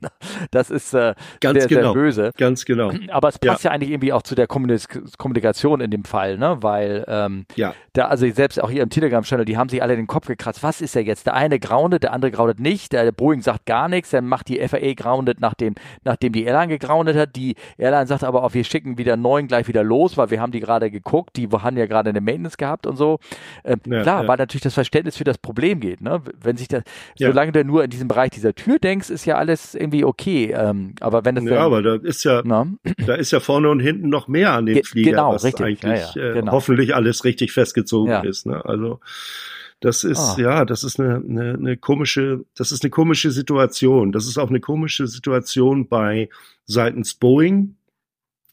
[0.50, 1.92] das ist äh, Ganz sehr, genau.
[1.92, 2.32] sehr böse.
[2.36, 2.92] Ganz genau.
[3.08, 6.58] Aber es passt ja, ja eigentlich irgendwie auch zu der Kommunikation in dem Fall, ne?
[6.60, 7.74] Weil ähm, ja.
[7.92, 10.62] da, also selbst auch hier im Telegram-Channel, die haben sich alle den Kopf gekratzt.
[10.62, 11.26] Was ist der jetzt?
[11.26, 12.92] Der eine groundet, der andere groundet nicht.
[12.92, 15.74] Der Boeing sagt gar nichts, dann macht die FAA groundet, nachdem,
[16.04, 17.36] nachdem die Airline gegroundet hat.
[17.36, 20.52] Die Airline sagt aber auch, wir schicken wieder neun gleich wieder los, weil wir haben
[20.52, 23.18] die gerade geguckt, die haben ja gerade eine Maintenance gehabt und so.
[23.62, 24.28] Äh, ja, klar, ja.
[24.28, 26.00] weil natürlich das Verständnis für das Problem geht.
[26.00, 26.22] Ne?
[26.40, 26.82] Wenn sich das,
[27.18, 27.28] ja.
[27.28, 30.54] solange du nur in diesem Bereich dieser Tür denkst, ist ja alles irgendwie okay.
[30.56, 32.66] Ähm, aber wenn das ja, aber da ist ja, na?
[33.06, 35.66] da ist ja vorne und hinten noch mehr an den Ge Flieger, genau, was richtig.
[35.66, 36.52] eigentlich äh, genau.
[36.52, 38.46] hoffentlich alles richtig festgezogen ist.
[38.46, 38.64] Ne?
[38.64, 39.00] Also
[39.80, 40.36] das ist, ah.
[40.38, 44.12] ja, das ist eine, eine, eine komische, das ist eine komische Situation.
[44.12, 46.28] Das ist auch eine komische Situation bei
[46.66, 47.76] seitens Boeing,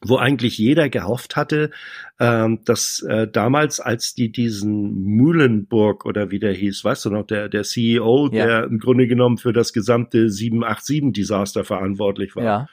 [0.02, 1.72] wo eigentlich jeder gehofft hatte,
[2.20, 7.26] ähm, dass äh, damals, als die diesen Mühlenburg oder wie der hieß, weißt du noch,
[7.26, 8.46] der, der CEO, ja.
[8.46, 12.44] der im Grunde genommen für das gesamte 787-Desaster verantwortlich war.
[12.44, 12.68] Ja.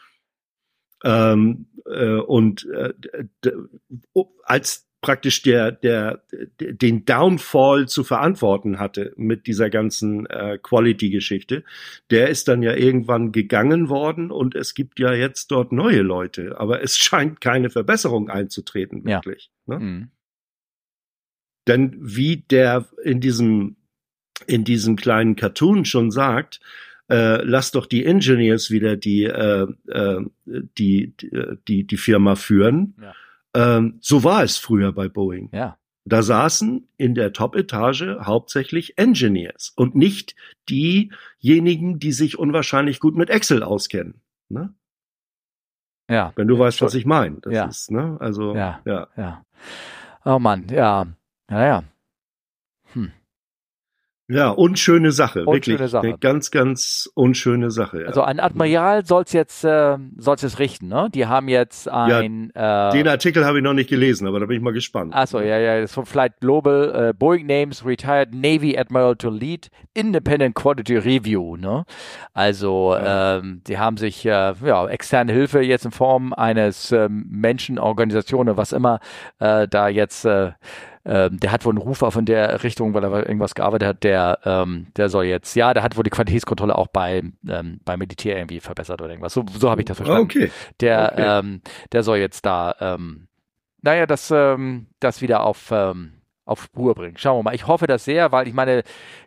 [1.33, 2.93] Ähm, äh, und äh,
[4.45, 6.23] als praktisch der, der,
[6.59, 11.63] den Downfall zu verantworten hatte mit dieser ganzen äh, Quality-Geschichte,
[12.09, 16.59] der ist dann ja irgendwann gegangen worden und es gibt ja jetzt dort neue Leute,
[16.59, 19.51] aber es scheint keine Verbesserung einzutreten, wirklich.
[19.67, 19.79] Ja.
[19.79, 19.85] Ne?
[19.85, 20.09] Mhm.
[21.69, 23.77] Denn wie der in diesem,
[24.47, 26.61] in diesem kleinen Cartoon schon sagt,
[27.11, 31.13] äh, lass doch die Engineers wieder die, äh, äh, die,
[31.69, 32.95] die, die Firma führen.
[33.03, 33.15] Ja
[33.55, 35.51] ähm, so war es früher bei Boeing.
[35.53, 35.79] Ja.
[36.07, 40.35] Da saßen in der Top-Etage hauptsächlich Engineers und nicht
[40.69, 44.21] diejenigen, die sich unwahrscheinlich gut mit Excel auskennen.
[44.51, 44.75] Ne?
[46.11, 46.33] Ja.
[46.37, 47.39] Wenn du weißt, was ich meine.
[47.41, 47.65] Das ja.
[47.65, 48.19] ist, ne?
[48.21, 48.81] Also, ja.
[48.85, 49.09] ja.
[49.17, 49.45] Ja.
[50.27, 51.07] Oh Mann, ja.
[51.49, 51.85] Naja.
[52.93, 53.13] Hm.
[54.27, 55.91] Ja, unschöne Sache, unschöne wirklich.
[55.91, 56.07] Sache.
[56.07, 58.03] Eine ganz, ganz unschöne Sache.
[58.03, 58.07] Ja.
[58.07, 61.09] Also ein Admiral soll es jetzt, äh, soll's jetzt richten, ne?
[61.15, 62.51] Die haben jetzt ein.
[62.55, 65.15] Ja, äh, den Artikel habe ich noch nicht gelesen, aber da bin ich mal gespannt.
[65.15, 67.11] Achso, ja, ja, das ist von Flight Global.
[67.11, 71.85] Äh, Boeing names retired Navy Admiral to lead Independent Quality Review, ne?
[72.33, 73.37] Also, ja.
[73.37, 78.57] ähm, die haben sich äh, ja externe Hilfe jetzt in Form eines ähm, Menschenorganisation oder
[78.57, 79.01] was immer
[79.39, 80.53] äh, da jetzt äh,
[81.05, 84.05] ähm, der hat wohl einen Ruf auf in der Richtung, weil er irgendwas gearbeitet hat,
[84.05, 87.99] der, ähm, der soll jetzt, ja, der hat wohl die Qualitätskontrolle auch bei, ähm, beim
[87.99, 89.35] Militär irgendwie verbessert oder irgendwas.
[89.35, 90.25] So, so habe ich das verstanden.
[90.25, 90.51] Okay.
[90.81, 91.39] Der, okay.
[91.41, 91.61] Ähm,
[91.93, 93.29] der soll jetzt da, ähm,
[93.83, 96.13] naja, das, ähm, das wieder auf, ähm,
[96.47, 97.17] auf Spur bringen.
[97.19, 97.55] Schauen wir mal.
[97.55, 98.83] Ich hoffe das sehr, weil ich meine,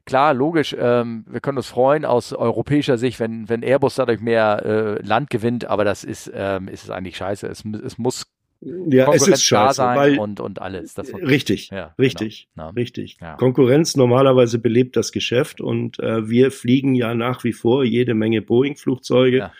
[0.05, 4.65] klar, logisch, ähm, wir können uns freuen aus europäischer Sicht, wenn, wenn Airbus dadurch mehr
[4.65, 7.47] äh, Land gewinnt, aber das ist, ähm, ist es eigentlich scheiße.
[7.47, 8.25] Es, es muss
[8.61, 10.93] ja, es ist scheiße, weil und, und alles.
[10.93, 12.69] Das richtig, ja, richtig, genau.
[12.71, 13.17] richtig.
[13.21, 13.35] Ja.
[13.35, 18.41] Konkurrenz normalerweise belebt das Geschäft und äh, wir fliegen ja nach wie vor jede Menge
[18.41, 19.37] Boeing-Flugzeuge.
[19.37, 19.53] Ja.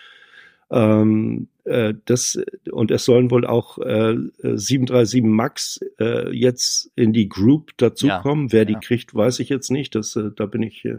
[0.70, 2.40] Ähm, äh, das
[2.70, 8.52] und es sollen wohl auch äh, 737 Max äh, jetzt in die Group dazukommen.
[8.52, 9.94] Wer die kriegt, weiß ich jetzt nicht.
[9.94, 10.98] Das, äh, da bin ich, äh,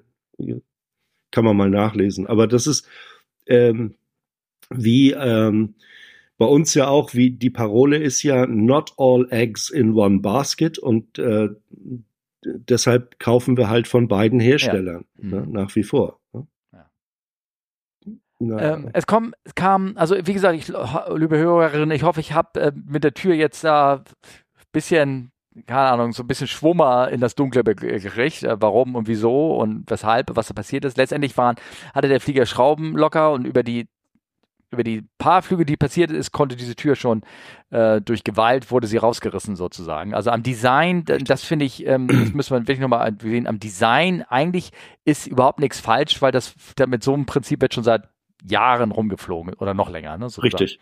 [1.32, 2.28] kann man mal nachlesen.
[2.28, 2.88] Aber das ist
[3.45, 3.95] ähm,
[4.70, 5.76] wie ähm,
[6.39, 10.79] bei uns ja auch, wie die Parole ist ja not all eggs in one basket
[10.79, 11.49] und äh,
[12.43, 15.27] deshalb kaufen wir halt von beiden Herstellern ja.
[15.27, 15.51] ne, mhm.
[15.51, 16.21] nach wie vor.
[16.31, 16.47] Ne?
[18.61, 22.61] Ähm, es, kommt, es kam, also wie gesagt, ich, liebe Hörerinnen, ich hoffe, ich habe
[22.61, 24.03] äh, mit der Tür jetzt da ein
[24.71, 25.33] bisschen,
[25.67, 29.91] keine Ahnung, so ein bisschen Schwummer in das Dunkle gekriegt, äh, warum und wieso und
[29.91, 30.95] weshalb, was da passiert ist.
[30.95, 31.57] Letztendlich waren,
[31.93, 33.89] hatte der Flieger Schrauben locker und über die
[34.72, 37.24] über die paar Flüge, die passiert ist, konnte diese Tür schon
[37.72, 40.13] äh, durch Gewalt wurde sie rausgerissen sozusagen.
[40.13, 44.24] Also am Design, das finde ich, ähm, das müssen wir wirklich nochmal erwähnen, am Design
[44.24, 44.72] eigentlich
[45.05, 46.55] ist überhaupt nichts falsch, weil das
[46.88, 48.09] mit so einem Prinzip jetzt schon seit
[48.43, 50.17] Jahren rumgeflogen oder noch länger.
[50.17, 50.80] Ne, Richtig.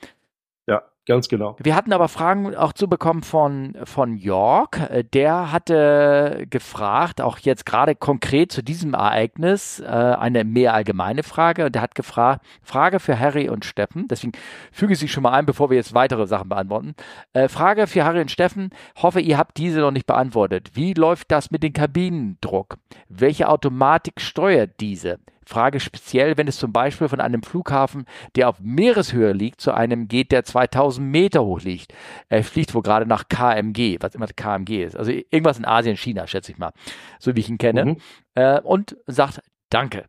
[1.07, 1.55] Ganz genau.
[1.63, 4.77] Wir hatten aber Fragen auch zu bekommen von, von York.
[4.89, 11.23] Äh, der hatte gefragt, auch jetzt gerade konkret zu diesem Ereignis, äh, eine mehr allgemeine
[11.23, 11.65] Frage.
[11.67, 14.09] Und der hat gefragt, Frage für Harry und Steffen.
[14.09, 14.33] Deswegen
[14.73, 16.93] füge ich sie schon mal ein, bevor wir jetzt weitere Sachen beantworten.
[17.31, 18.71] Äh, Frage für Harry und Steffen.
[19.01, 20.71] Hoffe, ihr habt diese noch nicht beantwortet.
[20.73, 22.79] Wie läuft das mit dem Kabinendruck?
[23.07, 25.19] Welche Automatik steuert diese?
[25.47, 30.07] Frage speziell, wenn es zum Beispiel von einem Flughafen, der auf Meereshöhe liegt, zu einem
[30.07, 31.93] geht, der 2000 Meter hoch liegt.
[32.29, 34.97] Er fliegt wohl gerade nach KMG, was immer KMG ist.
[34.97, 36.71] Also irgendwas in Asien, China, schätze ich mal,
[37.19, 37.85] so wie ich ihn kenne.
[37.85, 37.97] Mhm.
[38.35, 40.07] Äh, und sagt Danke.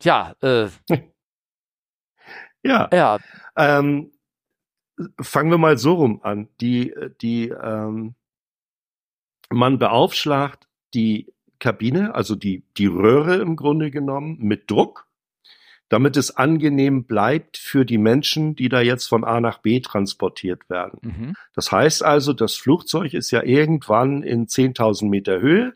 [0.00, 0.68] Tja, äh,
[2.62, 2.88] ja.
[2.92, 3.18] Ja.
[3.56, 4.12] Ähm,
[5.20, 6.48] fangen wir mal so rum an.
[6.60, 8.14] Die, die, ähm,
[9.50, 15.06] man beaufschlagt die Kabine, also die, die Röhre im Grunde genommen, mit Druck,
[15.88, 20.68] damit es angenehm bleibt für die Menschen, die da jetzt von A nach B transportiert
[20.68, 20.98] werden.
[21.02, 21.34] Mhm.
[21.54, 25.74] Das heißt also, das Flugzeug ist ja irgendwann in 10.000 Meter Höhe,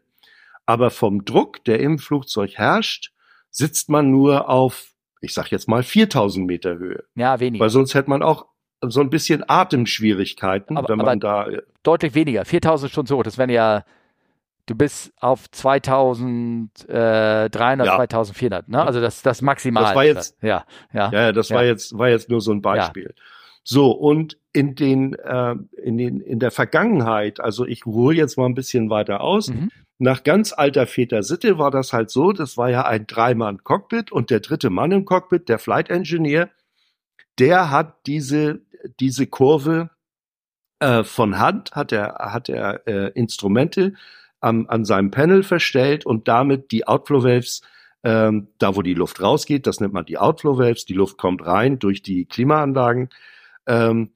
[0.67, 3.13] aber vom Druck, der im Flugzeug herrscht,
[3.51, 7.05] sitzt man nur auf, ich sag jetzt mal 4.000 Meter Höhe.
[7.15, 7.63] Ja, weniger.
[7.63, 8.47] Weil sonst hätte man auch
[8.83, 12.43] so ein bisschen Atemschwierigkeiten, aber, wenn man da äh, deutlich weniger.
[12.43, 13.85] 4.000 schon so, das wären ja
[14.67, 17.51] du bist auf 2300, ja.
[17.51, 18.85] 2400, ne?
[18.85, 19.85] Also das das maximal.
[19.85, 21.11] Das war jetzt ja, ja.
[21.13, 21.57] Ja, das ja.
[21.57, 23.15] war jetzt war jetzt nur so ein Beispiel.
[23.17, 23.23] Ja.
[23.65, 28.47] So und in den äh, in den in der Vergangenheit, also ich hole jetzt mal
[28.47, 29.49] ein bisschen weiter aus.
[29.49, 29.71] Mhm.
[29.99, 34.11] Nach ganz alter Väter Sitte war das halt so, das war ja ein Dreimann Cockpit
[34.11, 36.51] und der dritte Mann im Cockpit, der Flight Engineer,
[37.39, 38.63] der hat diese
[38.99, 39.91] diese Kurve
[40.81, 43.95] äh, von Hand hat er hat er äh, Instrumente
[44.43, 47.63] am, an seinem Panel verstellt und damit die Outflow Waves,
[48.03, 51.47] ähm, da wo die Luft rausgeht, das nennt man die Outflow Waves, die Luft kommt
[51.47, 53.09] rein durch die Klimaanlagen,
[53.67, 54.11] ähm,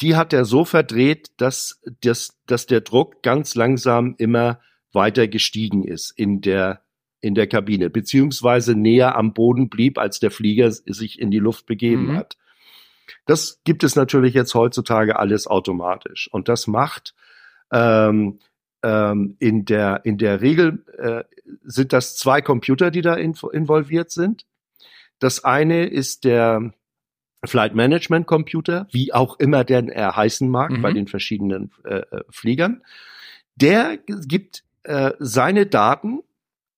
[0.00, 4.60] die hat er so verdreht, dass, dass, dass der Druck ganz langsam immer
[4.92, 6.82] weiter gestiegen ist in der,
[7.20, 11.66] in der Kabine, beziehungsweise näher am Boden blieb, als der Flieger sich in die Luft
[11.66, 12.16] begeben mhm.
[12.16, 12.36] hat.
[13.26, 16.28] Das gibt es natürlich jetzt heutzutage alles automatisch.
[16.32, 17.14] Und das macht
[17.70, 18.38] ähm,
[18.86, 21.24] ähm, in, der, in der Regel äh,
[21.64, 24.46] sind das zwei Computer, die da in, involviert sind.
[25.18, 26.72] Das eine ist der
[27.44, 30.82] Flight Management Computer, wie auch immer denn er heißen mag mhm.
[30.82, 32.82] bei den verschiedenen äh, äh, Fliegern.
[33.56, 36.20] Der gibt äh, seine Daten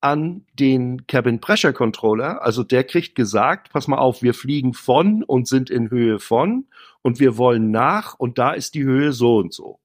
[0.00, 2.42] an den Cabin Pressure Controller.
[2.42, 6.66] Also der kriegt gesagt, pass mal auf, wir fliegen von und sind in Höhe von
[7.02, 9.80] und wir wollen nach und da ist die Höhe so und so.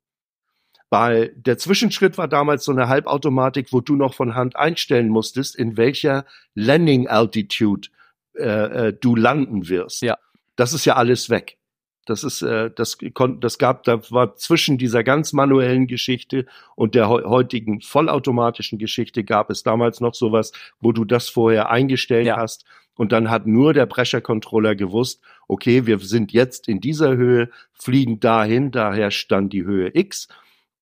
[0.93, 5.55] Weil der Zwischenschritt war damals so eine Halbautomatik, wo du noch von Hand einstellen musstest,
[5.55, 7.89] in welcher Landing Altitude
[8.35, 10.03] äh, äh, du landen wirst.
[10.03, 10.19] Ja.
[10.55, 11.57] Das ist ja alles weg.
[12.05, 16.45] Das ist, äh, das konnte, das gab, da war zwischen dieser ganz manuellen Geschichte
[16.75, 22.27] und der heutigen vollautomatischen Geschichte gab es damals noch sowas, wo du das vorher eingestellt
[22.27, 22.37] ja.
[22.37, 27.17] hast und dann hat nur der Pressure Controller gewusst, okay, wir sind jetzt in dieser
[27.17, 30.27] Höhe, fliegen dahin, daher stand die Höhe X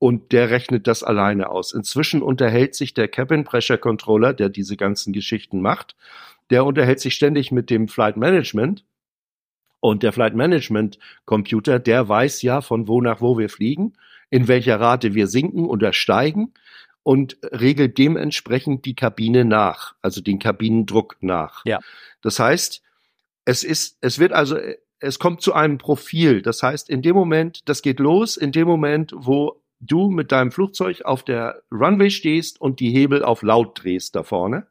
[0.02, 1.73] und der rechnet das alleine aus.
[1.73, 5.95] Inzwischen unterhält sich der Cabin Pressure Controller, der diese ganzen Geschichten macht,
[6.49, 8.84] der unterhält sich ständig mit dem Flight Management
[9.80, 13.94] und der Flight Management Computer, der weiß ja, von wo nach wo wir fliegen,
[14.32, 16.52] in welcher Rate wir sinken oder steigen
[17.03, 21.64] und regelt dementsprechend die Kabine nach, also den Kabinendruck nach.
[21.64, 21.80] Ja.
[22.23, 22.82] Das heißt,
[23.45, 24.57] es ist, es wird also,
[24.99, 26.41] es kommt zu einem Profil.
[26.41, 30.51] Das heißt, in dem Moment, das geht los, in dem Moment, wo du mit deinem
[30.51, 34.67] Flugzeug auf der Runway stehst und die Hebel auf laut drehst da vorne,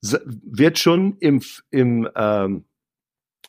[0.00, 2.64] wird schon im, im ähm,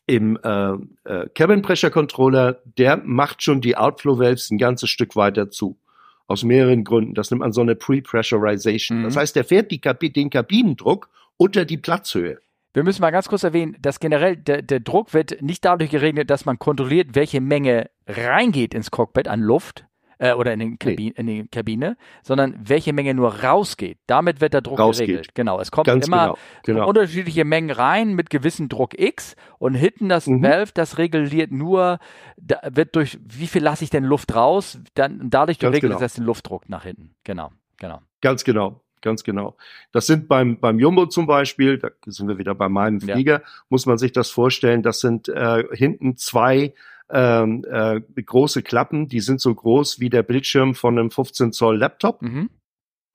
[0.05, 0.73] im äh,
[1.05, 5.79] äh, Cabin Pressure Controller, der macht schon die Outflow Valves ein ganzes Stück weiter zu.
[6.27, 7.13] Aus mehreren Gründen.
[7.13, 8.99] Das nennt man so eine Pre-Pressurization.
[8.99, 9.03] Mhm.
[9.03, 12.39] Das heißt, der fährt Kabi den Kabinendruck unter die Platzhöhe.
[12.73, 16.29] Wir müssen mal ganz kurz erwähnen, dass generell der, der Druck wird nicht dadurch geregelt,
[16.29, 19.85] dass man kontrolliert, welche Menge reingeht ins Cockpit an Luft,
[20.17, 21.21] äh, oder in, den Kabine, nee.
[21.21, 23.97] in die Kabine, sondern welche Menge nur rausgeht.
[24.07, 25.07] Damit wird der Druck rausgeht.
[25.07, 25.35] geregelt.
[25.35, 26.37] Genau, es kommt Ganz immer genau.
[26.63, 26.89] Genau.
[26.89, 30.43] unterschiedliche Mengen rein mit gewissem Druck X und hinten das mhm.
[30.43, 31.99] Valve, das reguliert nur,
[32.37, 35.99] da wird durch, wie viel lasse ich denn Luft raus, dann dadurch regelt genau.
[35.99, 37.15] das den Luftdruck nach hinten.
[37.23, 38.01] Genau, genau.
[38.21, 39.55] Ganz genau ganz genau.
[39.91, 43.47] Das sind beim, beim Jumbo zum Beispiel, da sind wir wieder bei meinem Flieger, ja.
[43.69, 46.73] muss man sich das vorstellen, das sind äh, hinten zwei
[47.09, 51.77] ähm, äh, große Klappen, die sind so groß wie der Bildschirm von einem 15 Zoll
[51.77, 52.21] Laptop.
[52.21, 52.49] Mhm.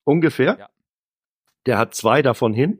[0.04, 0.56] Ungefähr.
[0.58, 0.68] Ja.
[1.66, 2.78] Der hat zwei davon hin,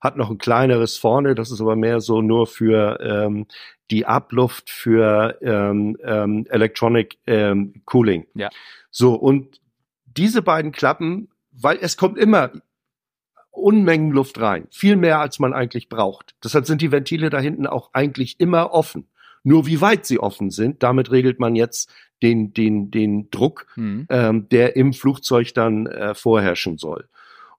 [0.00, 3.46] hat noch ein kleineres vorne, das ist aber mehr so nur für ähm,
[3.90, 8.26] die Abluft für ähm, ähm, Electronic ähm, Cooling.
[8.34, 8.50] Ja.
[8.90, 9.60] So, und
[10.04, 12.52] diese beiden Klappen, weil es kommt immer
[13.52, 16.34] Unmengen Luft rein, viel mehr als man eigentlich braucht.
[16.42, 19.08] Deshalb sind die Ventile da hinten auch eigentlich immer offen.
[19.42, 21.90] Nur wie weit sie offen sind, damit regelt man jetzt
[22.22, 24.06] den, den, den Druck, mhm.
[24.10, 27.08] ähm, der im Flugzeug dann äh, vorherrschen soll.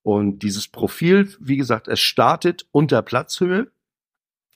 [0.03, 3.71] Und dieses Profil, wie gesagt, es startet unter Platzhöhe,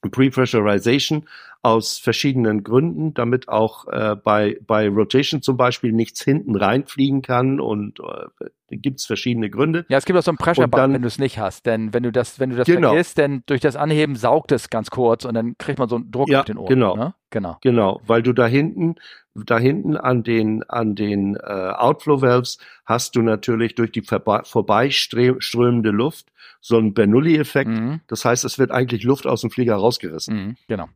[0.02, 1.28] Pre-Pressurization
[1.66, 7.60] aus verschiedenen Gründen, damit auch äh, bei, bei Rotation zum Beispiel nichts hinten reinfliegen kann
[7.60, 9.84] und äh, gibt es verschiedene Gründe.
[9.90, 12.04] Ja, es gibt auch so einen Pressure Button, wenn du es nicht hast, denn wenn
[12.04, 12.90] du das, wenn du das genau.
[12.90, 16.12] vergisst, dann durch das Anheben saugt es ganz kurz und dann kriegt man so einen
[16.12, 16.70] Druck ja, auf den Ohren.
[16.70, 17.16] Genau, ne?
[17.32, 18.98] genau, genau, weil du da hinten,
[19.34, 25.90] da hinten an den an den äh, Outflow Valves hast du natürlich durch die vorbeiströmende
[25.90, 26.28] Luft
[26.62, 27.72] so einen Bernoulli-Effekt.
[27.72, 28.02] Mhm.
[28.06, 30.36] Das heißt, es wird eigentlich Luft aus dem Flieger rausgerissen.
[30.36, 30.90] Mhm, genau.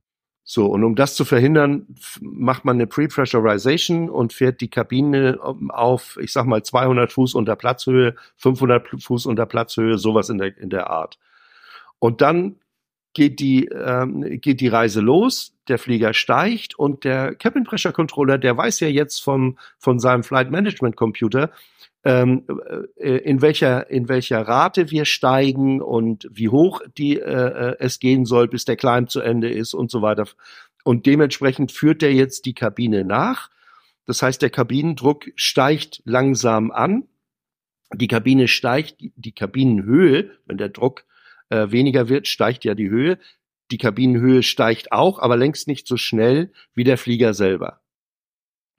[0.52, 1.86] So, und um das zu verhindern,
[2.22, 5.38] macht man eine Pre-Pressurization und fährt die Kabine
[5.70, 10.58] auf, ich sag mal, 200 Fuß unter Platzhöhe, 500 Fuß unter Platzhöhe, sowas in der,
[10.58, 11.20] in der Art.
[12.00, 12.56] Und dann
[13.14, 18.40] geht die, ähm, geht die Reise los, der Flieger steigt und der Cabin Pressure Controller,
[18.40, 21.52] der weiß ja jetzt vom, von seinem Flight Management Computer,
[22.04, 22.46] ähm,
[22.96, 28.00] äh, in welcher in welcher Rate wir steigen und wie hoch die äh, äh, es
[28.00, 30.26] gehen soll, bis der Climb zu Ende ist und so weiter.
[30.84, 33.50] Und dementsprechend führt er jetzt die Kabine nach.
[34.06, 37.04] Das heißt, der Kabinendruck steigt langsam an.
[37.94, 41.06] Die Kabine steigt, die Kabinenhöhe, wenn der Druck
[41.50, 43.20] äh, weniger wird, steigt ja die Höhe.
[43.72, 47.82] Die Kabinenhöhe steigt auch, aber längst nicht so schnell wie der Flieger selber.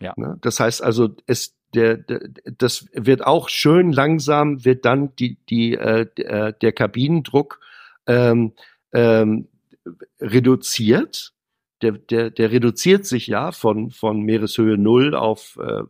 [0.00, 0.14] Ja.
[0.16, 0.38] Ne?
[0.40, 2.20] Das heißt also, es der, der,
[2.58, 7.60] das wird auch schön langsam, wird dann die, die, äh, äh, der Kabinendruck
[8.06, 8.52] ähm,
[8.92, 9.48] ähm,
[10.20, 11.32] reduziert.
[11.82, 15.82] der, der, der reduziert sich ja von, von Meereshöhe null auf äh,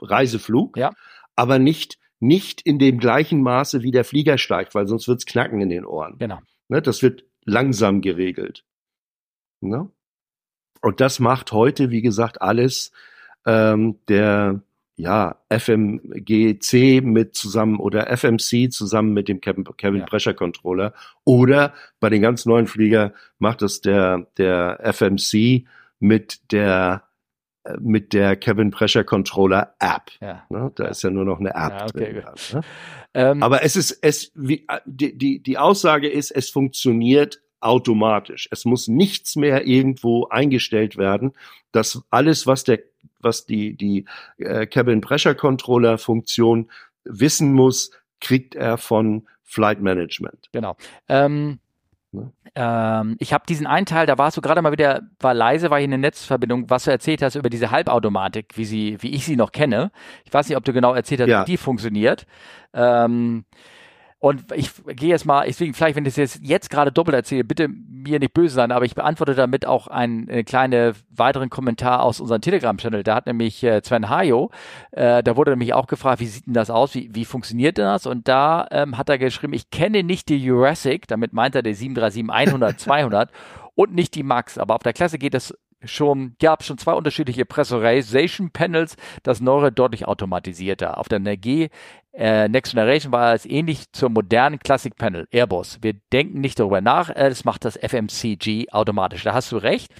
[0.00, 0.92] Reiseflug, ja.
[1.36, 5.60] aber nicht, nicht in dem gleichen Maße, wie der Flieger steigt, weil sonst wird's knacken
[5.60, 6.18] in den Ohren.
[6.18, 6.38] Genau.
[6.68, 8.64] Ne, das wird langsam geregelt.
[9.60, 9.90] Ne?
[10.82, 12.92] Und das macht heute, wie gesagt, alles
[13.46, 14.62] ähm, der
[14.98, 20.06] ja, FMGC mit zusammen oder FMC zusammen mit dem Cabin, Cabin ja.
[20.06, 20.92] Pressure Controller
[21.24, 25.66] oder bei den ganz neuen Flieger macht es der, der FMC
[26.00, 27.04] mit der
[27.62, 30.10] äh, mit der Cabin Pressure Controller App.
[30.20, 30.44] Ja.
[30.48, 30.72] Ne?
[30.74, 32.24] Da ist ja nur noch eine App ja, okay, drin.
[32.54, 32.60] Ne?
[33.14, 38.48] Ähm, Aber es ist, es, wie, äh, die, die, die Aussage ist, es funktioniert automatisch.
[38.50, 41.32] Es muss nichts mehr irgendwo eingestellt werden.
[41.72, 42.80] Das alles, was der,
[43.20, 44.04] was die, die
[44.38, 46.70] äh, Cabin Pressure Controller Funktion
[47.04, 47.90] wissen muss,
[48.20, 50.48] kriegt er von Flight Management.
[50.52, 50.76] Genau.
[51.08, 51.58] Ähm,
[52.12, 52.32] ne?
[52.54, 55.78] ähm, ich habe diesen einen Teil, da warst du gerade mal wieder, war leise, war
[55.78, 59.36] hier eine Netzverbindung, was du erzählt hast über diese Halbautomatik, wie sie, wie ich sie
[59.36, 59.90] noch kenne.
[60.24, 61.42] Ich weiß nicht, ob du genau erzählt hast, ja.
[61.42, 62.26] wie die funktioniert.
[62.74, 63.44] Ähm,
[64.20, 67.44] und ich gehe jetzt mal, deswegen vielleicht, wenn ich das jetzt, jetzt gerade doppelt erzähle,
[67.44, 72.02] bitte mir nicht böse sein, aber ich beantworte damit auch einen, einen kleinen weiteren Kommentar
[72.02, 73.04] aus unserem Telegram-Channel.
[73.04, 74.50] Da hat nämlich äh, Sven Hayo,
[74.90, 78.06] äh, da wurde nämlich auch gefragt, wie sieht denn das aus, wie, wie funktioniert das?
[78.06, 81.76] Und da ähm, hat er geschrieben, ich kenne nicht die Jurassic, damit meint er die
[81.76, 83.30] 737-100, 200
[83.76, 85.54] und nicht die Max, aber auf der Klasse geht es
[85.84, 90.98] schon, gab schon zwei unterschiedliche Pressurization Panels, das neuere deutlich automatisierter.
[90.98, 91.68] Auf der NG
[92.12, 95.78] äh, Next Generation war es ähnlich zum modernen Classic Panel Airbus.
[95.82, 99.24] Wir denken nicht darüber nach, äh, macht das FMCG automatisch.
[99.24, 99.92] Da hast du recht.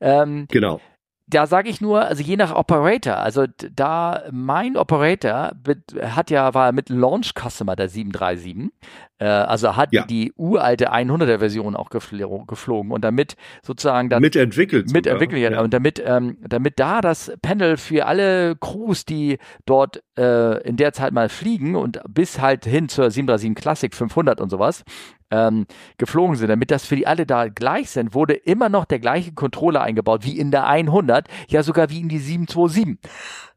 [0.00, 0.80] Ähm, genau
[1.26, 5.52] da sage ich nur, also je nach Operator, also da mein Operator
[6.02, 8.70] hat ja, war mit Launch Customer der 737,
[9.18, 10.04] äh, also hat ja.
[10.04, 15.60] die uralte 100er Version auch geflogen und damit sozusagen das mitentwickelt, mitentwickelt ja.
[15.62, 20.92] und damit ähm, damit da das Panel für alle Crews, die dort äh, in der
[20.92, 24.84] Zeit mal fliegen und bis halt hin zur 737 Classic 500 und sowas
[25.34, 25.66] ähm,
[25.98, 29.32] geflogen sind, damit das für die alle da gleich sind, wurde immer noch der gleiche
[29.32, 32.98] Controller eingebaut wie in der 100, ja sogar wie in die 727.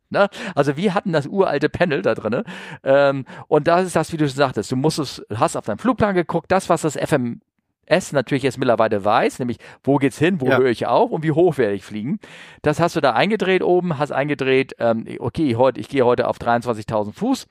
[0.09, 0.29] Ne?
[0.55, 2.43] Also wir hatten das uralte Panel da drin.
[2.83, 4.71] Ähm, und das ist das, wie du schon sagtest.
[4.71, 9.03] Du musst es, hast auf deinen Flugplan geguckt, das, was das FMS natürlich jetzt mittlerweile
[9.03, 10.57] weiß, nämlich wo geht's hin, wo ja.
[10.57, 12.19] höre ich auf und wie hoch werde ich fliegen.
[12.61, 16.37] Das hast du da eingedreht oben, hast eingedreht, ähm, okay, heute, ich gehe heute auf
[16.37, 17.47] 23.000 Fuß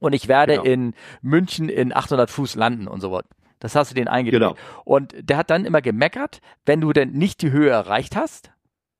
[0.00, 0.64] und ich werde genau.
[0.64, 3.24] in München in 800 Fuß landen und so was.
[3.60, 4.40] Das hast du den eingedreht.
[4.40, 4.56] Genau.
[4.84, 8.50] Und der hat dann immer gemeckert, wenn du denn nicht die Höhe erreicht hast,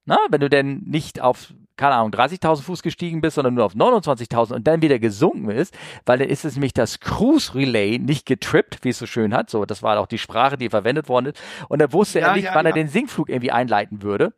[0.05, 3.74] na, wenn du denn nicht auf, keine Ahnung, 30.000 Fuß gestiegen bist, sondern nur auf
[3.74, 8.27] 29.000 und dann wieder gesunken ist, weil dann ist es nämlich das Cruise Relay nicht
[8.27, 9.51] getrippt, wie es so schön hat.
[9.51, 11.40] So, das war auch die Sprache, die verwendet worden ist.
[11.68, 12.70] Und da wusste ja, er nicht, ja, wann ja.
[12.70, 14.32] er den Sinkflug irgendwie einleiten würde.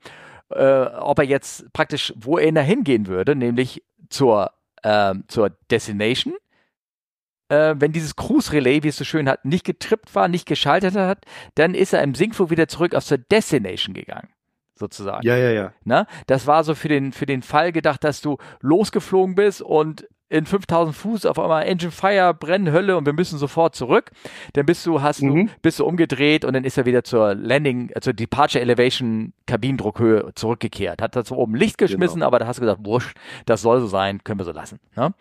[0.50, 4.50] Äh, ob er jetzt praktisch, wo er hingehen würde, nämlich zur,
[4.82, 6.34] äh, zur Destination
[7.52, 10.94] äh, wenn dieses Cruise Relay, wie es so schön hat, nicht getrippt war, nicht geschaltet
[10.94, 14.28] hat, dann ist er im Sinkflug wieder zurück auf zur Destination gegangen
[14.74, 15.24] sozusagen.
[15.24, 15.72] Ja, ja, ja.
[15.84, 20.08] Na, das war so für den, für den Fall gedacht, dass du losgeflogen bist und
[20.32, 24.10] in 5000 Fuß auf einmal Engine Fire, Brennhölle und wir müssen sofort zurück.
[24.54, 25.46] Dann bist du, hast mhm.
[25.46, 29.34] du, bist du umgedreht und dann ist er wieder zur Landing, äh, zur Departure Elevation
[29.46, 31.02] Kabinendruckhöhe zurückgekehrt.
[31.02, 32.28] Hat dazu oben Licht geschmissen, genau.
[32.28, 33.14] aber da hast du gesagt, wurscht,
[33.44, 34.80] das soll so sein, können wir so lassen.
[34.96, 35.12] Ne?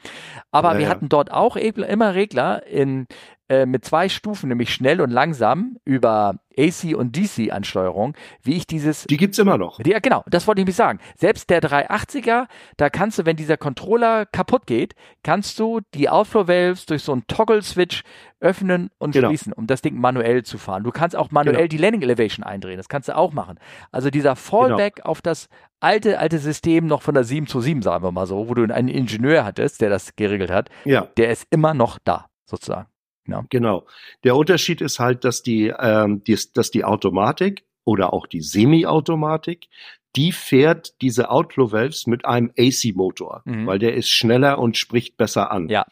[0.51, 0.89] Aber ja, wir ja.
[0.89, 3.07] hatten dort auch immer Regler in,
[3.51, 8.65] äh, mit zwei Stufen, nämlich schnell und langsam über AC und DC Ansteuerung, wie ich
[8.65, 9.03] dieses.
[9.05, 9.79] Die gibt's immer noch.
[9.85, 10.23] Ja, genau.
[10.27, 10.99] Das wollte ich mich sagen.
[11.17, 12.47] Selbst der 380er,
[12.77, 17.11] da kannst du, wenn dieser Controller kaputt geht, kannst du die Outflow Valves durch so
[17.11, 18.03] einen Toggle Switch
[18.39, 19.27] öffnen und genau.
[19.27, 20.85] schließen, um das Ding manuell zu fahren.
[20.85, 21.67] Du kannst auch manuell genau.
[21.67, 22.77] die Landing Elevation eindrehen.
[22.77, 23.59] Das kannst du auch machen.
[23.91, 25.09] Also dieser Fallback genau.
[25.09, 25.49] auf das
[25.81, 28.63] alte, alte System noch von der 7 zu 7, sagen wir mal so, wo du
[28.73, 31.07] einen Ingenieur hattest, der das geregelt hat, ja.
[31.17, 32.87] der ist immer noch da, sozusagen.
[33.31, 33.45] Ja.
[33.49, 33.85] Genau.
[34.23, 39.67] Der Unterschied ist halt, dass die, ähm, die, dass die Automatik oder auch die Semi-Automatik,
[40.15, 43.65] die fährt diese Outflow Valves mit einem AC-Motor, mhm.
[43.65, 45.69] weil der ist schneller und spricht besser an.
[45.69, 45.85] Ja.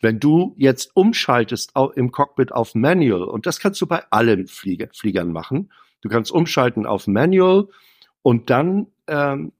[0.00, 4.88] Wenn du jetzt umschaltest im Cockpit auf Manual, und das kannst du bei allen Flieger,
[4.92, 5.72] Fliegern machen,
[6.02, 7.68] du kannst umschalten auf Manual
[8.22, 9.52] und dann ähm,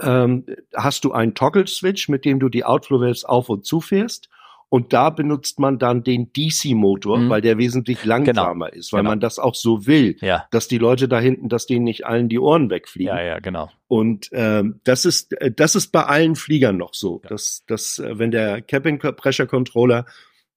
[0.00, 4.28] ähm, hast du einen Toggle-Switch, mit dem du die Outflow Valves auf und zufährst
[4.72, 7.28] und da benutzt man dann den DC-Motor, mhm.
[7.28, 8.78] weil der wesentlich langsamer genau.
[8.78, 9.10] ist, weil genau.
[9.10, 10.46] man das auch so will, ja.
[10.50, 13.14] dass die Leute da hinten, dass denen nicht allen die Ohren wegfliegen.
[13.14, 13.68] Ja, ja, genau.
[13.86, 17.28] Und ähm, das ist äh, das ist bei allen Fliegern noch so, ja.
[17.28, 20.06] dass, dass äh, wenn der Cabin Pressure Controller,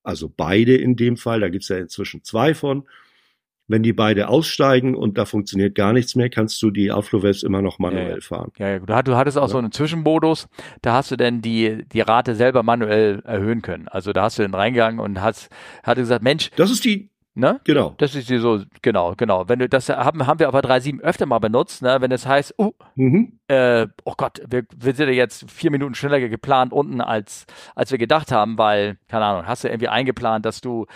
[0.01, 2.87] also beide in dem Fall, da gibt's ja inzwischen zwei von,
[3.67, 7.61] wenn die beide aussteigen und da funktioniert gar nichts mehr, kannst du die Outflow-Waves immer
[7.61, 8.21] noch manuell ja, ja.
[8.21, 8.51] fahren.
[8.57, 9.47] Ja, ja, du hattest auch ja.
[9.47, 10.47] so einen Zwischenmodus,
[10.81, 13.87] da hast du dann die, die Rate selber manuell erhöhen können.
[13.87, 15.49] Also da hast du dann reingegangen und hast,
[15.83, 16.51] hatte gesagt, Mensch.
[16.55, 17.59] Das ist die, Ne?
[17.65, 17.93] Genau.
[17.97, 19.49] Das ist die so, genau, genau.
[19.49, 21.97] Wenn du das haben, haben wir aber 3.7 öfter mal benutzt, ne?
[21.99, 23.39] wenn es heißt, uh, mhm.
[23.47, 27.45] Äh, oh Gott, wir, wir sind ja jetzt vier Minuten schneller geplant unten, als,
[27.75, 30.87] als wir gedacht haben, weil, keine Ahnung, hast du irgendwie eingeplant, dass du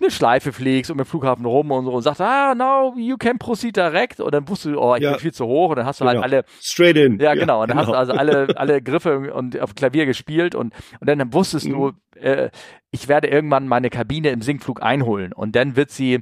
[0.00, 3.38] eine Schleife fliegst um den Flughafen rum und so und sagst, ah, no, you can
[3.38, 5.10] proceed direct und dann wusstest du, oh, ich ja.
[5.12, 6.22] bin viel zu hoch und dann hast du halt genau.
[6.22, 6.44] halt alle.
[6.62, 7.18] Straight in.
[7.18, 7.62] Ja, genau.
[7.62, 7.88] Und dann genau.
[7.88, 11.72] hast du also alle, alle Griffe und auf Klavier gespielt und, und dann wusstest mhm.
[11.72, 12.50] du, äh,
[12.90, 16.20] ich werde irgendwann meine Kabine im Sinkflug einholen und dann wird sie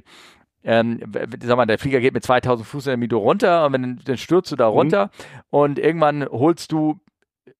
[0.67, 0.99] ähm,
[1.41, 4.17] sag mal, der Flieger geht mit 2000 Fuß in der Mitte runter und wenn, dann
[4.17, 4.73] stürzt du da mhm.
[4.73, 5.43] runter mhm.
[5.49, 6.99] und irgendwann holst du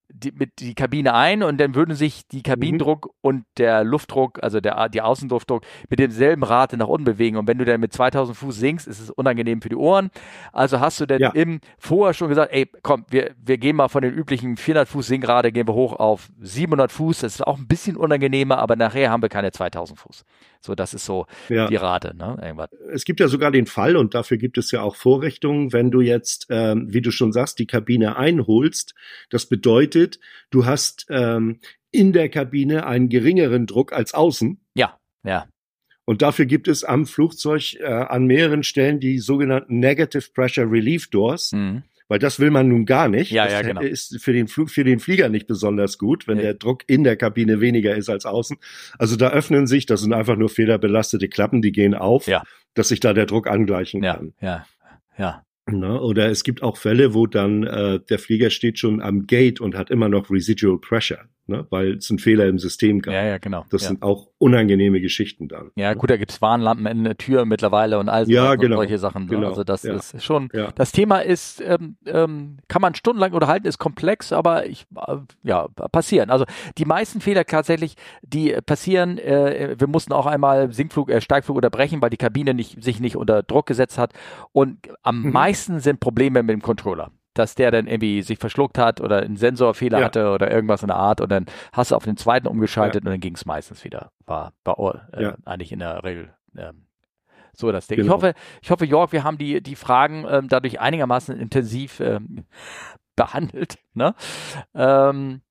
[0.10, 3.12] die, mit die Kabine ein und dann würden sich die Kabinendruck mhm.
[3.22, 7.38] und der Luftdruck, also der die Außenluftdruck, mit demselben Rate nach unten bewegen.
[7.38, 10.10] Und wenn du dann mit 2000 Fuß sinkst, ist es unangenehm für die Ohren.
[10.52, 11.30] Also hast du dann ja.
[11.32, 15.08] im vorher schon gesagt, ey, komm, wir, wir gehen mal von den üblichen 400 Fuß
[15.08, 17.20] Sinkrate, gehen wir hoch auf 700 Fuß.
[17.20, 20.26] Das ist auch ein bisschen unangenehmer, aber nachher haben wir keine 2000 Fuß.
[20.62, 21.68] So, das ist so ja.
[21.68, 22.16] die Rate.
[22.16, 22.38] Ne?
[22.42, 22.70] Irgendwas.
[22.92, 26.02] Es gibt ja sogar den Fall, und dafür gibt es ja auch Vorrichtungen, wenn du
[26.02, 28.94] jetzt, ähm, wie du schon sagst, die Kabine einholst.
[29.30, 30.20] Das bedeutet,
[30.50, 31.60] du hast ähm,
[31.92, 34.60] in der Kabine einen geringeren Druck als außen.
[34.76, 35.48] Ja, ja.
[36.06, 41.10] Und dafür gibt es am Flugzeug äh, an mehreren Stellen die sogenannten Negative Pressure Relief
[41.10, 41.52] Doors.
[41.52, 43.32] Mhm weil das will man nun gar nicht.
[43.32, 43.82] Ja, das ja, genau.
[43.82, 46.44] ist für den Flug, für den Flieger nicht besonders gut, wenn ja.
[46.44, 48.58] der Druck in der Kabine weniger ist als außen.
[48.98, 52.44] Also da öffnen sich, das sind einfach nur federbelastete Klappen, die gehen auf, ja.
[52.74, 54.34] dass sich da der Druck angleichen ja, kann.
[54.42, 54.66] Ja,
[55.18, 55.44] ja.
[55.70, 59.60] Na, oder es gibt auch Fälle, wo dann äh, der Flieger steht schon am Gate
[59.60, 61.66] und hat immer noch Residual Pressure ne?
[61.70, 63.14] weil es einen Fehler im System gab.
[63.14, 63.66] Ja, ja, genau.
[63.70, 63.90] Das ja.
[63.90, 65.72] sind auch unangenehme Geschichten dann.
[65.76, 65.96] Ja, ne?
[65.96, 69.24] gut, da gibt's Warnlampen in der Tür mittlerweile und all ja, genau, solche Sachen.
[69.24, 69.30] Ne?
[69.30, 69.96] Genau, also das ja.
[69.96, 74.86] ist schon, das Thema ist, ähm, ähm, kann man stundenlang unterhalten, ist komplex, aber ich,
[74.96, 76.30] äh, ja, passieren.
[76.30, 76.46] Also
[76.78, 82.02] die meisten Fehler tatsächlich, die passieren, äh, wir mussten auch einmal Sinkflug, äh, Steigflug unterbrechen,
[82.02, 84.14] weil die Kabine nicht, sich nicht unter Druck gesetzt hat
[84.52, 85.32] und am mhm.
[85.32, 89.38] meisten sind Probleme mit dem Controller dass der dann irgendwie sich verschluckt hat oder einen
[89.38, 90.06] Sensorfehler ja.
[90.06, 93.08] hatte oder irgendwas in der Art und dann hast du auf den zweiten umgeschaltet ja.
[93.08, 94.12] und dann ging es meistens wieder.
[94.26, 95.36] War, war äh, ja.
[95.46, 96.88] eigentlich in der Regel ähm,
[97.54, 97.98] so das Ding.
[97.98, 98.08] Genau.
[98.08, 102.46] Ich hoffe, ich hoffe, Jörg, wir haben die, die Fragen ähm, dadurch einigermaßen intensiv ähm,
[103.16, 103.78] behandelt.
[103.94, 104.14] Ne?
[104.76, 105.42] Ähm,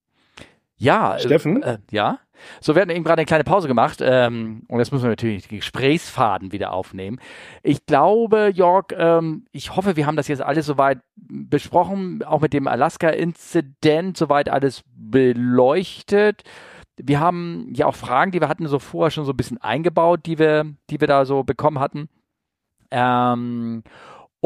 [0.76, 1.18] ja.
[1.18, 1.62] Steffen?
[1.62, 2.18] Äh, ja.
[2.60, 5.48] So, wir hatten eben gerade eine kleine Pause gemacht ähm, und jetzt müssen wir natürlich
[5.48, 7.18] die Gesprächsfaden wieder aufnehmen.
[7.62, 12.52] Ich glaube, Jörg, ähm, ich hoffe, wir haben das jetzt alles soweit besprochen, auch mit
[12.52, 16.42] dem Alaska-Inzident soweit alles beleuchtet.
[16.98, 20.20] Wir haben ja auch Fragen, die wir hatten so vorher schon so ein bisschen eingebaut,
[20.26, 22.08] die wir, die wir da so bekommen hatten.
[22.90, 23.82] Ähm,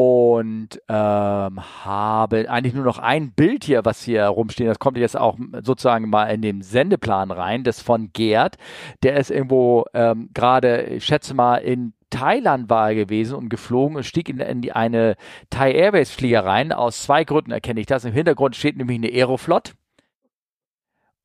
[0.01, 4.67] und ähm, habe eigentlich nur noch ein Bild hier, was hier rumsteht.
[4.67, 7.63] Das kommt jetzt auch sozusagen mal in den Sendeplan rein.
[7.63, 8.57] Das von Gerd.
[9.03, 13.95] Der ist irgendwo ähm, gerade, ich schätze mal, in Thailand war er gewesen und geflogen
[13.95, 15.17] und stieg in, in die, eine
[15.51, 16.71] Thai Airways Flieger rein.
[16.71, 18.03] Aus zwei Gründen erkenne ich das.
[18.03, 19.75] Im Hintergrund steht nämlich eine Aeroflot.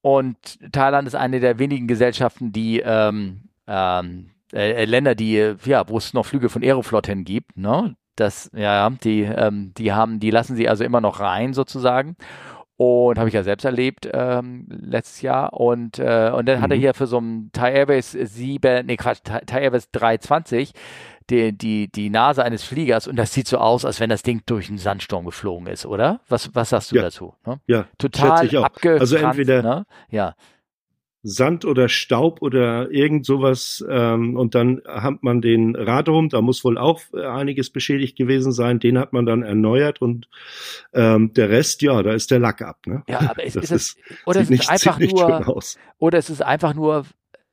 [0.03, 0.37] Und
[0.71, 6.13] Thailand ist eine der wenigen Gesellschaften, die ähm, ähm, äh, Länder, die ja, wo es
[6.13, 7.57] noch Flüge von Aeroflot hin gibt.
[7.57, 7.97] Ne?
[8.17, 12.17] Das, ja, die, ähm, die haben, die lassen sie also immer noch rein sozusagen.
[12.79, 15.55] Und habe ich ja selbst erlebt ähm, letztes Jahr.
[15.55, 16.63] Und, äh, und dann mhm.
[16.63, 16.81] hat er mhm.
[16.81, 20.75] hier für so ein Thai Airways 7, nee Quatsch, Thai Airways 320
[21.31, 24.43] die, die, die Nase eines Fliegers und das sieht so aus, als wenn das Ding
[24.47, 26.21] durch einen Sandsturm geflogen ist, oder?
[26.29, 27.03] Was, was sagst du ja.
[27.03, 27.35] dazu?
[27.45, 27.61] Ne?
[27.67, 29.01] Ja, total abgefranst.
[29.01, 29.87] Also entweder, ne?
[30.09, 30.35] ja.
[31.29, 36.65] Sand oder Staub oder irgend sowas ähm, und dann hat man den Radrum, da muss
[36.65, 40.29] wohl auch einiges beschädigt gewesen sein, den hat man dann erneuert und
[40.95, 42.87] ähm, der Rest, ja, da ist der Lack ab.
[42.87, 43.03] Ne?
[43.09, 45.61] Ja, aber es, ist, es, oder es ist einfach nur,
[45.99, 47.05] oder es ist einfach nur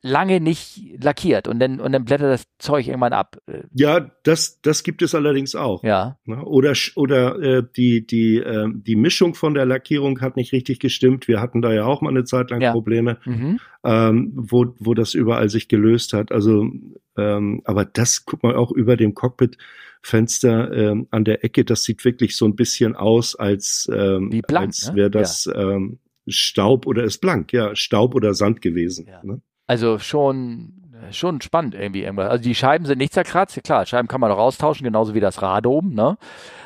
[0.04, 3.38] lange nicht lackiert und dann, und dann blättert das Zeug irgendwann ab.
[3.74, 5.82] Ja, das, das gibt es allerdings auch.
[5.82, 6.18] Ja.
[6.26, 6.44] Ne?
[6.44, 11.30] Oder, oder äh, die, die, äh, die Mischung von der Lackierung hat nicht richtig gestimmt.
[11.30, 12.74] Wir hatten da ja auch mal eine Zeit lang ja.
[12.74, 13.62] Probleme, mhm.
[13.86, 16.34] ähm, wo, wo das überall sich gelöst hat.
[16.34, 16.70] Also,
[17.18, 22.04] ähm, aber das guck mal auch über dem Cockpit-Fenster ähm, an der Ecke, das sieht
[22.04, 25.76] wirklich so ein bisschen aus, als, ähm, blank, als wäre das ja.
[25.76, 29.08] ähm, Staub oder ist blank, ja, Staub oder Sand gewesen.
[29.08, 29.22] Ja.
[29.24, 29.42] Ne?
[29.74, 30.72] Also schon,
[31.10, 32.30] schon spannend irgendwie irgendwas.
[32.30, 33.60] Also die Scheiben sind nicht zerkratzt.
[33.64, 36.16] Klar, Scheiben kann man noch austauschen, genauso wie das Rad oben, ne?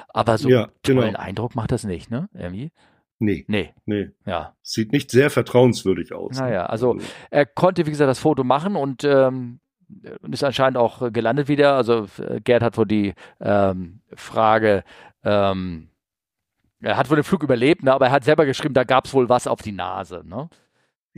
[0.10, 1.20] Aber so ja, tollen genau.
[1.20, 2.28] Eindruck macht das nicht, ne?
[2.34, 2.72] Irgendwie.
[3.20, 3.46] Nee.
[3.48, 3.74] Nee.
[3.86, 4.10] Nee.
[4.26, 4.56] Ja.
[4.62, 6.38] Sieht nicht sehr vertrauenswürdig aus.
[6.38, 6.70] Naja, ne?
[6.70, 6.98] also
[7.32, 9.62] er konnte, wie gesagt, das Foto machen und ähm,
[10.30, 11.76] ist anscheinend auch gelandet wieder.
[11.76, 14.84] Also äh, Gerd hat wohl die ähm, Frage,
[15.24, 15.88] ähm,
[16.82, 19.14] er hat wohl den Flug überlebt, ne, aber er hat selber geschrieben, da gab es
[19.14, 20.24] wohl was auf die Nase.
[20.26, 20.50] Ne?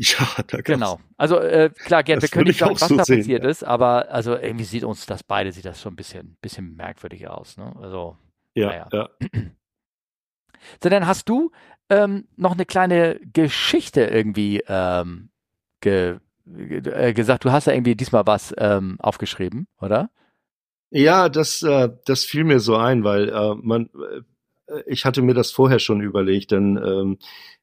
[0.01, 0.61] Ja, da.
[0.61, 0.99] Genau.
[1.17, 3.49] Also äh, klar, Gerd, wir können nicht sagen, was so da sehen, passiert ja.
[3.49, 7.27] ist, aber also irgendwie sieht uns das beide sieht das schon ein bisschen, bisschen merkwürdig
[7.27, 7.57] aus.
[7.57, 7.76] Ne?
[7.81, 8.17] Also
[8.55, 8.88] Ja, Naja.
[8.93, 9.09] ja.
[10.81, 11.51] So, dann hast du
[11.89, 15.31] ähm, noch eine kleine Geschichte irgendwie ähm,
[15.81, 17.43] ge, ge, äh, gesagt.
[17.43, 20.09] Du hast ja irgendwie diesmal was ähm, aufgeschrieben, oder?
[20.91, 24.21] Ja, das, äh, das fiel mir so ein, weil äh, man, äh,
[24.86, 27.18] ich hatte mir das vorher schon überlegt, denn ähm,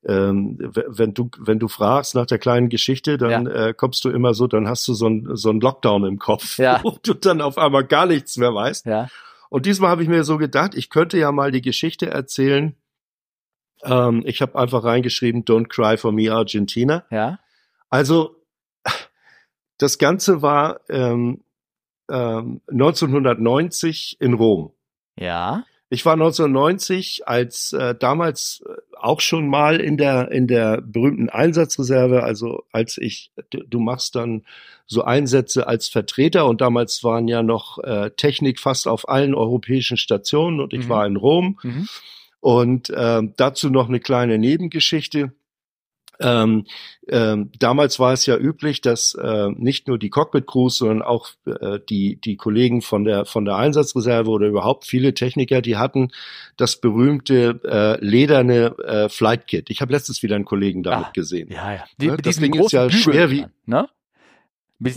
[0.07, 4.35] ähm, wenn du wenn du fragst nach der kleinen Geschichte, dann äh, kommst du immer
[4.35, 6.81] so, dann hast du so ein so ein Lockdown im Kopf, Ja.
[6.85, 8.87] wo du dann auf einmal gar nichts mehr weißt.
[8.87, 9.09] Ja.
[9.49, 12.75] Und diesmal habe ich mir so gedacht, ich könnte ja mal die Geschichte erzählen.
[13.83, 17.05] Ähm, ich habe einfach reingeschrieben, Don't cry for me, Argentina.
[17.11, 17.39] Ja.
[17.89, 18.37] Also
[19.79, 21.43] das Ganze war ähm,
[22.11, 24.73] ähm, 1990 in Rom.
[25.19, 25.65] Ja.
[25.89, 31.29] Ich war 1990 als äh, damals äh, auch schon mal in der in der berühmten
[31.29, 34.45] Einsatzreserve, also als ich du, du machst dann
[34.87, 39.97] so Einsätze als Vertreter und damals waren ja noch äh, Technik fast auf allen europäischen
[39.97, 40.89] Stationen und ich Mhm.
[40.89, 41.89] war in Rom Mhm.
[42.41, 45.33] und ähm, dazu noch eine kleine Nebengeschichte.
[46.21, 46.65] Ähm,
[47.09, 51.79] ähm, damals war es ja üblich, dass äh, nicht nur die Cockpit-Crews, sondern auch äh,
[51.89, 56.11] die, die Kollegen von der, von der Einsatzreserve oder überhaupt viele Techniker, die hatten
[56.57, 59.71] das berühmte äh, lederne äh, Flight Kit.
[59.71, 61.51] Ich habe letztens wieder einen Kollegen damit Ah, gesehen.
[61.51, 61.85] Ja, ja.
[62.01, 63.89] Die, Ne, mit das Ding ist ja schwer wie- ne?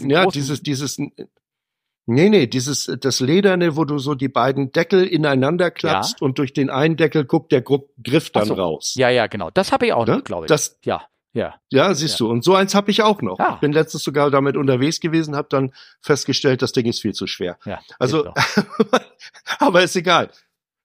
[0.10, 0.98] Ja, dieses, dieses,
[2.10, 6.54] nee, nee, dieses, das Lederne, wo du so die beiden Deckel ineinander klappst und durch
[6.54, 8.54] den einen Deckel guckt der Griff dann so.
[8.56, 8.94] raus.
[8.96, 9.50] Ja, ja, genau.
[9.52, 10.18] Das habe ich auch Ne?
[10.18, 10.50] noch, glaube ich.
[10.50, 11.04] Das, ja,
[11.34, 11.56] ja.
[11.70, 12.30] Ja, siehst du.
[12.30, 13.40] Und so eins habe ich auch noch.
[13.40, 13.54] Ah.
[13.56, 15.72] Ich bin letztens sogar damit unterwegs gewesen, habe dann
[16.02, 17.58] festgestellt, das Ding ist viel zu schwer.
[17.66, 18.34] ja Also,
[19.60, 20.32] aber ist egal.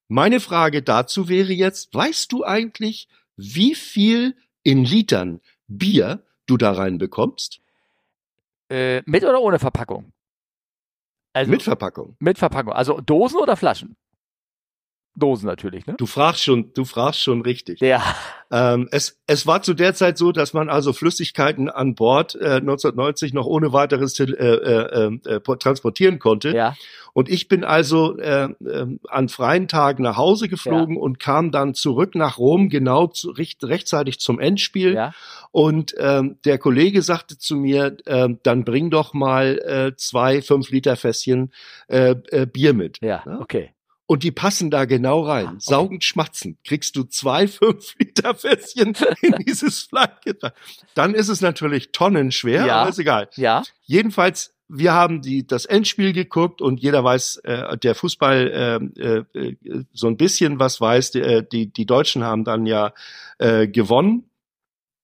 [0.09, 6.73] Meine Frage dazu wäre jetzt, weißt du eigentlich, wie viel in Litern Bier du da
[6.73, 7.61] reinbekommst?
[8.71, 10.13] äh, mit oder ohne Verpackung?
[11.35, 12.17] Also Mit Verpackung.
[12.21, 12.73] mit Verpackung.
[12.73, 13.97] Also Dosen oder Flaschen?
[15.17, 15.95] Dosen natürlich, ne?
[15.97, 17.81] Du fragst schon, du fragst schon richtig.
[17.81, 18.03] Ja.
[18.51, 22.57] Ähm, es, es war zu der Zeit so, dass man also Flüssigkeiten an Bord äh,
[22.57, 26.51] 1990 noch ohne weiteres äh, äh, äh, transportieren konnte.
[26.51, 26.75] Ja.
[27.13, 31.75] Und ich bin also äh, äh, an freien Tagen nach Hause geflogen und kam dann
[31.75, 34.95] zurück nach Rom, genau zu, recht, rechtzeitig zum Endspiel.
[34.95, 35.15] Ja.
[35.53, 40.71] Und ähm, der Kollege sagte zu mir, ähm, dann bring doch mal äh, zwei fünf
[40.71, 41.53] Liter Fässchen
[41.87, 42.99] äh, äh, Bier mit.
[43.01, 43.23] Ja.
[43.25, 43.41] Ja?
[43.41, 43.71] Okay.
[44.07, 45.47] Und die passen da genau rein.
[45.47, 45.59] Ah, okay.
[45.61, 46.59] Saugend schmatzen.
[46.65, 50.53] Kriegst du zwei fünf Liter Fässchen in dieses Fleischgitter.
[50.95, 52.83] Dann ist es natürlich tonnenschwer, Ja.
[52.83, 53.29] aber ist egal.
[53.37, 53.63] Ja.
[53.85, 59.25] Jedenfalls, wir haben die, das Endspiel geguckt und jeder weiß, äh, der Fußball äh, äh,
[59.39, 61.13] äh, so ein bisschen was weiß.
[61.13, 62.93] Die, äh, die, die Deutschen haben dann ja
[63.39, 64.25] äh, gewonnen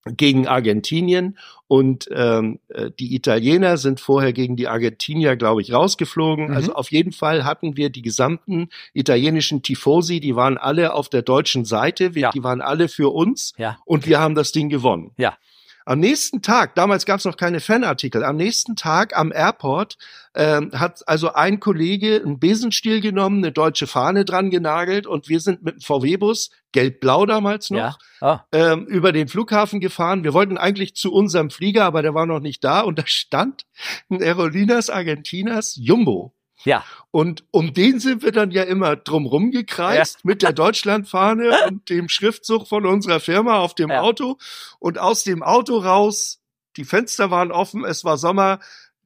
[0.05, 1.37] gegen Argentinien
[1.67, 6.47] und ähm, äh, die Italiener sind vorher gegen die Argentinier, glaube ich, rausgeflogen.
[6.47, 6.55] Mhm.
[6.55, 11.21] Also auf jeden Fall hatten wir die gesamten italienischen Tifosi, die waren alle auf der
[11.21, 12.31] deutschen Seite, wir, Ja.
[12.31, 13.77] die waren alle für uns Ja.
[13.85, 15.11] und wir haben das Ding gewonnen.
[15.17, 15.37] Ja.
[15.85, 19.97] Am nächsten Tag, damals gab es noch keine Fanartikel, am nächsten Tag am Airport
[20.35, 25.39] ähm, hat also ein Kollege einen Besenstiel genommen, eine deutsche Fahne dran genagelt und wir
[25.39, 28.21] sind mit dem VW-Bus, gelb-blau damals noch, Ja.
[28.21, 28.45] Ah.
[28.51, 30.23] ähm, über den Flughafen gefahren.
[30.23, 33.65] Wir wollten eigentlich zu unserem Flieger, aber der war noch nicht da und da stand
[34.09, 36.33] ein Aerolinas Argentinas Jumbo.
[36.63, 36.83] Ja.
[37.11, 42.07] Und um den sind wir dann ja immer drumrum gekreist mit der Deutschlandfahne und dem
[42.09, 44.01] Schriftzug von unserer Firma auf dem Ja.
[44.01, 44.37] Auto.
[44.79, 46.39] Und aus dem Auto raus,
[46.77, 48.59] die Fenster waren offen, es war Sommer,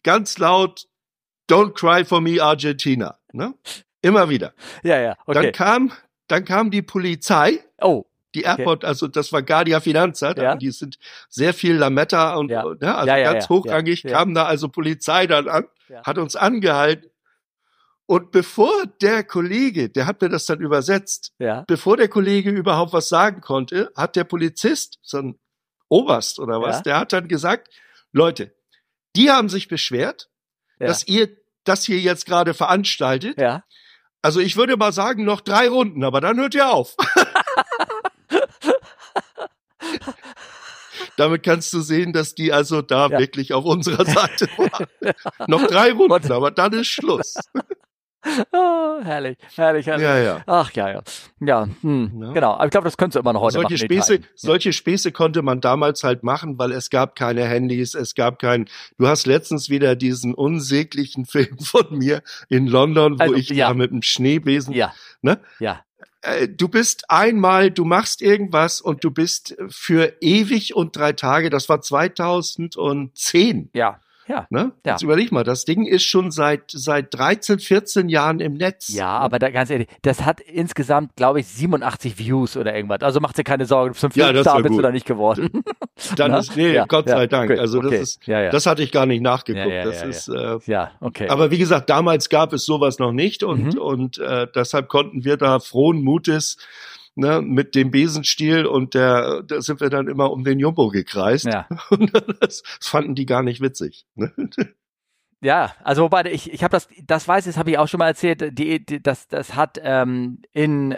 [0.04, 0.88] ganz laut,
[1.50, 3.18] Don't cry for me, Argentina.
[3.32, 3.54] Ne?
[4.02, 4.54] Immer wieder.
[4.84, 5.16] Ja, ja.
[5.28, 5.52] Dann Okay.
[5.52, 5.92] kam,
[6.28, 8.06] dann kam die Polizei Oh.
[8.34, 10.56] die Airport, also das war Guardia Finanza, Ja.
[10.56, 10.98] die sind
[11.30, 12.64] sehr viel Lametta und Ja.
[12.64, 14.18] ne, also Ja, ja, ganz ja, hochrangig, ja, ja.
[14.18, 16.04] kam da also Polizei dann an, Ja.
[16.04, 17.10] hat uns angehalten.
[18.08, 21.64] Und bevor der Kollege, der hat mir das dann übersetzt, Ja.
[21.68, 25.40] bevor der Kollege überhaupt was sagen konnte, hat der Polizist, so ein
[25.90, 26.82] Oberst oder was, Ja.
[26.84, 27.70] der hat dann gesagt,
[28.12, 28.56] Leute,
[29.16, 30.30] die haben sich beschwert,
[30.80, 30.88] Ja.
[30.88, 31.30] dass ihr
[31.64, 33.40] das hier jetzt gerade veranstaltet.
[33.40, 33.64] Ja.
[34.22, 36.96] Also ich würde mal sagen, noch drei Runden, aber dann hört ihr auf.
[41.18, 43.20] Damit kannst du sehen, dass die also da Ja.
[43.20, 44.88] wirklich auf unserer Seite waren.
[45.48, 47.36] noch drei Runden, aber dann ist Schluss.
[48.52, 50.04] Oh, herrlich, herrlich, herrlich.
[50.04, 50.42] Ja, ja.
[50.48, 51.02] Ach ja, ja.
[51.40, 52.32] Ja, hm, Ja.
[52.34, 52.54] genau.
[52.54, 53.86] Aber ich glaube, das könntest du immer noch heute solche machen.
[53.86, 58.40] Späße, solche Späße konnte man damals halt machen, weil es gab keine Handys, es gab
[58.40, 58.68] kein.
[58.98, 63.68] Du hast letztens wieder diesen unsäglichen Film von mir in London, wo Also, ich ja.
[63.68, 64.74] da mit einem Schneebesen.
[64.74, 65.40] Ja, Ne?
[65.60, 65.82] ja,
[66.22, 71.50] Äh, Du bist einmal, du machst irgendwas und du bist für ewig und drei Tage.
[71.50, 73.70] Das war 2010.
[73.74, 74.48] ja, ja.
[74.50, 74.72] Ne?
[74.86, 74.94] Ja.
[74.94, 78.88] Jetzt überleg mal, das Ding ist schon seit seit 13, 14 Jahren im Netz.
[78.90, 83.02] Ja, aber da, ganz ehrlich, das hat insgesamt, glaube ich, 87 Views oder irgendwas.
[83.02, 85.06] Also mach dir keine Sorgen, zum Ja, vierten das Star war bist du da nicht
[85.06, 85.50] geworden.
[86.18, 86.40] Dann Na?
[86.40, 87.50] ist nee, Ja, Gott ja, sei Dank.
[87.52, 88.02] gut, also das okay.
[88.02, 88.50] ist, Ja, ja.
[88.50, 89.68] das hatte ich gar nicht nachgeguckt.
[89.68, 91.30] Ja, ja, das ja, ist, äh, ja, okay.
[91.30, 93.80] aber wie gesagt, damals gab es sowas noch nicht und Mhm.
[93.80, 96.58] und äh, deshalb konnten wir da frohen Mutes
[97.16, 101.46] ne, mit dem Besenstiel und der, da sind wir dann immer um den Jumbo gekreist.
[101.46, 101.68] ja.
[101.90, 102.12] Und
[102.42, 104.06] das fanden die gar nicht witzig.
[104.16, 104.32] Ne?
[105.42, 108.00] Ja, also wobei ich, ich habe das, das weiß ich, das habe ich auch schon
[108.00, 110.98] mal erzählt, die, die, das, das hat ähm, in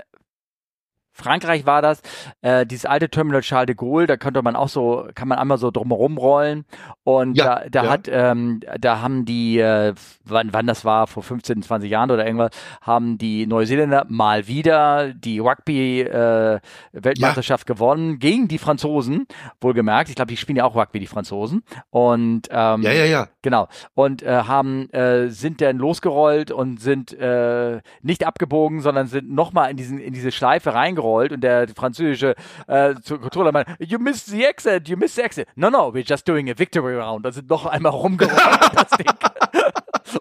[1.18, 2.02] Frankreich war das,
[2.42, 5.58] äh, dieses alte Terminal Charles de Gaulle, da könnte man auch so, kann man einmal
[5.58, 6.64] so drumherum rollen
[7.04, 7.90] und Ja, da, da ja.
[7.90, 12.26] hat, ähm, da haben die, äh, wann, wann das war, vor 15, 20 Jahren oder
[12.26, 19.26] irgendwas, haben die Neuseeländer mal wieder die Rugby-Weltmeisterschaft gewonnen gegen die Franzosen,
[19.60, 20.10] wohlgemerkt.
[20.10, 21.64] Ich glaube, die spielen ja auch Rugby, die Franzosen.
[21.90, 23.28] Und ähm, Ja, ja, ja.
[23.48, 23.70] Genau.
[23.96, 29.72] Und äh, haben äh, sind dann losgerollt und sind äh, nicht abgebogen, sondern sind nochmal
[29.72, 32.36] in diesen in diese Schleife reingerollt und der französische
[32.68, 35.48] äh, Controller meinte, you missed the exit, you missed the exit.
[35.56, 37.26] No, no, we're just doing a victory round.
[37.26, 38.38] Da sind noch einmal rumgerollt
[38.76, 39.08] das Ding.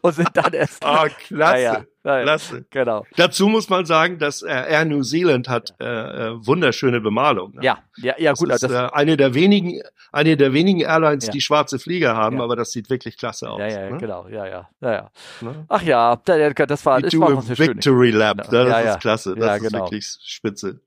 [0.02, 0.84] Und sind dann erst.
[0.84, 1.62] Ah, klasse.
[1.62, 1.72] Ja,
[2.04, 2.22] ja, ja.
[2.22, 2.64] Klasse.
[2.70, 3.04] Genau.
[3.16, 7.54] Dazu muss man sagen, dass äh, Air New Zealand hat äh, äh, wunderschöne Bemalung.
[7.54, 7.62] Ne?
[7.62, 8.50] Ja, ja, ja, Das gut.
[8.50, 9.80] ist das, äh, eine der wenigen,
[10.12, 11.32] eine der wenigen Airlines, Ja.
[11.32, 13.58] die schwarze Flieger haben, aber das sieht wirklich klasse aus.
[13.60, 13.98] ja, ja, ne?
[13.98, 14.28] genau.
[14.28, 15.10] Ja, ja, ja.
[15.40, 15.64] Ne?
[15.68, 17.58] Ach ja, da- da- das war, das war eine schöne.
[17.74, 18.64] Victory Lap, Genau.
[18.64, 19.84] das Ja, ist klasse, das Ja, ist genau.
[19.84, 20.80] wirklich spitze.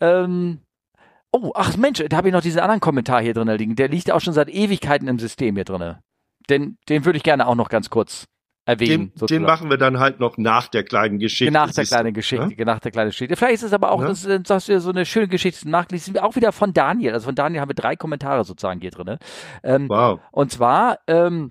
[0.00, 0.60] Ähm,
[1.32, 3.76] oh, ach Mensch, da habe ich noch diesen anderen Kommentar hier drin liegen.
[3.76, 5.96] Der liegt auch schon seit Ewigkeiten im System hier drin.
[6.50, 8.24] Den, den würde ich gerne auch noch ganz kurz
[8.64, 9.12] erwähnen.
[9.18, 11.52] Den, den machen wir dann halt noch nach der kleinen Geschichte.
[11.52, 12.64] nach der kleinen Geschichte, ne?
[12.66, 13.34] nach der kleinen Geschichte.
[13.34, 14.08] Vielleicht ist es aber auch, Ja.
[14.08, 17.14] das, ist, das ist so eine schöne Geschichte nachlesen, auch wieder von Daniel.
[17.14, 19.16] Also von Daniel haben wir drei Kommentare sozusagen hier drin.
[19.62, 20.20] Ähm, Wow.
[20.32, 21.50] und zwar ähm,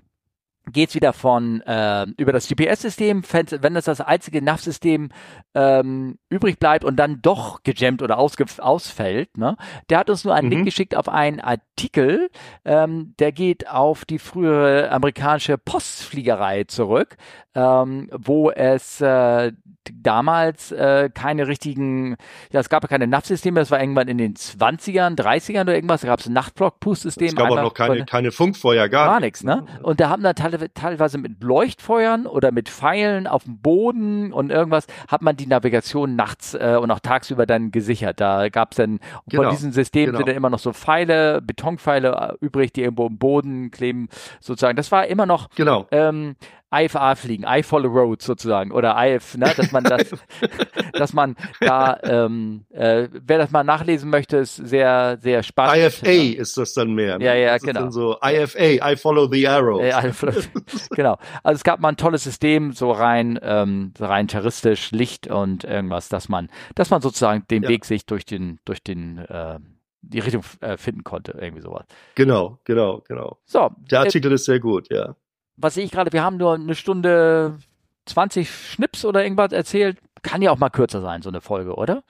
[0.72, 5.10] geht's wieder von äh, über das GPS-System, wenn das das einzige NAV-System
[5.54, 9.36] ähm, übrig bleibt und dann doch gejammt oder ausfällt.
[9.36, 9.56] Ne?
[9.90, 10.52] Der hat uns nur einen Mhm.
[10.52, 12.30] Link geschickt auf einen Artikel,
[12.64, 17.16] ähm, der geht auf die frühere amerikanische Postfliegerei zurück,
[17.54, 19.52] ähm, wo es äh,
[19.92, 22.16] damals äh, keine richtigen,
[22.52, 26.02] ja, es gab ja keine NAV-Systeme, das war irgendwann in den 20ern, 30ern oder irgendwas,
[26.02, 27.28] da gab es ein Nachtblock-Push-System.
[27.28, 29.64] Es gab auch noch keine, keine Funkfeuer, gar, gar nichts, ne?
[29.82, 34.50] Und da haben dann teilweise, teilweise mit Leuchtfeuern oder mit Pfeilen auf dem Boden und
[34.50, 38.20] irgendwas hat man die Navigation nachts äh, und auch tagsüber dann gesichert.
[38.20, 40.18] Da gab es dann Genau, von diesem System genau.
[40.18, 44.08] sind dann immer noch so Pfeile, Betonpfeile äh, übrig, die irgendwo im Boden kleben,
[44.40, 44.76] sozusagen.
[44.76, 45.86] Das war immer noch Genau.
[45.90, 46.36] ähm,
[46.74, 50.10] IFA fliegen, I follow road sozusagen oder IF, ne, dass man das,
[50.92, 55.76] dass man da, ähm, äh, wer das mal nachlesen möchte, ist sehr, sehr spannend.
[56.02, 57.18] IFA ist das dann mehr.
[57.18, 57.24] ne?
[57.24, 57.90] Ja, ja, das genau.
[57.90, 59.82] So IFA, I follow the arrows.
[59.82, 60.02] Ja,
[60.90, 61.18] genau.
[61.42, 65.64] Also es gab mal ein tolles System, so rein, ähm, so rein terroristisch, Licht und
[65.64, 67.68] irgendwas, dass man, dass man sozusagen den Ja.
[67.70, 69.58] Weg sich durch den, durch den, äh,
[70.02, 71.84] die Richtung äh, finden konnte, irgendwie sowas.
[72.14, 73.38] Genau, genau, genau.
[73.44, 75.16] So, Der äh, Artikel ist sehr gut, ja.
[75.58, 77.58] Was sehe ich gerade, wir haben nur eine Stunde
[78.06, 79.98] 20 Schnips oder irgendwas erzählt.
[80.22, 82.02] Kann ja auch mal kürzer sein, so eine Folge, oder?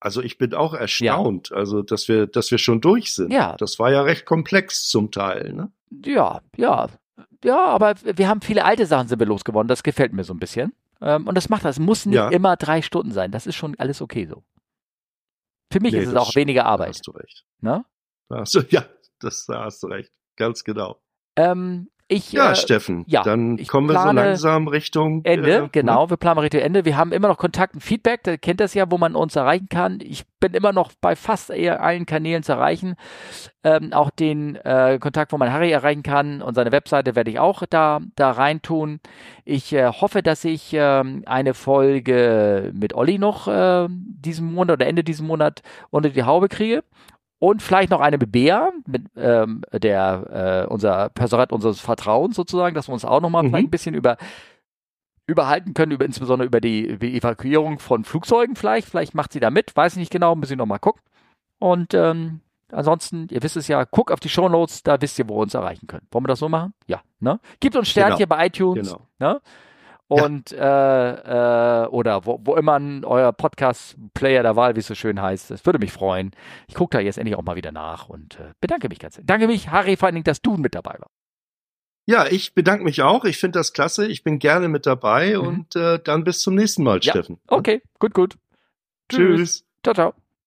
[0.00, 3.32] Also ich bin auch erstaunt, also dass wir, dass wir schon durch sind.
[3.32, 3.56] Ja.
[3.58, 5.70] Das war ja recht komplex zum Teil, ne?
[6.04, 6.88] Ja, ja.
[7.44, 9.68] Ja, aber wir haben viele alte Sachen sind wir losgeworden.
[9.68, 10.72] Das gefällt mir so ein bisschen.
[11.02, 11.76] Ähm, und das macht das.
[11.76, 12.28] Es muss nicht Ja.
[12.28, 13.30] immer drei Stunden sein.
[13.30, 14.42] Das ist schon alles okay so.
[15.72, 16.42] Für mich Nee, ist es auch stimmt.
[16.42, 16.88] weniger Da Arbeit.
[16.90, 17.44] hast du recht.
[17.60, 17.84] Ne?
[18.28, 18.84] Da hast du, ja,
[19.20, 20.12] das, da hast du recht.
[20.36, 21.00] Ganz genau.
[21.36, 26.10] Ähm, ich, Ja, äh, Steffen, ja, dann kommen wir so langsam Richtung Ende, äh, genau.
[26.10, 26.84] Wir planen Richtung Ende.
[26.84, 28.24] Wir haben immer noch Kontakt und Feedback.
[28.24, 30.00] Da kennt das ja, wo man uns erreichen kann.
[30.02, 32.96] Ich bin immer noch bei fast eher allen Kanälen zu erreichen.
[33.62, 37.38] Ähm, auch den äh, Kontakt, wo man Harry erreichen kann und seine Webseite werde ich
[37.38, 39.00] auch da, da reintun.
[39.44, 44.86] Ich äh, hoffe, dass ich ähm, eine Folge mit Olli noch äh, diesen Monat oder
[44.86, 46.82] Ende diesen Monat unter die Haube kriege.
[47.40, 52.74] Und vielleicht noch eine mit Bea, mit ähm, der äh, unser Personat unseres Vertrauens sozusagen,
[52.74, 53.48] dass wir uns auch nochmal Mhm.
[53.48, 54.16] vielleicht ein bisschen über
[55.26, 58.88] überhalten können, über, insbesondere über die, über die Evakuierung von Flugzeugen vielleicht.
[58.88, 61.00] Vielleicht macht sie da mit, weiß ich nicht genau, muss ich nochmal gucken.
[61.58, 62.40] Und ähm,
[62.72, 65.54] ansonsten, ihr wisst es ja, guckt auf die Shownotes, da wisst ihr, wo ihr uns
[65.54, 66.02] erreichen könnt.
[66.10, 66.74] Wollen wir das so machen?
[66.88, 67.00] Ja.
[67.20, 67.38] Ne?
[67.60, 68.28] Gebt uns Sternchen Genau.
[68.36, 68.88] bei iTunes.
[68.92, 69.06] Genau.
[69.18, 69.40] Ne?
[70.10, 71.82] Und ja.
[71.82, 75.52] äh, äh, oder wo, wo immer euer Podcast-Player der Wahl, wie es so schön heißt.
[75.52, 76.32] Das würde mich freuen.
[76.66, 79.20] Ich gucke da jetzt endlich auch mal wieder nach und äh, bedanke mich ganz.
[79.22, 81.14] Danke mich, Harry, vor allen Dingen, dass du mit dabei warst.
[82.06, 83.24] Ja, ich bedanke mich auch.
[83.24, 84.08] Ich finde das klasse.
[84.08, 85.46] Ich bin gerne mit dabei mhm.
[85.46, 87.12] und äh, dann bis zum nächsten Mal, ja.
[87.12, 87.38] Steffen.
[87.46, 88.34] Okay, gut, gut.
[89.08, 89.36] Tschüss.
[89.36, 89.64] Tschüss.
[89.84, 90.19] Ciao, ciao.